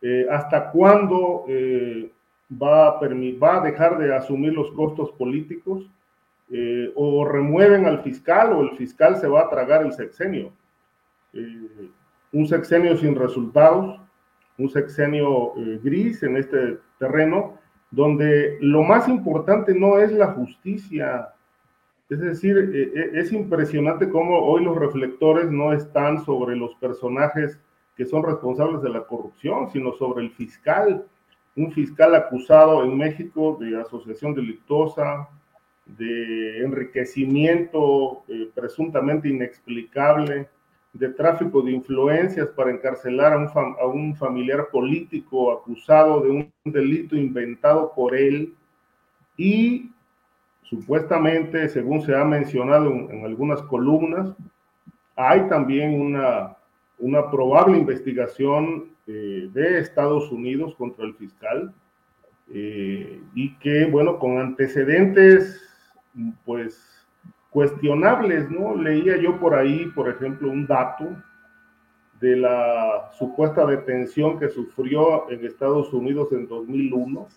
[0.00, 2.10] eh, hasta cuándo eh,
[2.50, 5.88] va, a va, a dejar de asumir los costos políticos,
[6.96, 10.52] o remueven al fiscal o el fiscal se va a tragar el sexenio.
[12.30, 13.98] un sexenio sin resultados,
[14.58, 17.61] un sexenio gris en este terreno
[17.92, 21.28] donde lo más importante no es la justicia.
[22.08, 27.60] Es decir, e, e, es impresionante cómo hoy los reflectores no están sobre los personajes
[27.96, 31.04] que son responsables de la corrupción, sino sobre el fiscal,
[31.54, 35.28] un fiscal acusado en México de asociación delictuosa,
[35.84, 40.48] de enriquecimiento eh, presuntamente inexplicable,
[40.92, 43.48] de tráfico de influencias para encarcelar a un,
[43.80, 48.54] a un, familiar político acusado de un delito inventado por él.
[49.36, 49.90] Y
[50.62, 54.34] supuestamente, según se ha mencionado en, algunas columnas,
[55.16, 56.56] hay también una,
[56.98, 61.74] una probable investigación eh, de Estados Unidos contra el fiscal
[62.52, 65.60] eh, y que, bueno, con antecedentes,
[66.44, 66.91] pues
[67.52, 68.74] cuestionables, ¿no?
[68.74, 71.06] Leía yo por ahí, por ejemplo, un dato
[72.18, 77.28] de la supuesta detención que sufrió en Estados Unidos en 2001,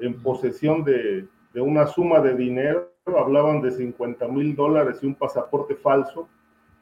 [0.00, 5.74] en posesión de, una suma de dinero, hablaban de 50 mil dólares y un pasaporte
[5.74, 6.28] falso,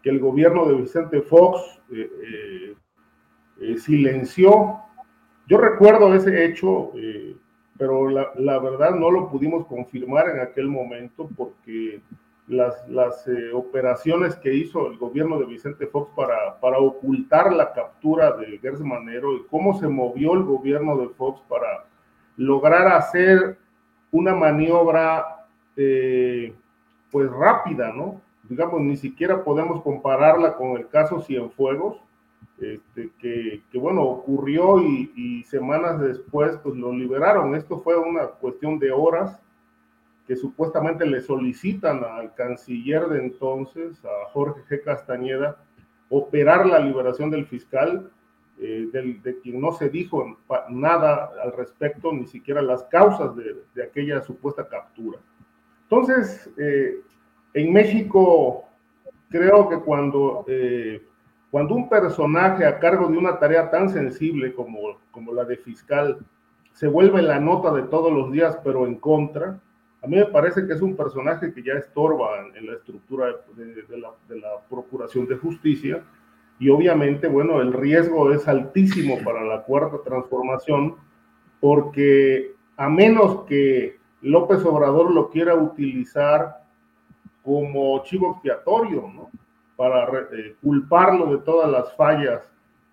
[0.03, 2.75] que el gobierno de Vicente Fox eh, eh,
[3.61, 4.81] eh, silenció.
[5.47, 6.93] Yo recuerdo ese hecho,
[7.79, 12.01] pero la, la verdad no lo pudimos confirmar en aquel momento porque
[12.49, 17.73] las, las eh, operaciones que hizo el gobierno de Vicente Fox para, para ocultar la
[17.73, 21.85] captura de Gers Manero y cómo se movió el gobierno de Fox para
[22.37, 23.59] lograr hacer
[24.11, 25.47] una maniobra
[25.77, 26.55] eh,
[27.11, 28.21] pues rápida, ¿no?
[28.49, 31.99] Digamos, ni siquiera podemos compararla con el caso Cienfuegos,
[32.61, 37.55] este, que, que, bueno, ocurrió y, y, semanas después pues lo liberaron.
[37.55, 39.42] Esto fue una cuestión de horas
[40.27, 44.85] que supuestamente le solicitan al canciller de entonces, a Jorge G.
[44.85, 45.57] Castañeda,
[46.09, 48.11] operar la liberación del fiscal,
[48.59, 50.39] eh, de quien no se dijo
[50.69, 55.19] nada al respecto, ni siquiera las causas de, aquella supuesta captura.
[55.85, 57.01] Entonces, eh,
[57.55, 58.65] en México,
[59.31, 61.03] creo que cuando, eh,
[61.51, 66.19] cuando un personaje a cargo de una tarea tan sensible como, como la de fiscal
[66.73, 69.61] se vuelve la nota de todos los días, pero en contra,
[70.03, 73.99] a mí me parece que es un personaje que ya estorba en, la estructura de,
[73.99, 74.11] la,
[74.69, 76.03] Procuración de Justicia
[76.59, 80.97] y obviamente, bueno, el riesgo es altísimo para la cuarta transformación
[81.61, 86.63] porque a menos que López Obrador lo quiera utilizar
[87.45, 89.31] como chivo expiatorio, ¿no?
[89.77, 92.43] Para eh, culparlo de todas las fallas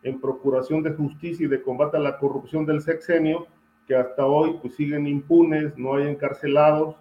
[0.03, 3.47] en procuración de justicia y de combate a la corrupción del sexenio,
[3.89, 6.95] que hasta hoy pues siguen impunes, no hay encarcelados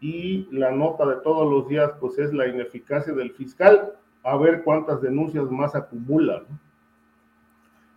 [0.00, 3.92] y la nota de todos los días pues es la ineficacia del fiscal,
[4.24, 6.42] a ver cuántas denuncias más acumula.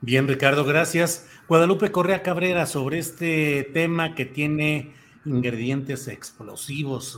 [0.01, 1.29] Bien, Ricardo, gracias.
[1.47, 4.93] Guadalupe Correa Cabrera, sobre este tema que tiene
[5.23, 7.17] ingredientes explosivos,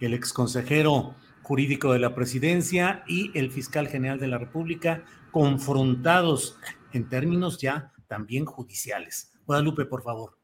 [0.00, 6.58] el exconsejero jurídico de la presidencia y el fiscal general de la República confrontados
[6.92, 9.32] en términos ya también judiciales.
[9.46, 10.37] Guadalupe, por favor.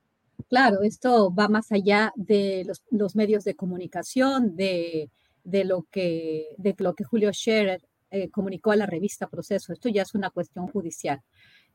[0.48, 5.10] Claro, esto va más allá de los, medios de comunicación, de,
[5.44, 7.80] lo que, de lo que Julio Scherer
[8.10, 9.72] eh, comunicó a la revista Proceso.
[9.72, 11.20] Esto ya es una cuestión judicial.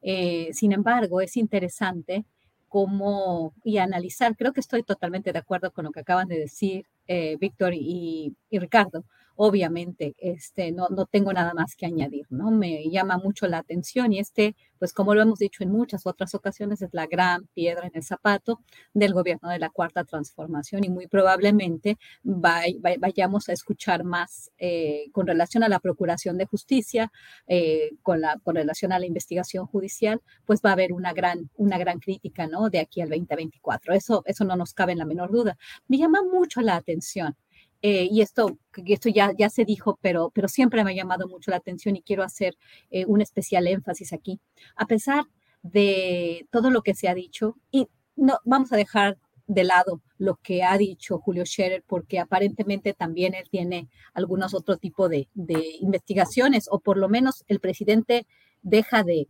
[0.01, 2.25] Eh, sin embargo, es interesante
[2.69, 6.85] cómo y analizar, creo que estoy totalmente de acuerdo con lo que acaban de decir
[7.07, 9.03] eh, Víctor y, Ricardo,
[9.41, 12.51] obviamente, este, no, no tengo nada más que añadir, ¿no?
[12.51, 16.35] Me llama mucho la atención y este, pues como lo hemos dicho en muchas otras
[16.35, 18.59] ocasiones, es la gran piedra en el zapato
[18.93, 25.25] del gobierno de la Cuarta Transformación y muy probablemente vayamos a escuchar más eh, con
[25.25, 27.09] relación a la Procuración de Justicia,
[27.47, 31.49] eh, con, la, con relación a la investigación judicial, pues va a haber una gran,
[31.55, 32.69] una gran crítica, ¿no?
[32.69, 33.93] De aquí al 2024.
[33.93, 35.57] Eso, eso no nos cabe en la menor duda.
[35.87, 37.37] Me llama mucho la atención
[37.81, 41.51] eh, y esto, esto ya, ya se dijo, pero, pero siempre me ha llamado mucho
[41.51, 42.57] la atención y quiero hacer
[42.91, 44.39] eh, un especial énfasis aquí.
[44.75, 45.25] A pesar
[45.61, 50.35] de todo lo que se ha dicho, y no vamos a dejar de lado lo
[50.35, 55.77] que ha dicho Julio Scherer, porque aparentemente también él tiene algunos otro tipo de, de
[55.79, 58.27] investigaciones, o por lo menos el presidente
[58.61, 59.27] deja de,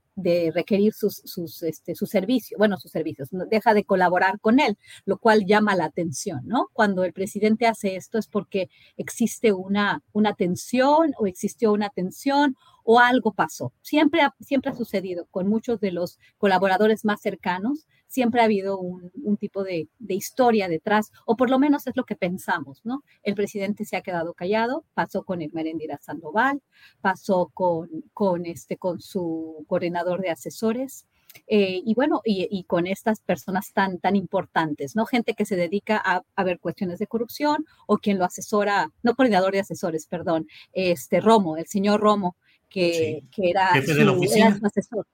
[0.54, 5.46] requerir sus, sus, este, servicios, bueno, sus servicios, deja de colaborar con él, lo cual
[5.46, 6.68] llama la atención, ¿no?
[6.74, 12.58] Cuando el presidente hace esto es porque existe una, una tensión o existió una tensión
[12.84, 13.72] o algo pasó.
[13.82, 19.38] Siempre siempre ha sucedido con muchos de los colaboradores más cercanos siempre ha habido un,
[19.38, 23.04] tipo de, historia detrás, o por lo menos es lo que pensamos, ¿no?
[23.24, 26.62] El presidente se ha quedado callado, pasó con el Merendira Sandoval,
[27.00, 31.06] pasó con, con, este, con su coordinador de asesores,
[31.46, 35.06] eh, y bueno, y, con estas personas tan, tan importantes, ¿no?
[35.06, 39.54] Gente que se dedica a, ver cuestiones de corrupción o quien lo asesora, no coordinador
[39.54, 42.36] de asesores, perdón, este Romo, el señor Romo,
[42.68, 45.06] que, era, su, asesor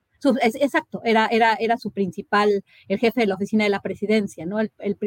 [0.42, 4.58] exacto, era, era, era su principal, el jefe de la oficina de la presidencia, ¿no?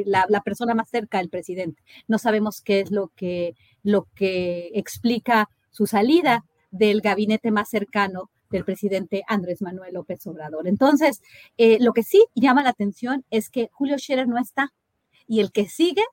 [0.05, 1.81] la, persona más cerca del presidente.
[2.07, 8.29] No sabemos qué es lo que, lo que explica su salida del gabinete más cercano
[8.49, 10.67] del presidente Andrés Manuel López Obrador.
[10.67, 11.21] Entonces,
[11.57, 14.73] eh, lo que sí llama la atención es que Julio Scherer no está
[15.27, 16.03] y el que sigue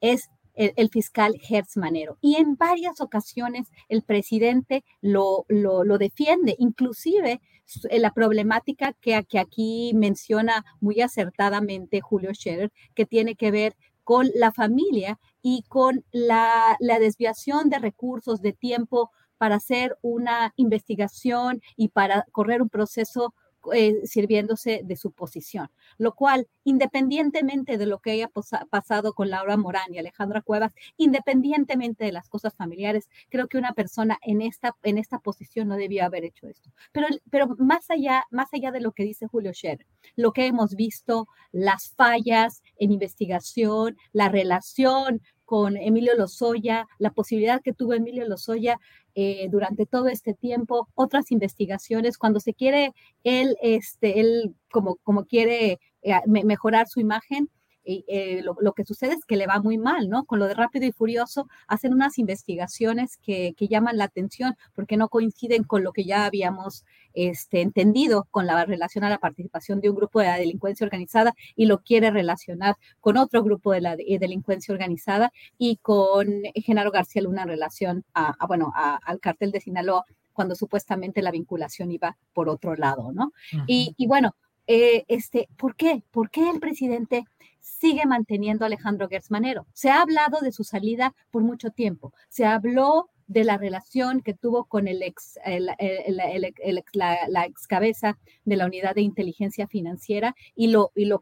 [0.00, 2.18] es el, fiscal Hertz Manero.
[2.20, 7.40] Y en varias ocasiones el presidente lo, lo, defiende, inclusive
[7.90, 14.28] la problemática que, que, aquí menciona muy acertadamente Julio Scherer, que tiene que ver con
[14.34, 21.60] la familia y con la, la desviación de recursos, de tiempo para hacer una investigación
[21.76, 23.34] y para correr un proceso
[23.72, 28.30] eh, sirviéndose de su posición, lo cual, independientemente de lo que haya
[28.70, 33.72] pasado con Laura Morán y Alejandra Cuevas, independientemente de las cosas familiares, creo que una
[33.72, 36.70] persona en esta, en esta posición no debía haber hecho esto.
[36.92, 39.86] Pero, pero más, allá, más allá de lo que dice Julio Scher,
[40.16, 47.62] lo que hemos visto, las fallas en investigación, la relación con Emilio Lozoya, la posibilidad
[47.62, 48.78] que tuvo Emilio Lozoya
[49.20, 52.92] eh, durante todo este tiempo, otras investigaciones, cuando se quiere
[53.24, 57.50] él, este, él como, como quiere eh, mejorar su imagen,
[57.90, 60.26] eh, lo, que sucede es que le va muy mal, ¿no?
[60.26, 65.08] Con lo de Rápido y Furioso, hacen unas investigaciones que, llaman la atención porque no
[65.08, 66.84] coinciden con lo que ya habíamos
[67.14, 71.34] este, entendido con la relación a la participación de un grupo de la delincuencia organizada
[71.56, 77.22] y lo quiere relacionar con otro grupo de la delincuencia organizada y con Genaro García
[77.22, 80.04] Luna en relación a, bueno, al cartel de Sinaloa
[80.34, 83.32] cuando supuestamente la vinculación iba por otro lado, ¿no?
[83.66, 84.34] y, bueno,
[84.70, 86.02] eh, este, ¿por qué?
[86.10, 87.24] ¿Por qué el presidente
[87.68, 89.66] sigue manteniendo Alejandro Gersmanero.
[89.72, 92.12] Se ha hablado de su salida por mucho tiempo.
[92.28, 98.66] Se habló de la relación que tuvo con el ex, la, ex cabeza de la
[98.66, 101.20] unidad de inteligencia financiera y lo, y lo,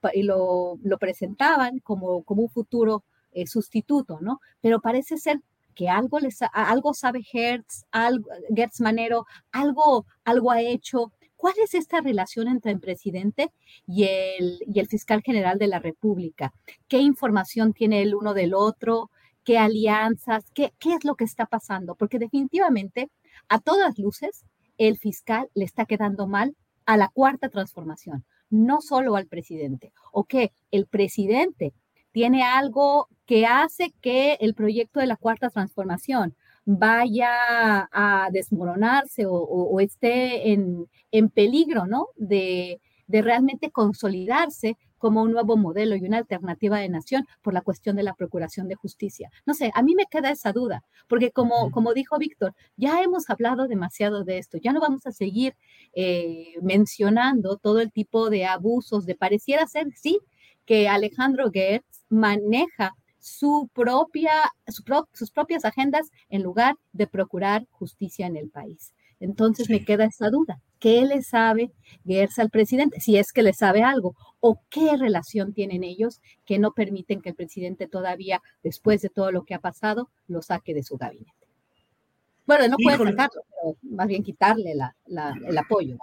[0.82, 3.02] lo, presentaban como, como un futuro
[3.32, 4.40] eh, sustituto, ¿no?
[4.60, 5.40] Pero parece ser
[5.74, 8.30] que algo, les, algo sabe Hertz, algo,
[9.52, 13.52] algo, algo ha hecho ¿Cuál es esta relación entre el presidente
[13.86, 16.52] y el, fiscal general de la República?
[16.88, 19.10] ¿Qué información tiene el uno del otro?
[19.44, 20.44] ¿Qué alianzas?
[20.54, 21.94] ¿Qué, qué es lo que está pasando?
[21.94, 23.10] Porque definitivamente,
[23.48, 24.44] a todas luces,
[24.78, 26.56] el fiscal le está quedando mal
[26.86, 31.74] a la cuarta transformación, no solo al presidente, o que el presidente
[32.12, 36.34] tiene algo que hace que el proyecto de la cuarta transformación
[36.66, 42.08] vaya a desmoronarse o, esté en, en, peligro, ¿no?
[42.16, 47.60] De, de realmente consolidarse como un nuevo modelo y una alternativa de nación por la
[47.60, 49.30] cuestión de la procuración de justicia.
[49.44, 53.30] No sé, a mí me queda esa duda, porque como, como dijo Víctor, ya hemos
[53.30, 55.54] hablado demasiado de esto, ya no vamos a seguir
[55.94, 60.18] eh, mencionando todo el tipo de abusos, de pareciera ser, sí,
[60.64, 62.94] que Alejandro Gertz maneja
[63.26, 64.30] su propia,
[64.68, 68.94] sus propias agendas en lugar de procurar justicia en el país.
[69.18, 70.60] Entonces me queda esa duda.
[70.78, 71.72] ¿Qué le sabe
[72.06, 73.00] Gertz al presidente?
[73.00, 74.14] Si es que le sabe algo.
[74.38, 79.32] ¿O qué relación tienen ellos que no permiten que el presidente todavía, después de todo
[79.32, 81.48] lo que ha pasado, lo saque de su gabinete?
[82.46, 85.96] Bueno, no puede sacarlo, pero más bien quitarle el apoyo.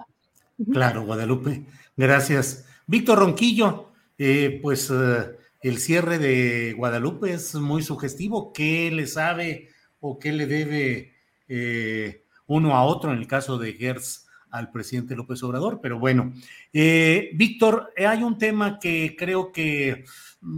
[0.73, 1.63] Claro, Guadalupe.
[1.95, 2.65] Gracias.
[2.85, 4.91] Víctor Ronquillo, eh, pues...
[4.91, 8.51] Eh, el cierre de Guadalupe es muy sugestivo.
[8.51, 9.69] ¿Qué le sabe
[10.01, 11.13] o qué le debe
[11.47, 15.79] eh, uno a otro en el caso de Gertz al presidente López Obrador?
[15.81, 16.33] Pero bueno,
[16.73, 20.03] eh, Víctor, hay un tema que creo que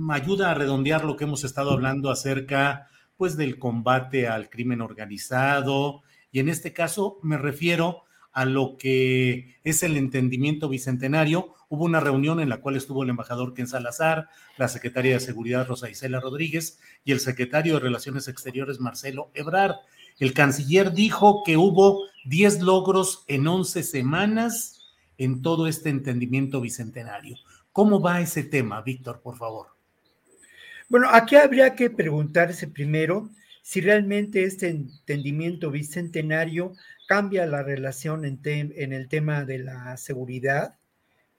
[0.09, 6.01] ayuda a redondear lo que hemos estado hablando acerca pues del combate al crimen organizado
[6.31, 8.04] y en este caso me refiero
[8.35, 11.55] a lo que es el entendimiento bicentenario.
[11.69, 15.65] Hubo una reunión en la cual estuvo el embajador Ken Salazar, la secretaria de Seguridad
[15.65, 19.77] Rosa Isela Rodríguez y el secretario de Relaciones Exteriores Marcelo Ebrard.
[20.19, 24.81] El canciller dijo que hubo 10 logros en 11 semanas
[25.17, 27.37] en todo este entendimiento bicentenario.
[27.71, 29.67] ¿Cómo va ese tema, Víctor, por favor?
[30.89, 33.29] Bueno, aquí habría que preguntarse primero
[33.65, 36.73] si realmente este entendimiento bicentenario
[37.07, 40.77] cambia la relación en, el tema de la seguridad,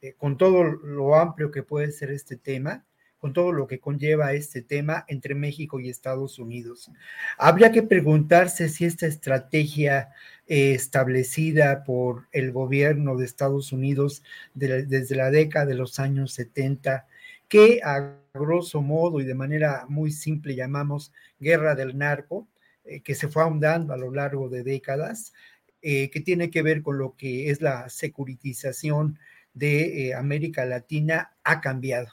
[0.03, 2.85] eh, con todo lo amplio que puede ser este tema,
[3.19, 6.91] con todo lo que conlleva este tema entre México y Estados Unidos.
[7.39, 10.09] Habría que preguntarse si esta estrategia
[10.49, 17.07] eh, establecida por el gobierno de Estados Unidos desde la década de los años 70,
[17.49, 22.49] que a grosso modo y de manera muy simple llamamos guerra del narco,
[22.85, 25.33] eh, que se fue ahondando a lo largo de décadas,
[25.83, 29.19] eh, que tiene que ver con lo que es la securitización
[29.55, 32.09] de eh, América Latina, ha cambiado.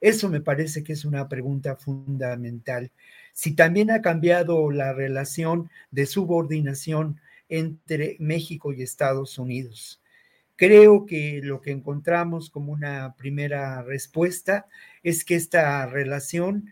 [0.00, 2.92] Eso me parece que es una pregunta fundamental.
[3.32, 10.02] Si también ha cambiado la relación de subordinación entre México y Estados Unidos.
[10.56, 14.66] Creo que lo que encontramos como una primera respuesta
[15.02, 16.70] es que esta relación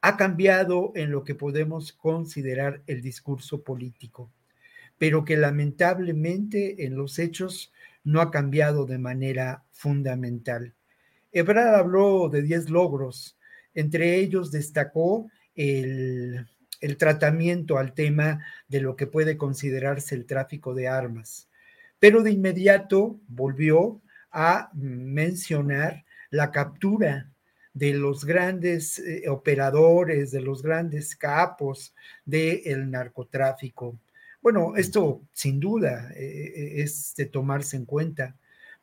[0.00, 4.30] ha cambiado en lo que podemos considerar el discurso político,
[4.96, 7.72] pero que lamentablemente en los hechos
[8.04, 10.74] no ha cambiado de manera fundamental.
[11.32, 13.36] Ebrard habló de 10 logros,
[13.74, 16.46] entre ellos destacó el,
[16.80, 21.48] el tratamiento al tema de lo que puede considerarse el tráfico de armas
[21.98, 24.00] pero de inmediato volvió
[24.30, 27.30] a mencionar la captura
[27.72, 31.94] de los grandes eh, operadores, de los grandes capos
[32.24, 33.98] del narcotráfico.
[34.40, 38.36] Bueno, esto sin duda eh, eh, es de tomarse en cuenta,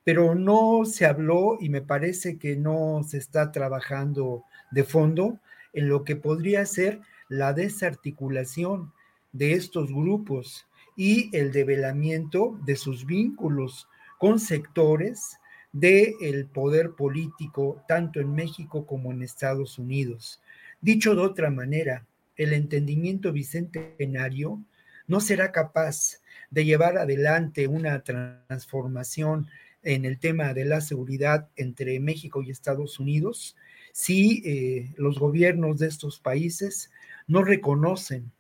[0.03, 5.40] pero no se habló y me parece que no se está trabajando de fondo
[5.73, 8.94] en lo que podría ser la desarticulación
[9.31, 13.88] de estos grupos y el develamiento de sus vínculos
[14.18, 15.38] con sectores
[15.72, 20.41] del poder político, tanto en México como en Estados Unidos.
[20.82, 22.06] Dicho de otra manera,
[22.36, 24.64] el entendimiento bicentenario
[25.07, 29.48] no será capaz de llevar adelante una transformación
[29.82, 33.56] en el tema de la seguridad entre México y Estados Unidos
[33.91, 36.90] si eh, los gobiernos de estos países
[37.28, 38.32] no reconocen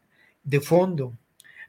[0.43, 1.17] de fondo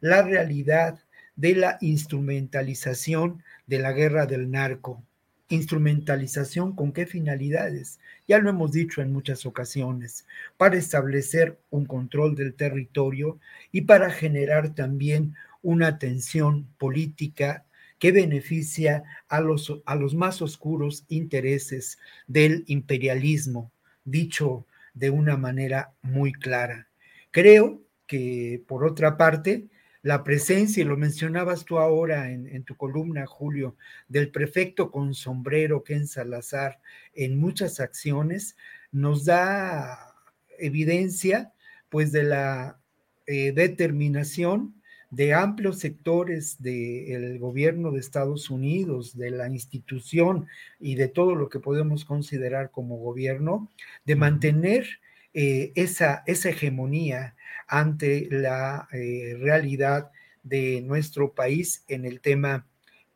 [0.05, 1.01] la realidad
[1.35, 5.03] de la instrumentalización de la guerra del narco.
[5.49, 8.01] Instrumentalización con qué finalidades?
[8.29, 10.27] Ya lo hemos dicho en muchas ocasiones,
[10.59, 13.39] para establecer un control del territorio
[13.73, 17.65] y para generar también una tensión política
[17.99, 23.73] que beneficia a los, a los más oscuros intereses del imperialismo,
[24.05, 26.89] dicho de una manera muy clara.
[27.31, 29.71] Creo que, por otra parte,
[30.05, 33.75] la presencia, y lo mencionabas tú ahora en, tu columna, Julio,
[34.07, 36.79] del prefecto con sombrero Ken Salazar
[37.15, 38.55] en muchas acciones,
[38.93, 40.15] nos da
[40.59, 41.55] evidencia
[41.89, 42.79] pues de la
[43.27, 44.75] eh, determinación
[45.09, 50.49] de amplios sectores del gobierno de Estados Unidos, de la institución
[50.79, 53.71] y de todo lo que podemos considerar como gobierno,
[54.05, 54.87] de mantener
[55.33, 57.37] eh, esa, esa hegemonía
[57.67, 60.11] ante la eh, realidad
[60.43, 62.67] de nuestro país en el tema,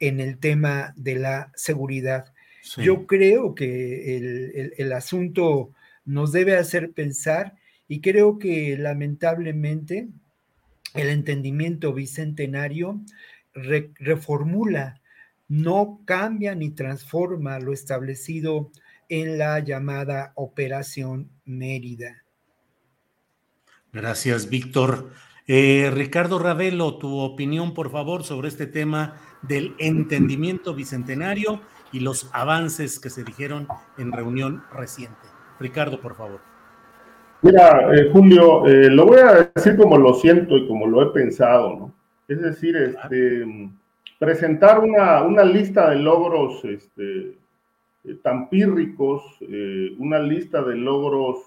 [0.00, 2.32] en el tema de la seguridad.
[2.76, 5.72] Yo creo que el, el, asunto
[6.04, 7.56] nos debe hacer pensar
[7.86, 10.08] y creo que lamentablemente
[10.94, 13.00] el entendimiento bicentenario
[13.54, 15.00] reformula,
[15.48, 18.70] no cambia ni transforma lo establecido
[19.08, 22.24] en la llamada Operación Mérida.
[23.92, 25.06] Gracias, Víctor.
[25.46, 31.60] Eh, Ricardo Ravelo, tu opinión, por favor, sobre este tema del entendimiento bicentenario
[31.90, 33.66] y los avances que se dijeron
[33.96, 35.16] en reunión reciente.
[35.58, 36.40] Ricardo, por favor.
[37.40, 41.14] Mira, eh, Julio, eh, lo voy a decir como lo siento y como lo he
[41.14, 41.94] pensado, ¿no?
[42.26, 43.70] Es decir, este,
[44.18, 47.38] presentar una, una, lista de logros este,
[48.22, 49.22] tan pírricos,
[49.98, 51.38] una lista de logros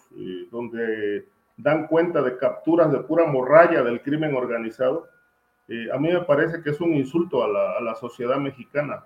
[0.49, 1.26] donde
[1.62, 5.08] dan cuenta de capturas de pura morralla del crimen organizado,
[5.68, 9.06] eh, a mí me parece que es un insulto a la, sociedad mexicana.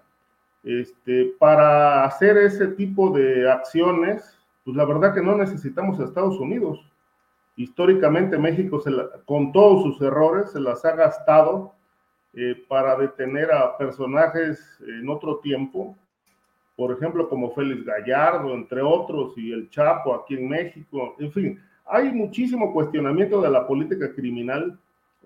[0.64, 6.40] Este, para hacer ese tipo de acciones, pues la verdad que no necesitamos a Estados
[6.40, 6.80] Unidos.
[7.56, 8.82] Históricamente México,
[9.26, 11.74] con todos sus errores, se las ha gastado
[12.34, 15.96] eh, para detener a personajes en otro tiempo,
[16.76, 21.16] por ejemplo, como Félix Gallardo, entre otros, y el Chapo aquí en México.
[21.20, 24.78] En fin, hay muchísimo cuestionamiento de la política criminal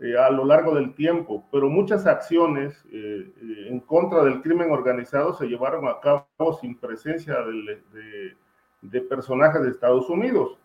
[0.01, 3.31] eh, a lo largo del tiempo, pero muchas acciones eh,
[3.69, 8.35] en contra del crimen organizado se llevaron a cabo sin presencia de,
[8.81, 10.57] de personajes de Estados Unidos.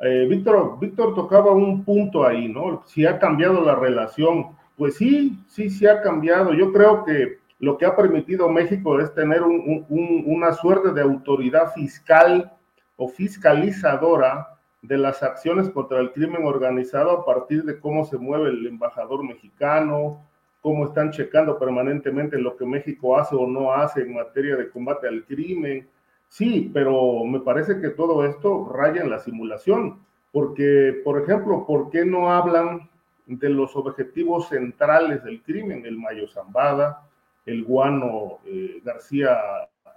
[0.00, 2.82] Eh, Víctor, Víctor tocaba un punto ahí, ¿no?
[2.86, 4.56] Si ha cambiado la relación.
[4.76, 6.54] Pues sí, sí, sí ha cambiado.
[6.54, 12.50] Yo creo que lo que ha permitido México es tener una suerte de autoridad fiscal
[12.96, 18.48] o fiscalizadora de las acciones contra el crimen organizado a partir de cómo se mueve
[18.48, 20.24] el embajador mexicano,
[20.60, 25.08] cómo están checando permanentemente lo que México hace o no hace en materia de combate
[25.08, 25.88] al crimen
[26.30, 29.98] Sí, pero me parece que todo esto raya en la simulación,
[30.30, 32.88] porque, por ejemplo, ¿por qué no hablan
[33.26, 35.84] de los objetivos centrales del crimen?
[35.84, 37.02] El Mayo Zambada,
[37.46, 39.38] el Guano eh, García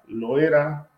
[0.07, 0.89] Loera,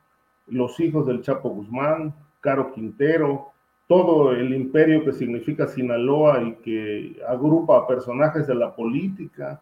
[0.48, 3.52] los hijos del Chapo Guzmán, Caro Quintero,
[3.88, 9.62] todo el imperio que significa Sinaloa y que agrupa a personajes de la política,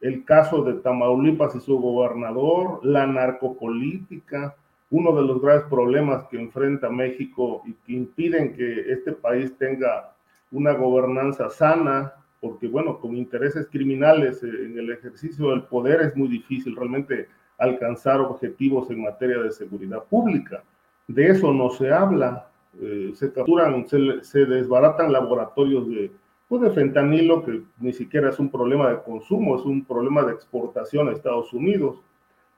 [0.00, 4.54] el caso de Tamaulipas y su gobernador, la narcopolítica,
[4.90, 10.14] uno de los graves problemas que enfrenta México y que impiden que este país tenga
[10.52, 16.16] una gobernanza sana, porque bueno, con intereses criminales eh, en el ejercicio del poder es
[16.16, 17.28] muy difícil realmente
[17.58, 20.62] alcanzar objetivos en materia de seguridad pública.
[21.08, 22.46] De eso no se habla.
[22.80, 26.10] Eh, se capturan, se, desbaratan laboratorios de,
[26.48, 30.32] pues de fentanilo, que ni siquiera es un problema de consumo, es un problema de
[30.32, 32.00] exportación a Estados Unidos.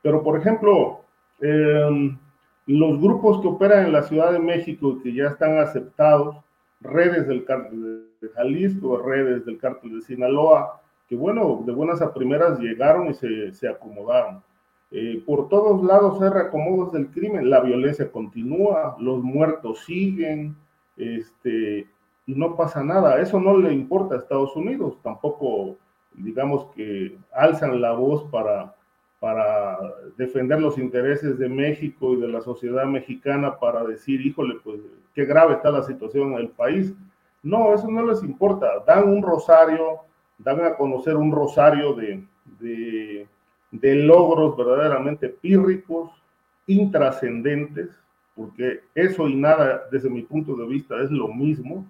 [0.03, 1.01] Pero, por ejemplo,
[1.41, 2.17] eh,
[2.67, 6.37] los grupos que operan en la Ciudad de México que ya están aceptados,
[6.81, 12.13] redes del cártel de Jalisco, redes del cártel de Sinaloa, que bueno, de buenas a
[12.13, 14.43] primeras llegaron y se, se acomodaron.
[14.91, 20.57] Eh, por todos lados hay reacomodos del crimen, la violencia continúa, los muertos siguen,
[20.97, 21.87] este,
[22.27, 23.21] y no pasa nada.
[23.21, 25.77] Eso no le importa a Estados Unidos, tampoco
[26.15, 28.77] digamos que alzan la voz para
[29.19, 29.79] para
[30.17, 34.81] defender los intereses de México y de la sociedad mexicana para decir, híjole, pues
[35.15, 36.95] qué grave está la situación en el país.
[37.43, 38.67] No, eso no les importa.
[38.87, 40.01] Dan un rosario,
[40.39, 42.25] dan a conocer un rosario de,
[42.61, 43.27] de,
[43.81, 46.11] de logros verdaderamente pírricos,
[46.67, 47.91] intrascendentes,
[48.35, 51.87] porque eso y nada, desde mi punto de vista, es lo mismo,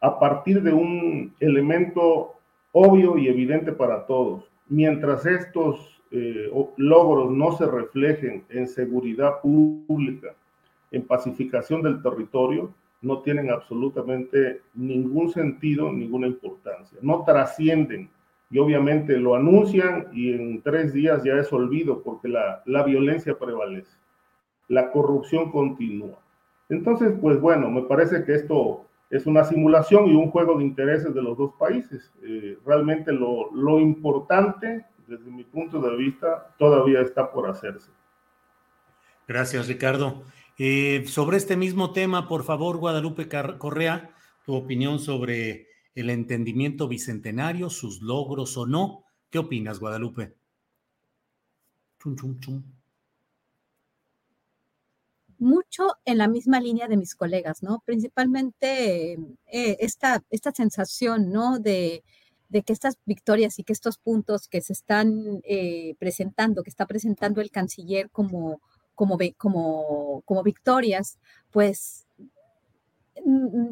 [0.00, 2.34] a partir de un elemento
[2.72, 4.44] obvio y evidente para todos.
[4.68, 10.34] Mientras estos eh, logros no se reflejen en seguridad pública,
[10.90, 12.72] en pacificación del territorio,
[13.02, 16.98] no tienen absolutamente ningún sentido, ninguna importancia.
[17.02, 18.08] No trascienden
[18.50, 23.38] y obviamente lo anuncian y en tres días ya es olvido porque la, la violencia
[23.38, 23.96] prevalece,
[24.68, 26.18] la corrupción continúa.
[26.68, 31.14] Entonces, pues bueno, me parece que esto es una simulación y un juego de intereses
[31.14, 32.12] de los dos países.
[32.22, 37.90] Eh, realmente lo, lo importante desde mi punto de vista, todavía está por hacerse.
[39.26, 40.22] Gracias, Ricardo.
[40.56, 43.28] Eh, sobre este mismo tema, por favor, Guadalupe
[43.58, 44.10] Correa,
[44.44, 45.66] tu opinión sobre
[46.00, 49.04] el entendimiento bicentenario, sus logros o no.
[49.30, 50.36] ¿Qué opinas, Guadalupe?
[52.00, 52.62] Chum, chum, chum.
[55.38, 57.82] Mucho en la misma línea de mis colegas, ¿no?
[57.86, 59.14] Principalmente
[59.46, 61.58] eh, esta, esta sensación, ¿no?
[61.58, 62.02] De
[62.50, 66.84] de que estas victorias y que estos puntos que se están eh, presentando, que está
[66.84, 68.60] presentando el canciller como,
[68.94, 71.18] como, como, como victorias,
[71.50, 72.06] pues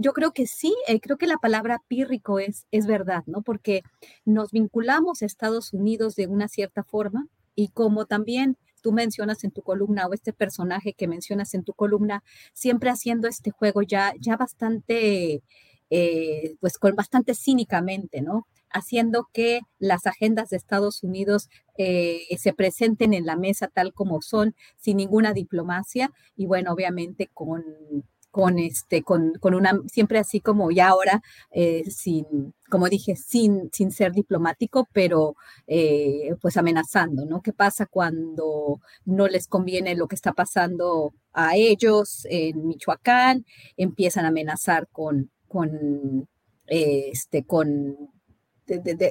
[0.01, 3.43] yo creo que sí, eh, creo que la palabra pírrico es, es verdad, ¿no?
[3.43, 3.83] Porque
[4.25, 9.51] nos vinculamos a Estados Unidos de una cierta forma y como también tú mencionas en
[9.51, 12.23] tu columna o este personaje que mencionas en tu columna,
[12.53, 15.43] siempre haciendo este juego ya, ya bastante,
[15.91, 18.47] eh, pues con bastante cínicamente, ¿no?
[18.70, 24.20] haciendo que las agendas de Estados Unidos eh, se presenten en la mesa tal como
[24.20, 27.65] son, sin ninguna diplomacia y bueno, obviamente con,
[28.31, 33.91] con este, con, una, siempre así como ya ahora, eh, sin, como dije, sin, sin
[33.91, 35.35] ser diplomático, pero
[35.67, 37.41] eh, pues amenazando, ¿no?
[37.43, 43.45] ¿Qué pasa cuando no les conviene lo que está pasando a ellos en Michoacán?
[43.77, 46.29] Empiezan a amenazar con, con,
[46.67, 47.97] este, con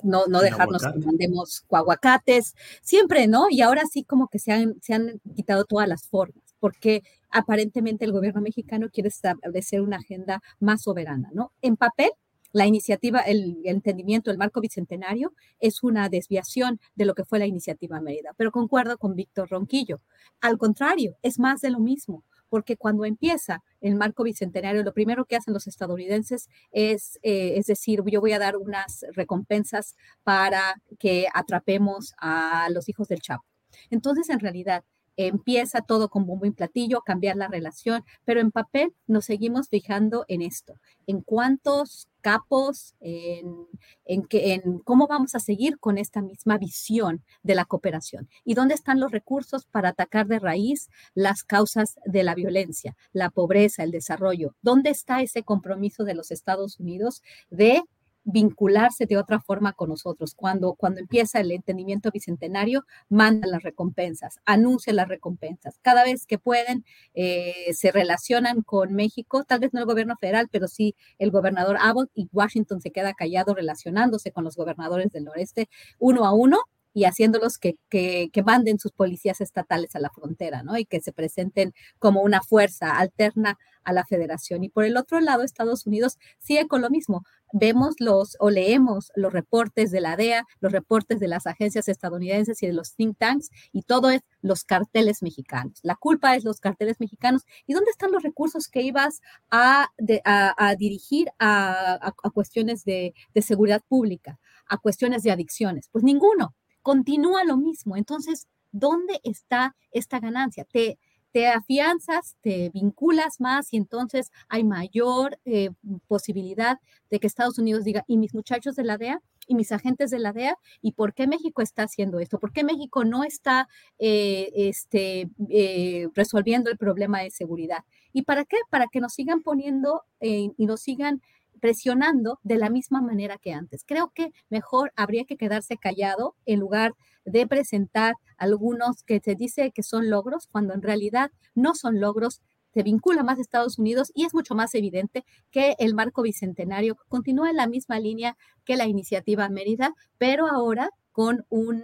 [0.03, 3.47] no, no dejarnos que mandemos aguacates, siempre, ¿no?
[3.49, 6.43] Y ahora sí como que se han, se han quitado todas las formas.
[6.59, 11.51] porque aparentemente el gobierno mexicano quiere establecer una agenda más soberana, ¿no?
[11.61, 12.11] En papel,
[12.53, 17.45] la iniciativa, el, entendimiento del marco bicentenario es una desviación de lo que fue la
[17.45, 20.01] iniciativa Mérida, pero concuerdo con Víctor Ronquillo.
[20.41, 25.25] Al contrario, es más de lo mismo porque cuando empieza el marco bicentenario, lo primero
[25.25, 30.81] que hacen los estadounidenses es, eh, es decir, yo voy a dar unas recompensas para
[30.97, 33.43] que atrapemos a los hijos del Chapo.
[33.89, 34.83] Entonces, en realidad,
[35.17, 40.25] empieza todo con bombo y platillo, cambiar la relación, pero en papel nos seguimos fijando
[40.27, 40.75] en esto,
[41.07, 43.67] en cuántos capos, en,
[44.05, 48.53] en, que, en cómo vamos a seguir con esta misma visión de la cooperación y
[48.53, 53.83] dónde están los recursos para atacar de raíz las causas de la violencia, la pobreza,
[53.83, 57.81] el desarrollo, dónde está ese compromiso de los Estados Unidos de
[58.27, 60.35] vincularse de otra forma con nosotros.
[60.35, 65.79] Cuando, cuando empieza el entendimiento bicentenario, mandan las recompensas, anuncian las recompensas.
[65.81, 66.83] Cada vez que pueden,
[67.13, 71.77] eh, se relacionan con México, tal vez no el gobierno federal, pero sí el gobernador
[71.79, 76.59] Abbott y Washington se queda callado relacionándose con los gobernadores del noreste uno a uno
[76.97, 80.79] y haciéndolos que, que, manden sus policías estatales a la frontera, ¿no?
[80.79, 84.63] Y que se presenten como una fuerza alterna a la federación.
[84.63, 87.21] Y por el otro lado, Estados Unidos sigue con lo mismo.
[87.53, 92.63] Vemos los o leemos los reportes de la DEA, los reportes de las agencias estadounidenses
[92.63, 95.79] y de los think tanks, y todo es los carteles mexicanos.
[95.83, 97.43] La culpa es los carteles mexicanos.
[97.67, 99.21] ¿Y dónde están los recursos que ibas
[99.51, 99.89] a,
[100.25, 105.89] a, dirigir a, a cuestiones de, de seguridad pública, a cuestiones de adicciones?
[105.91, 106.55] Pues ninguno.
[106.87, 107.97] Continúa lo mismo.
[107.97, 110.63] Entonces, ¿dónde está esta ganancia?
[110.63, 110.97] Te,
[111.33, 115.71] te afianzas, te vinculas más y entonces hay mayor eh,
[116.07, 119.21] posibilidad de que Estados Unidos diga, ¿y mis muchachos de la DEA?
[119.47, 120.55] ¿Y mis agentes de la DEA?
[120.81, 122.39] ¿Y por qué México está haciendo esto?
[122.39, 123.67] ¿Por qué México no está
[123.99, 127.83] eh, este, eh, resolviendo el problema de seguridad?
[128.13, 128.59] ¿Y para qué?
[128.69, 131.21] Para que nos sigan poniendo y nos sigan
[131.59, 133.83] presionando de la misma manera que antes.
[133.85, 136.93] Creo que mejor habría que quedarse callado en lugar
[137.25, 142.41] de presentar algunos que se dice que son logros, cuando en realidad no son logros,
[142.73, 146.95] se vincula más a Estados Unidos y es mucho más evidente que el marco bicentenario
[147.07, 151.81] continúa en la misma línea que la iniciativa Mérida, pero ahora con un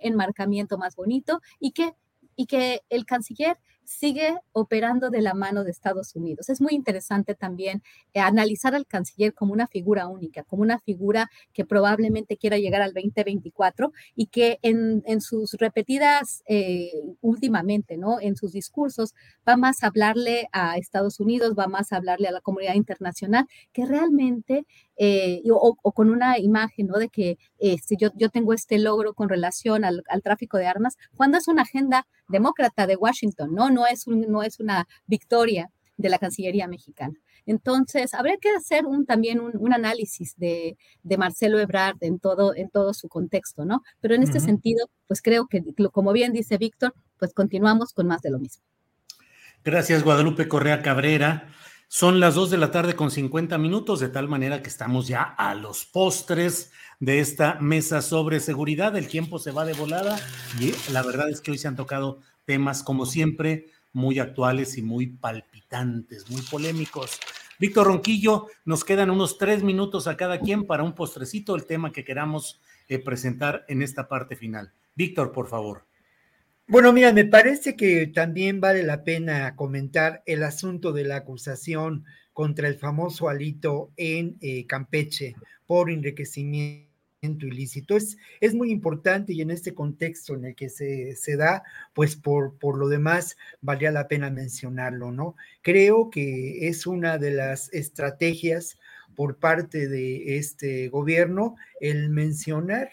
[0.00, 1.94] enmarcamiento más bonito y que,
[2.36, 6.48] y que el canciller sigue operando de la mano de Estados Unidos.
[6.48, 7.82] Es muy interesante también
[8.12, 12.82] eh, analizar al canciller como una figura única, como una figura que probablemente quiera llegar
[12.82, 16.90] al 2024 y que en, sus repetidas eh,
[17.20, 18.20] últimamente, ¿no?
[18.20, 19.14] En sus discursos
[19.48, 23.46] va más a hablarle a Estados Unidos, va más a hablarle a la comunidad internacional,
[23.72, 26.98] que realmente eh, o, con una imagen, ¿no?
[26.98, 27.38] De que
[27.82, 31.48] si yo, yo tengo este logro con relación al, al, tráfico de armas, cuando es
[31.48, 33.70] una agenda demócrata de Washington, ¿no?
[33.70, 37.14] No es, no es una victoria de la Cancillería mexicana.
[37.46, 42.70] Entonces, habría que hacer un, también un, análisis de, de, Marcelo Ebrard en todo, en
[42.70, 43.82] todo su contexto, ¿no?
[44.00, 45.62] Pero en este sentido, pues creo que,
[45.92, 48.64] como bien dice Víctor, pues continuamos con más de lo mismo.
[49.62, 51.48] Gracias, Guadalupe Correa Cabrera.
[51.96, 55.22] Son las dos de la tarde con 50 minutos, de tal manera que estamos ya
[55.22, 58.96] a los postres de esta mesa sobre seguridad.
[58.96, 60.18] El tiempo se va de volada
[60.58, 64.82] y la verdad es que hoy se han tocado temas, como siempre, muy actuales y
[64.82, 67.20] muy palpitantes, muy polémicos.
[67.60, 71.92] Víctor Ronquillo, nos quedan unos tres minutos a cada quien para un postrecito, el tema
[71.92, 74.72] que queramos eh, presentar en esta parte final.
[74.96, 75.86] Víctor, por favor.
[76.66, 82.04] Bueno, mira, me parece que también vale la pena comentar el asunto de la acusación
[82.32, 85.34] contra el famoso Alito en eh, Campeche
[85.66, 86.88] por enriquecimiento
[87.46, 87.96] ilícito.
[87.98, 92.16] Es, es muy importante y en este contexto en el que se, se da, pues
[92.16, 95.36] por, por lo demás, valía la pena mencionarlo, ¿no?
[95.60, 98.78] Creo que es una de las estrategias
[99.14, 102.88] por parte de este gobierno el mencionar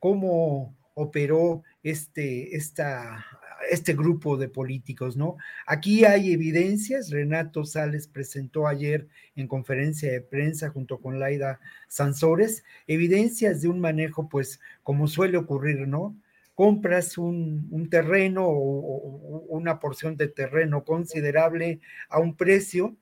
[0.00, 3.24] cómo operó este, esta
[3.70, 5.36] este grupo de políticos, ¿no?
[5.66, 12.64] Aquí hay evidencias, Renato Sales presentó ayer en conferencia de prensa junto con Laida Sansores,
[12.86, 16.16] evidencias de un manejo, pues, como suele ocurrir, ¿no?
[16.54, 22.96] Compras un, terreno o, una porción de terreno considerable a un precio,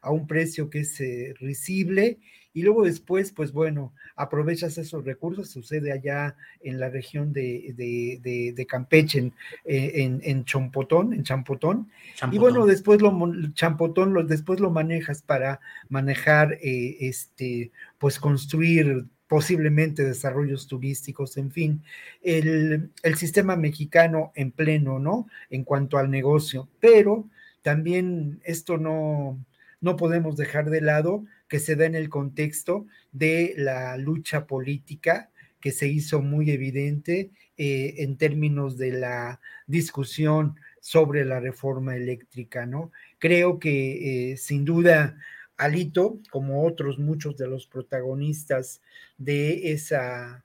[0.00, 2.18] a un precio que es eh, risible
[2.56, 8.66] y luego después, pues bueno, aprovechas esos recursos, sucede allá en la región de, de,
[8.66, 9.34] Campeche, en,
[9.66, 11.90] en, en, Champotón, en Champotón,
[12.32, 13.12] y bueno, después lo,
[13.52, 15.60] Champotón, lo, después lo manejas para
[15.90, 21.82] manejar, eh, este, pues construir posiblemente desarrollos turísticos, en fin,
[22.22, 25.28] el, el, sistema mexicano en pleno, ¿no?
[25.50, 27.28] En cuanto al negocio, pero
[27.60, 29.38] también esto no,
[29.82, 35.30] no podemos dejar de lado que se da en el contexto de la lucha política
[35.60, 42.66] que se hizo muy evidente eh, en términos de la discusión sobre la reforma eléctrica,
[42.66, 42.92] ¿no?
[43.18, 45.16] Creo que eh, sin duda
[45.56, 48.82] Alito, como otros muchos de los protagonistas
[49.16, 50.44] de esa,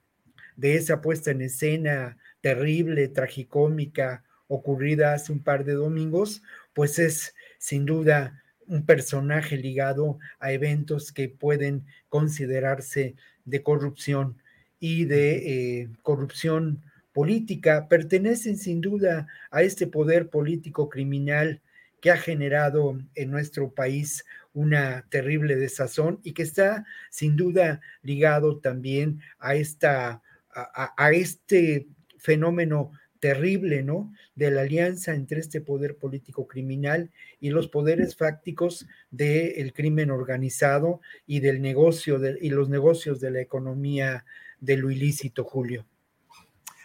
[0.56, 6.42] de esa puesta en escena terrible, tragicómica, ocurrida hace un par de domingos,
[6.72, 13.14] pues es sin duda un personaje ligado a eventos que pueden considerarse
[13.44, 14.36] de corrupción
[14.78, 16.82] y de eh, corrupción
[17.12, 21.60] política, pertenecen sin duda a este poder político criminal
[22.00, 24.24] que ha generado en nuestro país
[24.54, 30.22] una terrible desazón y que está sin duda ligado también a esta
[30.54, 31.86] a, a este
[32.18, 32.92] fenómeno
[33.22, 34.12] terrible, ¿no?
[34.34, 41.00] De la alianza entre este poder político criminal y los poderes fácticos del crimen organizado
[41.24, 44.24] y del negocio de, y los negocios de la economía
[44.58, 45.86] de lo ilícito, Julio.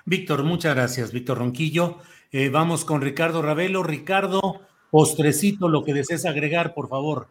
[0.05, 1.97] Víctor, muchas gracias, Víctor Ronquillo.
[2.31, 3.81] Eh, vamos con Ricardo Ravelo.
[3.81, 4.61] Ricardo,
[4.91, 7.29] postrecito, lo que desees agregar, por favor.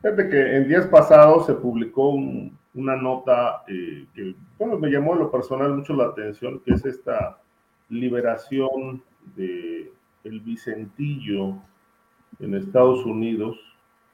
[0.00, 2.14] Fíjate que en días pasados se publicó
[2.74, 6.84] una nota eh, que bueno, me llamó en lo personal mucho la atención, que es
[6.84, 7.38] esta
[7.88, 9.02] liberación
[9.36, 9.92] de
[10.24, 11.56] el Vicentillo
[12.38, 13.58] en Estados Unidos,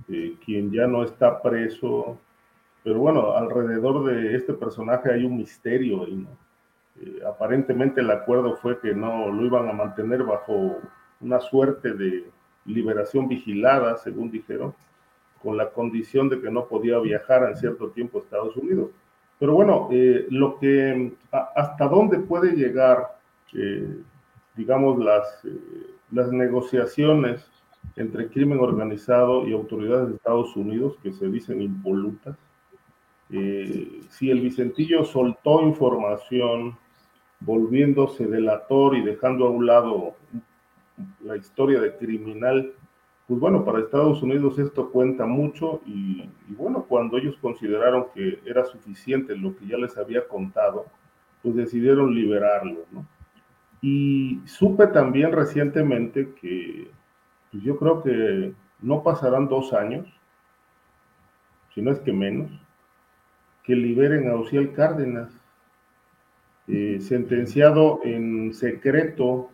[0.08, 2.18] eh, quien ya no está preso
[2.88, 6.26] pero bueno, alrededor de este personaje hay un misterio y
[7.02, 10.78] eh, aparentemente el acuerdo fue que no lo iban a mantener bajo
[11.20, 12.30] una suerte de
[12.64, 14.74] liberación vigilada, según dijeron,
[15.42, 18.90] con la condición de que no podía viajar en cierto tiempo a Estados Unidos.
[19.38, 23.18] Pero bueno, eh, lo que hasta dónde puede llegar,
[23.54, 23.96] eh,
[24.56, 25.42] digamos, las,
[26.10, 27.48] las negociaciones
[27.96, 32.36] entre crimen organizado y autoridades de Estados Unidos, que se dicen impolutas,
[33.30, 36.76] eh, si el Vicentillo soltó información
[37.40, 40.14] volviéndose delator y dejando a un lado
[41.22, 42.72] la historia de criminal,
[43.28, 48.64] pues bueno, para Estados Unidos esto cuenta mucho y, bueno, cuando ellos consideraron que era
[48.64, 50.86] suficiente lo que ya les había contado,
[51.42, 53.06] pues decidieron liberarlo, ¿no?
[53.82, 56.90] Y supe también recientemente que
[57.52, 60.08] pues yo creo que no pasarán dos años,
[61.74, 62.50] si no es que menos,
[63.62, 65.30] que liberen a Ociel Cárdenas,
[66.66, 69.50] eh, sentenciado en secreto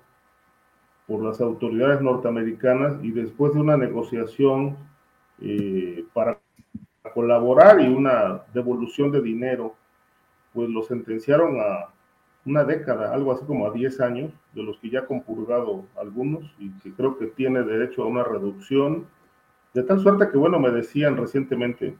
[1.06, 4.76] por las autoridades norteamericanas y después de una negociación
[5.40, 6.39] eh, para
[7.12, 9.74] colaborar y una devolución de dinero,
[10.52, 11.90] pues lo sentenciaron a
[12.47, 16.55] una década, algo así como a 10 años, de los que ya ha compurgado algunos
[16.59, 19.06] y que creo que tiene derecho a una reducción,
[19.72, 21.97] de tal suerte que, bueno, me decían recientemente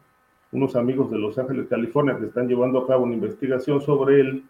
[0.53, 4.45] unos amigos de Los Ángeles, California, que están llevando a cabo una investigación sobre él,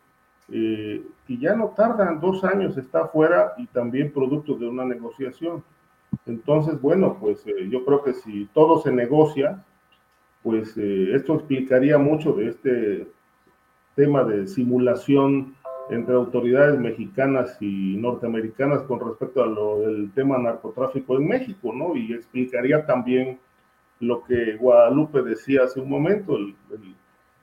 [0.51, 5.65] eh, y ya no tardan dos años, está afuera y también producto de una negociación.
[6.27, 9.65] Entonces, bueno, pues eh, yo creo que si todo se negocia,
[10.43, 13.09] pues eh, esto explicaría mucho de este
[13.95, 15.55] tema de simulación
[15.91, 21.95] entre autoridades mexicanas y norteamericanas con respecto a lo del tema narcotráfico en México, ¿no?
[21.95, 23.39] Y explicaría también
[24.01, 26.39] lo que Guadalupe decía hace un momento,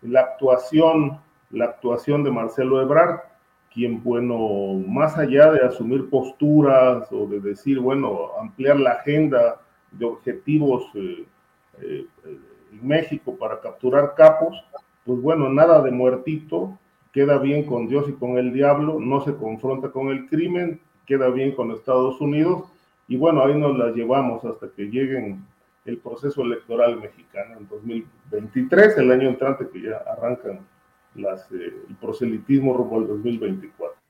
[0.02, 1.19] la actuación,
[1.52, 3.19] la actuación de Marcelo Ebrard,
[3.73, 9.61] quien, bueno, más allá de asumir posturas o de decir, bueno, ampliar la agenda
[9.91, 11.26] de objetivos eh,
[11.82, 14.61] eh, en México para capturar capos,
[15.06, 16.78] pues bueno, nada de muertito,
[17.14, 21.30] queda bien con Dios y con el diablo, no se confronta con el crimen, queda
[21.30, 22.64] bien con Estados Unidos,
[23.07, 25.45] y bueno, ahí nos la llevamos hasta que lleguen
[25.86, 30.60] el proceso electoral mexicano en 2023, el año entrante que ya arrancan
[31.15, 34.01] las, eh, el proselitismo rumbo al 2024.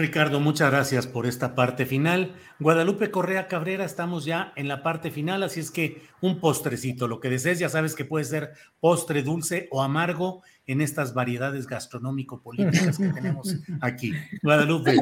[0.00, 2.34] Ricardo, muchas gracias por esta parte final.
[2.58, 7.20] Guadalupe Correa Cabrera, estamos ya en la parte final, así es que un postrecito, lo
[7.20, 12.96] que desees, ya sabes que puede ser postre dulce o amargo en estas variedades gastronómico-políticas
[12.96, 14.12] que tenemos aquí.
[14.42, 14.96] Guadalupe.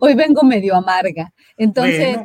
[0.00, 2.18] Hoy vengo medio amarga, entonces,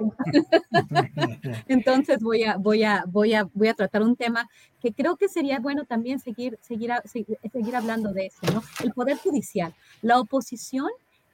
[1.67, 4.47] entonces voy a, voy a, voy a, voy a tratar un tema
[4.81, 8.63] que creo que sería bueno también seguir, seguir, seguir hablando de eso, ¿no?
[8.81, 10.87] El poder judicial, la oposición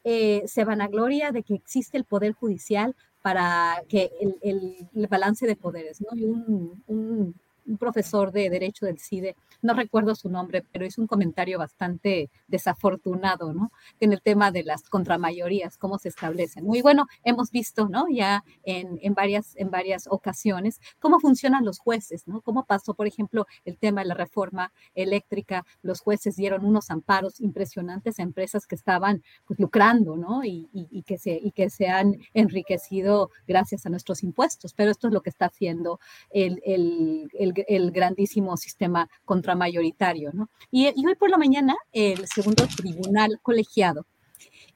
[0.04, 4.12] eh, se vanagloria de que existe el poder judicial para que
[4.42, 6.08] el, balance de poderes, ¿no?
[6.16, 7.36] Y un, un
[7.78, 13.54] profesor de Derecho del CIDE, no recuerdo su nombre, pero hizo un comentario bastante desafortunado,
[13.54, 13.72] ¿no?
[14.00, 16.66] En el tema de las contramayorías, cómo se establecen.
[16.66, 18.06] Muy bueno, hemos visto, ¿no?
[18.10, 22.42] Ya en, en, varias, en varias ocasiones cómo funcionan los jueces, ¿no?
[22.42, 27.40] Cómo pasó, por ejemplo, el tema de la reforma eléctrica, los jueces dieron unos amparos
[27.40, 30.44] impresionantes a empresas que estaban pues, lucrando, ¿no?
[30.44, 35.08] Y, y, que se, y que se han enriquecido gracias a nuestros impuestos, pero esto
[35.08, 37.54] es lo que está haciendo el, el, el,
[37.92, 40.32] grandísimo sistema contramayoritario.
[40.34, 40.50] ¿no?
[40.72, 44.06] Y, y, hoy por la mañana el segundo tribunal colegiado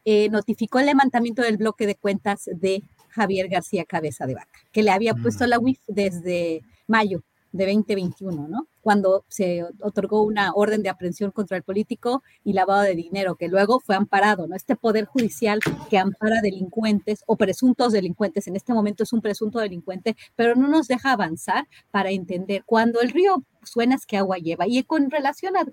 [0.05, 4.83] eh, notificó el levantamiento del bloque de cuentas de Javier García Cabeza de Vaca, que
[4.83, 5.47] le había puesto mm.
[5.47, 7.23] la UIF desde mayo
[7.53, 8.67] de 2021, ¿no?
[8.83, 13.47] Cuando se otorgó una orden de aprehensión contra el político y lavado de dinero, que
[13.47, 14.55] luego fue amparado, ¿no?
[14.55, 19.59] Este poder judicial que ampara delincuentes o presuntos delincuentes, en este momento es un presunto
[19.59, 24.37] delincuente, pero no nos deja avanzar para entender cuando el río suena es que agua
[24.37, 24.67] lleva.
[24.67, 25.65] Y con relación a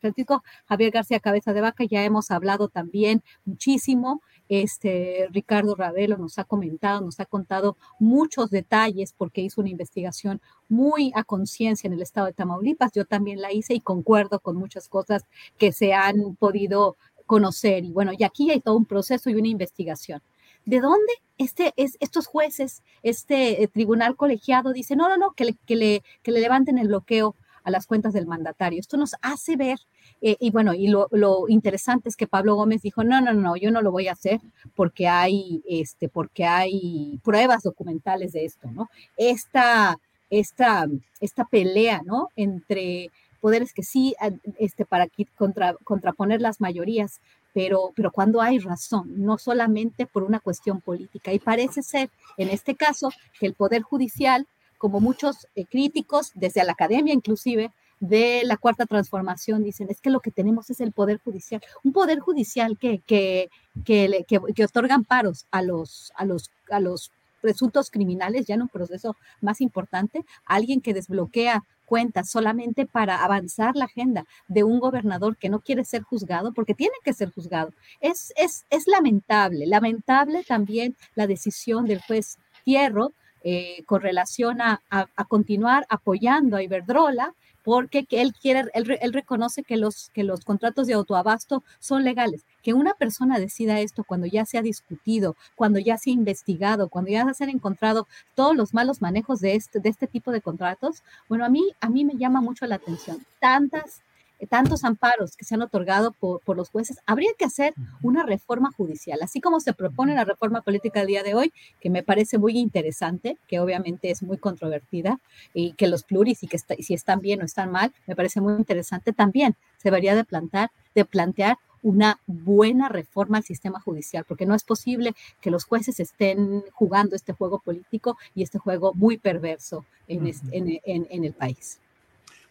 [0.00, 4.22] Francisco Javier García Cabeza de Vaca, ya hemos hablado también muchísimo
[4.60, 10.42] este, Ricardo Ravelo nos ha comentado, nos ha contado muchos detalles porque hizo una investigación
[10.68, 12.92] muy a conciencia en el estado de Tamaulipas.
[12.92, 15.24] Yo también la hice y concuerdo con muchas cosas
[15.56, 17.84] que se han podido conocer.
[17.84, 20.20] Y bueno, y aquí hay todo un proceso y una investigación.
[20.66, 25.56] ¿De dónde este, es, estos jueces, este eh, tribunal colegiado dice, no, no, no, que
[25.66, 27.34] que le, que le levanten el bloqueo
[27.64, 28.80] a las cuentas del mandatario?
[28.80, 29.78] Esto nos hace ver
[30.20, 31.08] eh, y bueno, y lo,
[31.48, 34.40] interesante es que Pablo Gómez dijo, no, no, no, yo no lo voy a hacer
[34.76, 38.88] porque hay, este, porque hay pruebas documentales de esto, ¿no?
[39.16, 39.98] Esta,
[40.30, 40.86] esta,
[41.20, 42.28] esta pelea, ¿no?
[42.36, 43.10] Entre
[43.40, 44.14] poderes que sí,
[44.58, 47.20] este, para contra, contraponer las mayorías,
[47.52, 51.32] pero, pero cuando hay razón, no solamente por una cuestión política.
[51.32, 53.10] Y parece ser, en este caso,
[53.40, 54.46] que el Poder Judicial,
[54.82, 60.10] como muchos eh, críticos, desde la academia inclusive, de la cuarta transformación dicen, es que
[60.10, 63.48] lo que tenemos es el poder judicial, un poder judicial que, que,
[63.84, 68.68] que, que, otorgan paros a los, a los, a los presuntos criminales ya en un
[68.68, 75.36] proceso más importante, alguien que desbloquea cuentas solamente para avanzar la agenda de un gobernador
[75.36, 77.72] que no quiere ser juzgado, porque tiene que ser juzgado.
[78.00, 83.12] Es, es, es lamentable, lamentable también la decisión del juez Fierro
[83.44, 89.62] eh, con relación a, a, a, continuar apoyando a Iberdrola porque él quiere, él, reconoce
[89.62, 92.44] que los, que los contratos de autoabasto son legales.
[92.62, 96.88] Que una persona decida esto cuando ya se ha discutido, cuando ya se ha investigado,
[96.88, 100.40] cuando ya se han encontrado todos los malos manejos de este, de este tipo de
[100.40, 103.24] contratos, bueno, a mí, a mí me llama mucho la atención.
[103.40, 104.02] Tantas
[104.46, 108.70] tantos amparos que se han otorgado por, por, los jueces, habría que hacer una reforma
[108.76, 112.38] judicial, así como se propone la reforma política el día de hoy, que me parece
[112.38, 115.20] muy interesante, que obviamente es muy controvertida,
[115.54, 118.54] y que los pluris y que si están bien o están mal, me parece muy
[118.54, 119.56] interesante también.
[119.78, 124.62] Se debería de plantar, de plantear una buena reforma al sistema judicial, porque no es
[124.62, 130.32] posible que los jueces estén jugando este juego político y este juego muy perverso en,
[130.52, 131.80] en, en el país.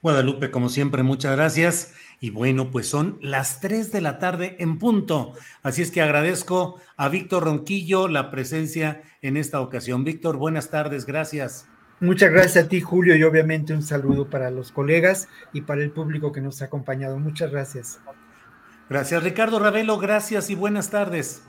[0.01, 1.93] Guadalupe, como siempre, muchas gracias.
[2.19, 5.33] Y bueno, pues son las 3 de la tarde en punto.
[5.61, 10.03] Así es que agradezco a Víctor Ronquillo la presencia en esta ocasión.
[10.03, 11.67] Víctor, buenas tardes, gracias.
[11.99, 15.91] Muchas gracias a ti, Julio, y obviamente un saludo para los colegas y para el
[15.91, 17.19] público que nos ha acompañado.
[17.19, 17.99] Muchas gracias.
[18.89, 21.43] Gracias, Ricardo Ravelo, gracias y buenas tardes.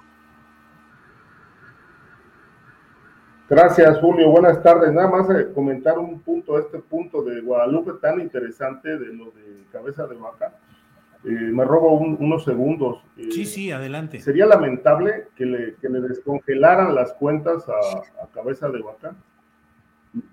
[3.53, 4.31] Gracias, Julio.
[4.31, 4.91] Buenas tardes.
[4.95, 9.65] Nada más eh, comentar un punto, este punto de Guadalupe tan interesante de lo de
[9.71, 10.57] cabeza de vaca.
[11.23, 13.05] Eh, me robo unos segundos.
[13.19, 14.23] Eh, sí, sí, adelante.
[14.23, 19.15] Sería lamentable que le, que le descongelaran las cuentas a, cabeza de vaca,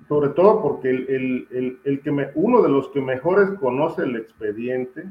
[0.07, 4.15] sobre todo porque el, el, el, que me, uno de los que mejores conoce el
[4.15, 5.03] expediente,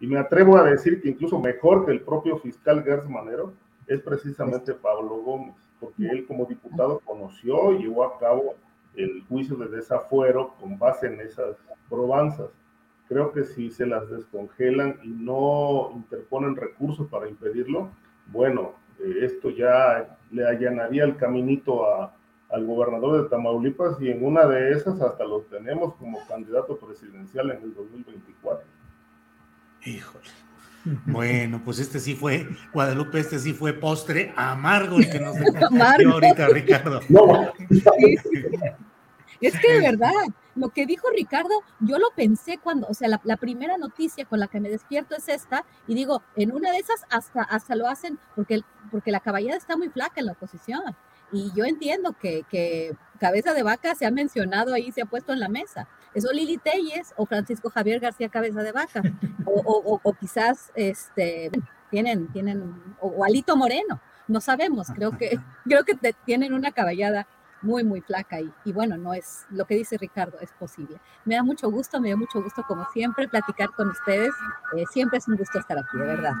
[0.00, 3.54] y me atrevo a decir que incluso mejor que el propio fiscal Gers Manero,
[3.86, 8.56] es precisamente Pablo Gómez porque él como diputado conoció y llevó a cabo
[8.94, 11.56] el juicio de desafuero con base en esas
[11.88, 12.50] probanzas.
[13.08, 17.90] Creo que si se las descongelan y no interponen recursos para impedirlo,
[18.26, 22.14] bueno, eh, esto ya le allanaría el caminito a,
[22.50, 27.50] al gobernador de Tamaulipas y en una de esas hasta lo tenemos como candidato presidencial
[27.50, 28.66] en el 2024.
[29.84, 30.47] Híjole.
[31.06, 36.12] Bueno, pues este sí fue, Guadalupe, este sí fue postre amargo el que nos dejó
[36.12, 37.00] ahorita, Ricardo.
[39.40, 40.12] Es que de verdad,
[40.56, 44.48] lo que dijo Ricardo, yo lo pensé cuando, o sea, la, primera noticia con la
[44.48, 48.18] que me despierto es esta, y digo, en una de esas hasta, hasta lo hacen,
[48.34, 50.82] porque, porque la caballada está muy flaca en la oposición.
[51.30, 55.32] Y yo entiendo que, que cabeza de vaca se ha mencionado ahí, se ha puesto
[55.32, 55.86] en la mesa.
[56.14, 59.02] ¿Es o Lili Telles o Francisco Javier García Cabeza de Vaca?
[59.44, 61.50] O, quizás este,
[61.90, 67.26] tienen, tienen, o, Alito Moreno, no sabemos, creo que, creo que tienen una caballada
[67.62, 71.00] muy, muy flaca y, y, bueno, no es lo que dice Ricardo, es posible.
[71.24, 74.32] Me da mucho gusto, me da mucho gusto como siempre platicar con ustedes.
[74.76, 76.32] Eh, siempre es un gusto estar aquí, de verdad.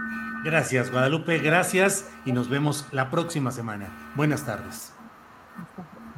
[0.44, 3.88] Gracias, Guadalupe, gracias y nos vemos la próxima semana.
[4.14, 4.92] Buenas tardes.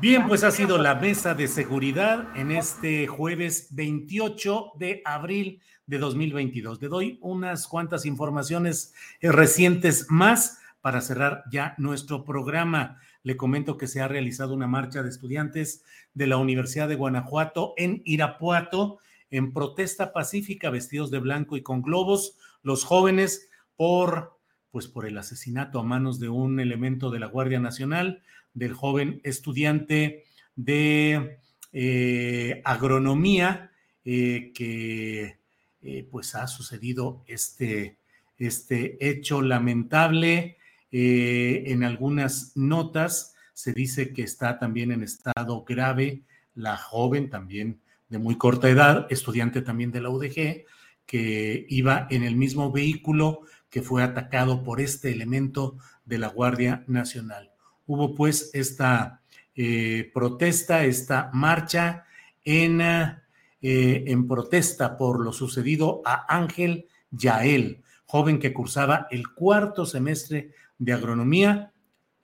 [0.01, 5.99] Bien, pues ha sido la mesa de seguridad en este jueves 28 de abril de
[5.99, 6.81] 2022.
[6.81, 12.99] Le doy unas cuantas informaciones eh, recientes más para cerrar ya nuestro programa.
[13.23, 17.75] Le comento que se ha realizado una marcha de estudiantes de la Universidad de Guanajuato
[17.77, 24.41] en Irapuato en protesta pacífica, vestidos de blanco y con globos, los jóvenes por
[24.71, 28.23] pues por el asesinato a manos de un elemento de la Guardia Nacional
[28.61, 30.25] del joven estudiante
[30.55, 31.39] de
[31.73, 33.73] eh, agronomía
[34.05, 35.39] eh, que
[35.83, 37.97] eh, pues ha sucedido este,
[38.37, 40.59] este hecho lamentable
[40.93, 46.25] en algunas notas se dice que está también en estado grave
[46.57, 50.65] la joven, también de muy corta edad, estudiante también de la UDG,
[51.07, 56.83] que iba en el mismo vehículo que fue atacado por este elemento de la Guardia
[56.89, 57.50] Nacional.
[57.91, 59.21] Hubo pues esta
[59.53, 62.05] eh, protesta, esta marcha
[62.45, 63.25] en, eh,
[63.61, 70.93] en protesta por lo sucedido a Ángel Yael, joven que cursaba el cuarto semestre de
[70.93, 71.73] agronomía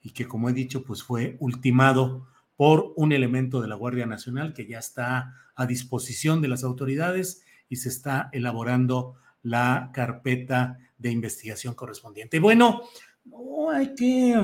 [0.01, 4.53] y que, como he dicho, pues fue ultimado por un elemento de la Guardia Nacional
[4.53, 11.11] que ya está a disposición de las autoridades y se está elaborando la carpeta de
[11.11, 12.39] investigación correspondiente.
[12.39, 12.83] Bueno,
[13.25, 14.41] no hay que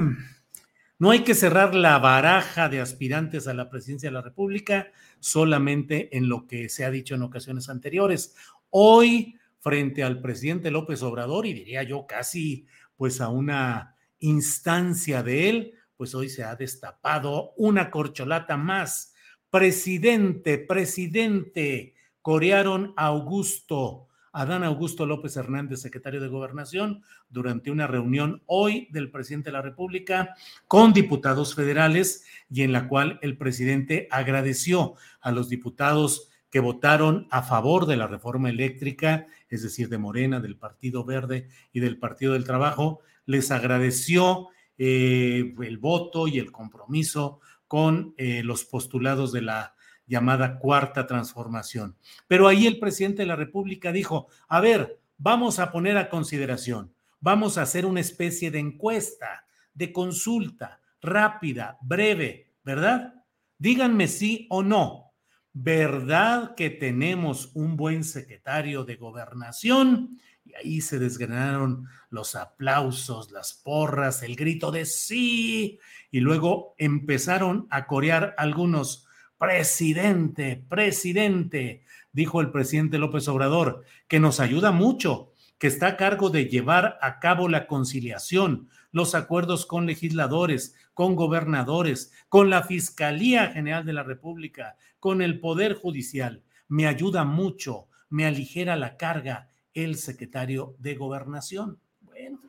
[1.04, 4.90] no hay que cerrar la baraja de aspirantes a la presidencia de la República
[5.20, 8.38] solamente en lo que se ha dicho en ocasiones anteriores.
[8.70, 15.50] Hoy, frente al presidente López Obrador, y diría yo casi pues a una instancia de
[15.50, 19.14] él, pues hoy se ha destapado una corcholata más.
[19.50, 28.42] Presidente, presidente, corearon a Augusto, Adán Augusto López Hernández, secretario de Gobernación, durante una reunión
[28.48, 30.36] hoy del presidente de la República
[30.68, 37.28] con diputados federales y en la cual el presidente agradeció a los diputados que votaron
[37.30, 42.00] a favor de la reforma eléctrica, es decir, de Morena, del Partido Verde y del
[42.00, 44.50] Partido del Trabajo, les agradeció
[44.80, 49.73] eh, el voto y el compromiso con eh, los postulados de la
[50.06, 51.98] llamada cuarta transformación.
[52.28, 56.94] Pero ahí el presidente de la República dijo, a ver, vamos a poner a consideración,
[57.20, 63.14] vamos a hacer una especie de encuesta, de consulta rápida, breve, ¿verdad?
[63.58, 65.14] Díganme sí o no.
[65.56, 70.18] ¿Verdad que tenemos un buen secretario de gobernación?
[70.46, 75.80] Y ahí se desgranaron los aplausos, las porras, el grito de sí.
[76.10, 79.08] Y luego empezaron a corear algunos,
[79.44, 81.84] presidente, presidente,
[82.14, 86.98] dijo el presidente López Obrador, que nos ayuda mucho, que está a cargo de llevar
[87.02, 93.92] a cabo la conciliación, los acuerdos con legisladores, con gobernadores, con la Fiscalía General de
[93.92, 96.42] la República, con el Poder Judicial.
[96.70, 101.80] Me ayuda mucho, me aligera la carga el secretario de Gobernación.
[102.00, 102.40] Bueno,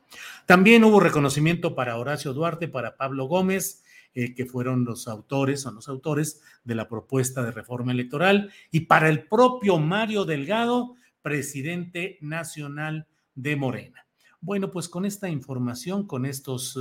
[0.47, 3.84] también hubo reconocimiento para Horacio Duarte, para Pablo Gómez,
[4.15, 8.81] eh, que fueron los autores, son los autores de la propuesta de reforma electoral, y
[8.81, 14.07] para el propio Mario Delgado, presidente nacional de Morena.
[14.41, 16.79] Bueno, pues con esta información, con estos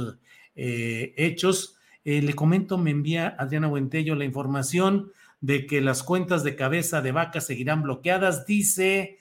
[0.55, 5.11] eh, hechos, eh, le comento, me envía Adriana Buentello la información
[5.41, 9.17] de que las cuentas de cabeza de vaca seguirán bloqueadas, dice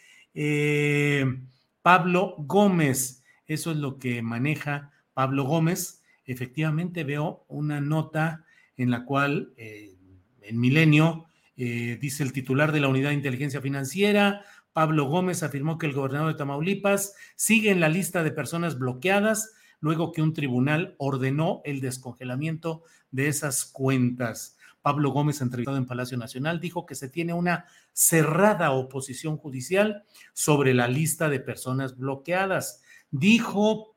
[1.83, 6.02] Pablo Gómez, eso es lo que maneja Pablo Gómez.
[6.25, 8.45] Efectivamente veo una nota
[8.77, 9.97] en la cual eh,
[10.43, 11.27] en Milenio
[11.57, 15.93] eh, dice el titular de la Unidad de Inteligencia Financiera, Pablo Gómez afirmó que el
[15.93, 21.61] gobernador de Tamaulipas sigue en la lista de personas bloqueadas luego que un tribunal ordenó
[21.65, 24.57] el descongelamiento de esas cuentas.
[24.81, 30.73] Pablo Gómez, entrevistado en Palacio Nacional, dijo que se tiene una cerrada oposición judicial sobre
[30.73, 32.83] la lista de personas bloqueadas.
[33.11, 33.97] Dijo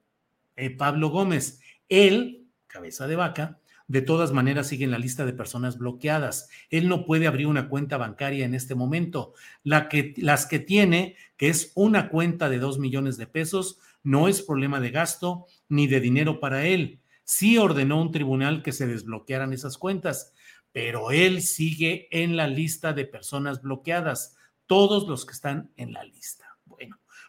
[0.56, 5.34] eh, Pablo Gómez, él, cabeza de vaca, de todas maneras sigue en la lista de
[5.34, 6.50] personas bloqueadas.
[6.70, 9.34] Él no puede abrir una cuenta bancaria en este momento.
[9.64, 14.80] Las que tiene, que es una cuenta de dos millones de pesos, no es problema
[14.80, 17.00] de gasto ni de dinero para él.
[17.24, 20.34] Sí ordenó un tribunal que se desbloquearan esas cuentas,
[20.72, 24.36] pero él sigue en la lista de personas bloqueadas,
[24.66, 26.45] todos los que están en la lista.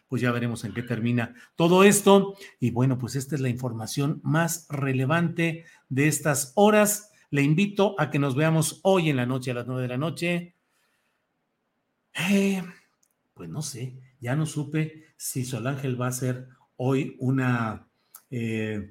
[0.07, 2.35] Pues ya veremos en qué termina todo esto.
[2.59, 7.11] Y bueno, pues esta es la información más relevante de estas horas.
[7.29, 9.97] Le invito a que nos veamos hoy en la noche a las nueve de la
[9.97, 10.55] noche.
[12.29, 12.63] Eh,
[13.33, 16.47] pues no sé, ya no supe si Sol Ángel va a ser
[16.77, 17.87] hoy una
[18.29, 18.89] eh,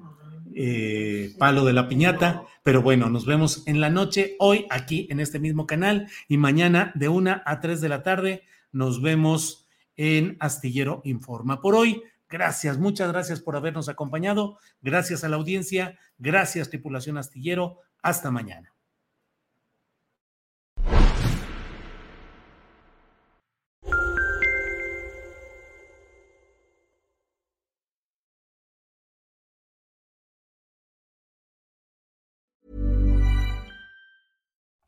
[0.54, 5.20] eh, palo de la piñata, pero bueno, nos vemos en la noche, hoy aquí en
[5.20, 9.65] este mismo canal y mañana de una a tres de la tarde nos vemos
[9.96, 11.60] en Astillero Informa.
[11.60, 17.80] Por hoy, gracias, muchas gracias por habernos acompañado, gracias a la audiencia, gracias tripulación Astillero,
[18.02, 18.75] hasta mañana.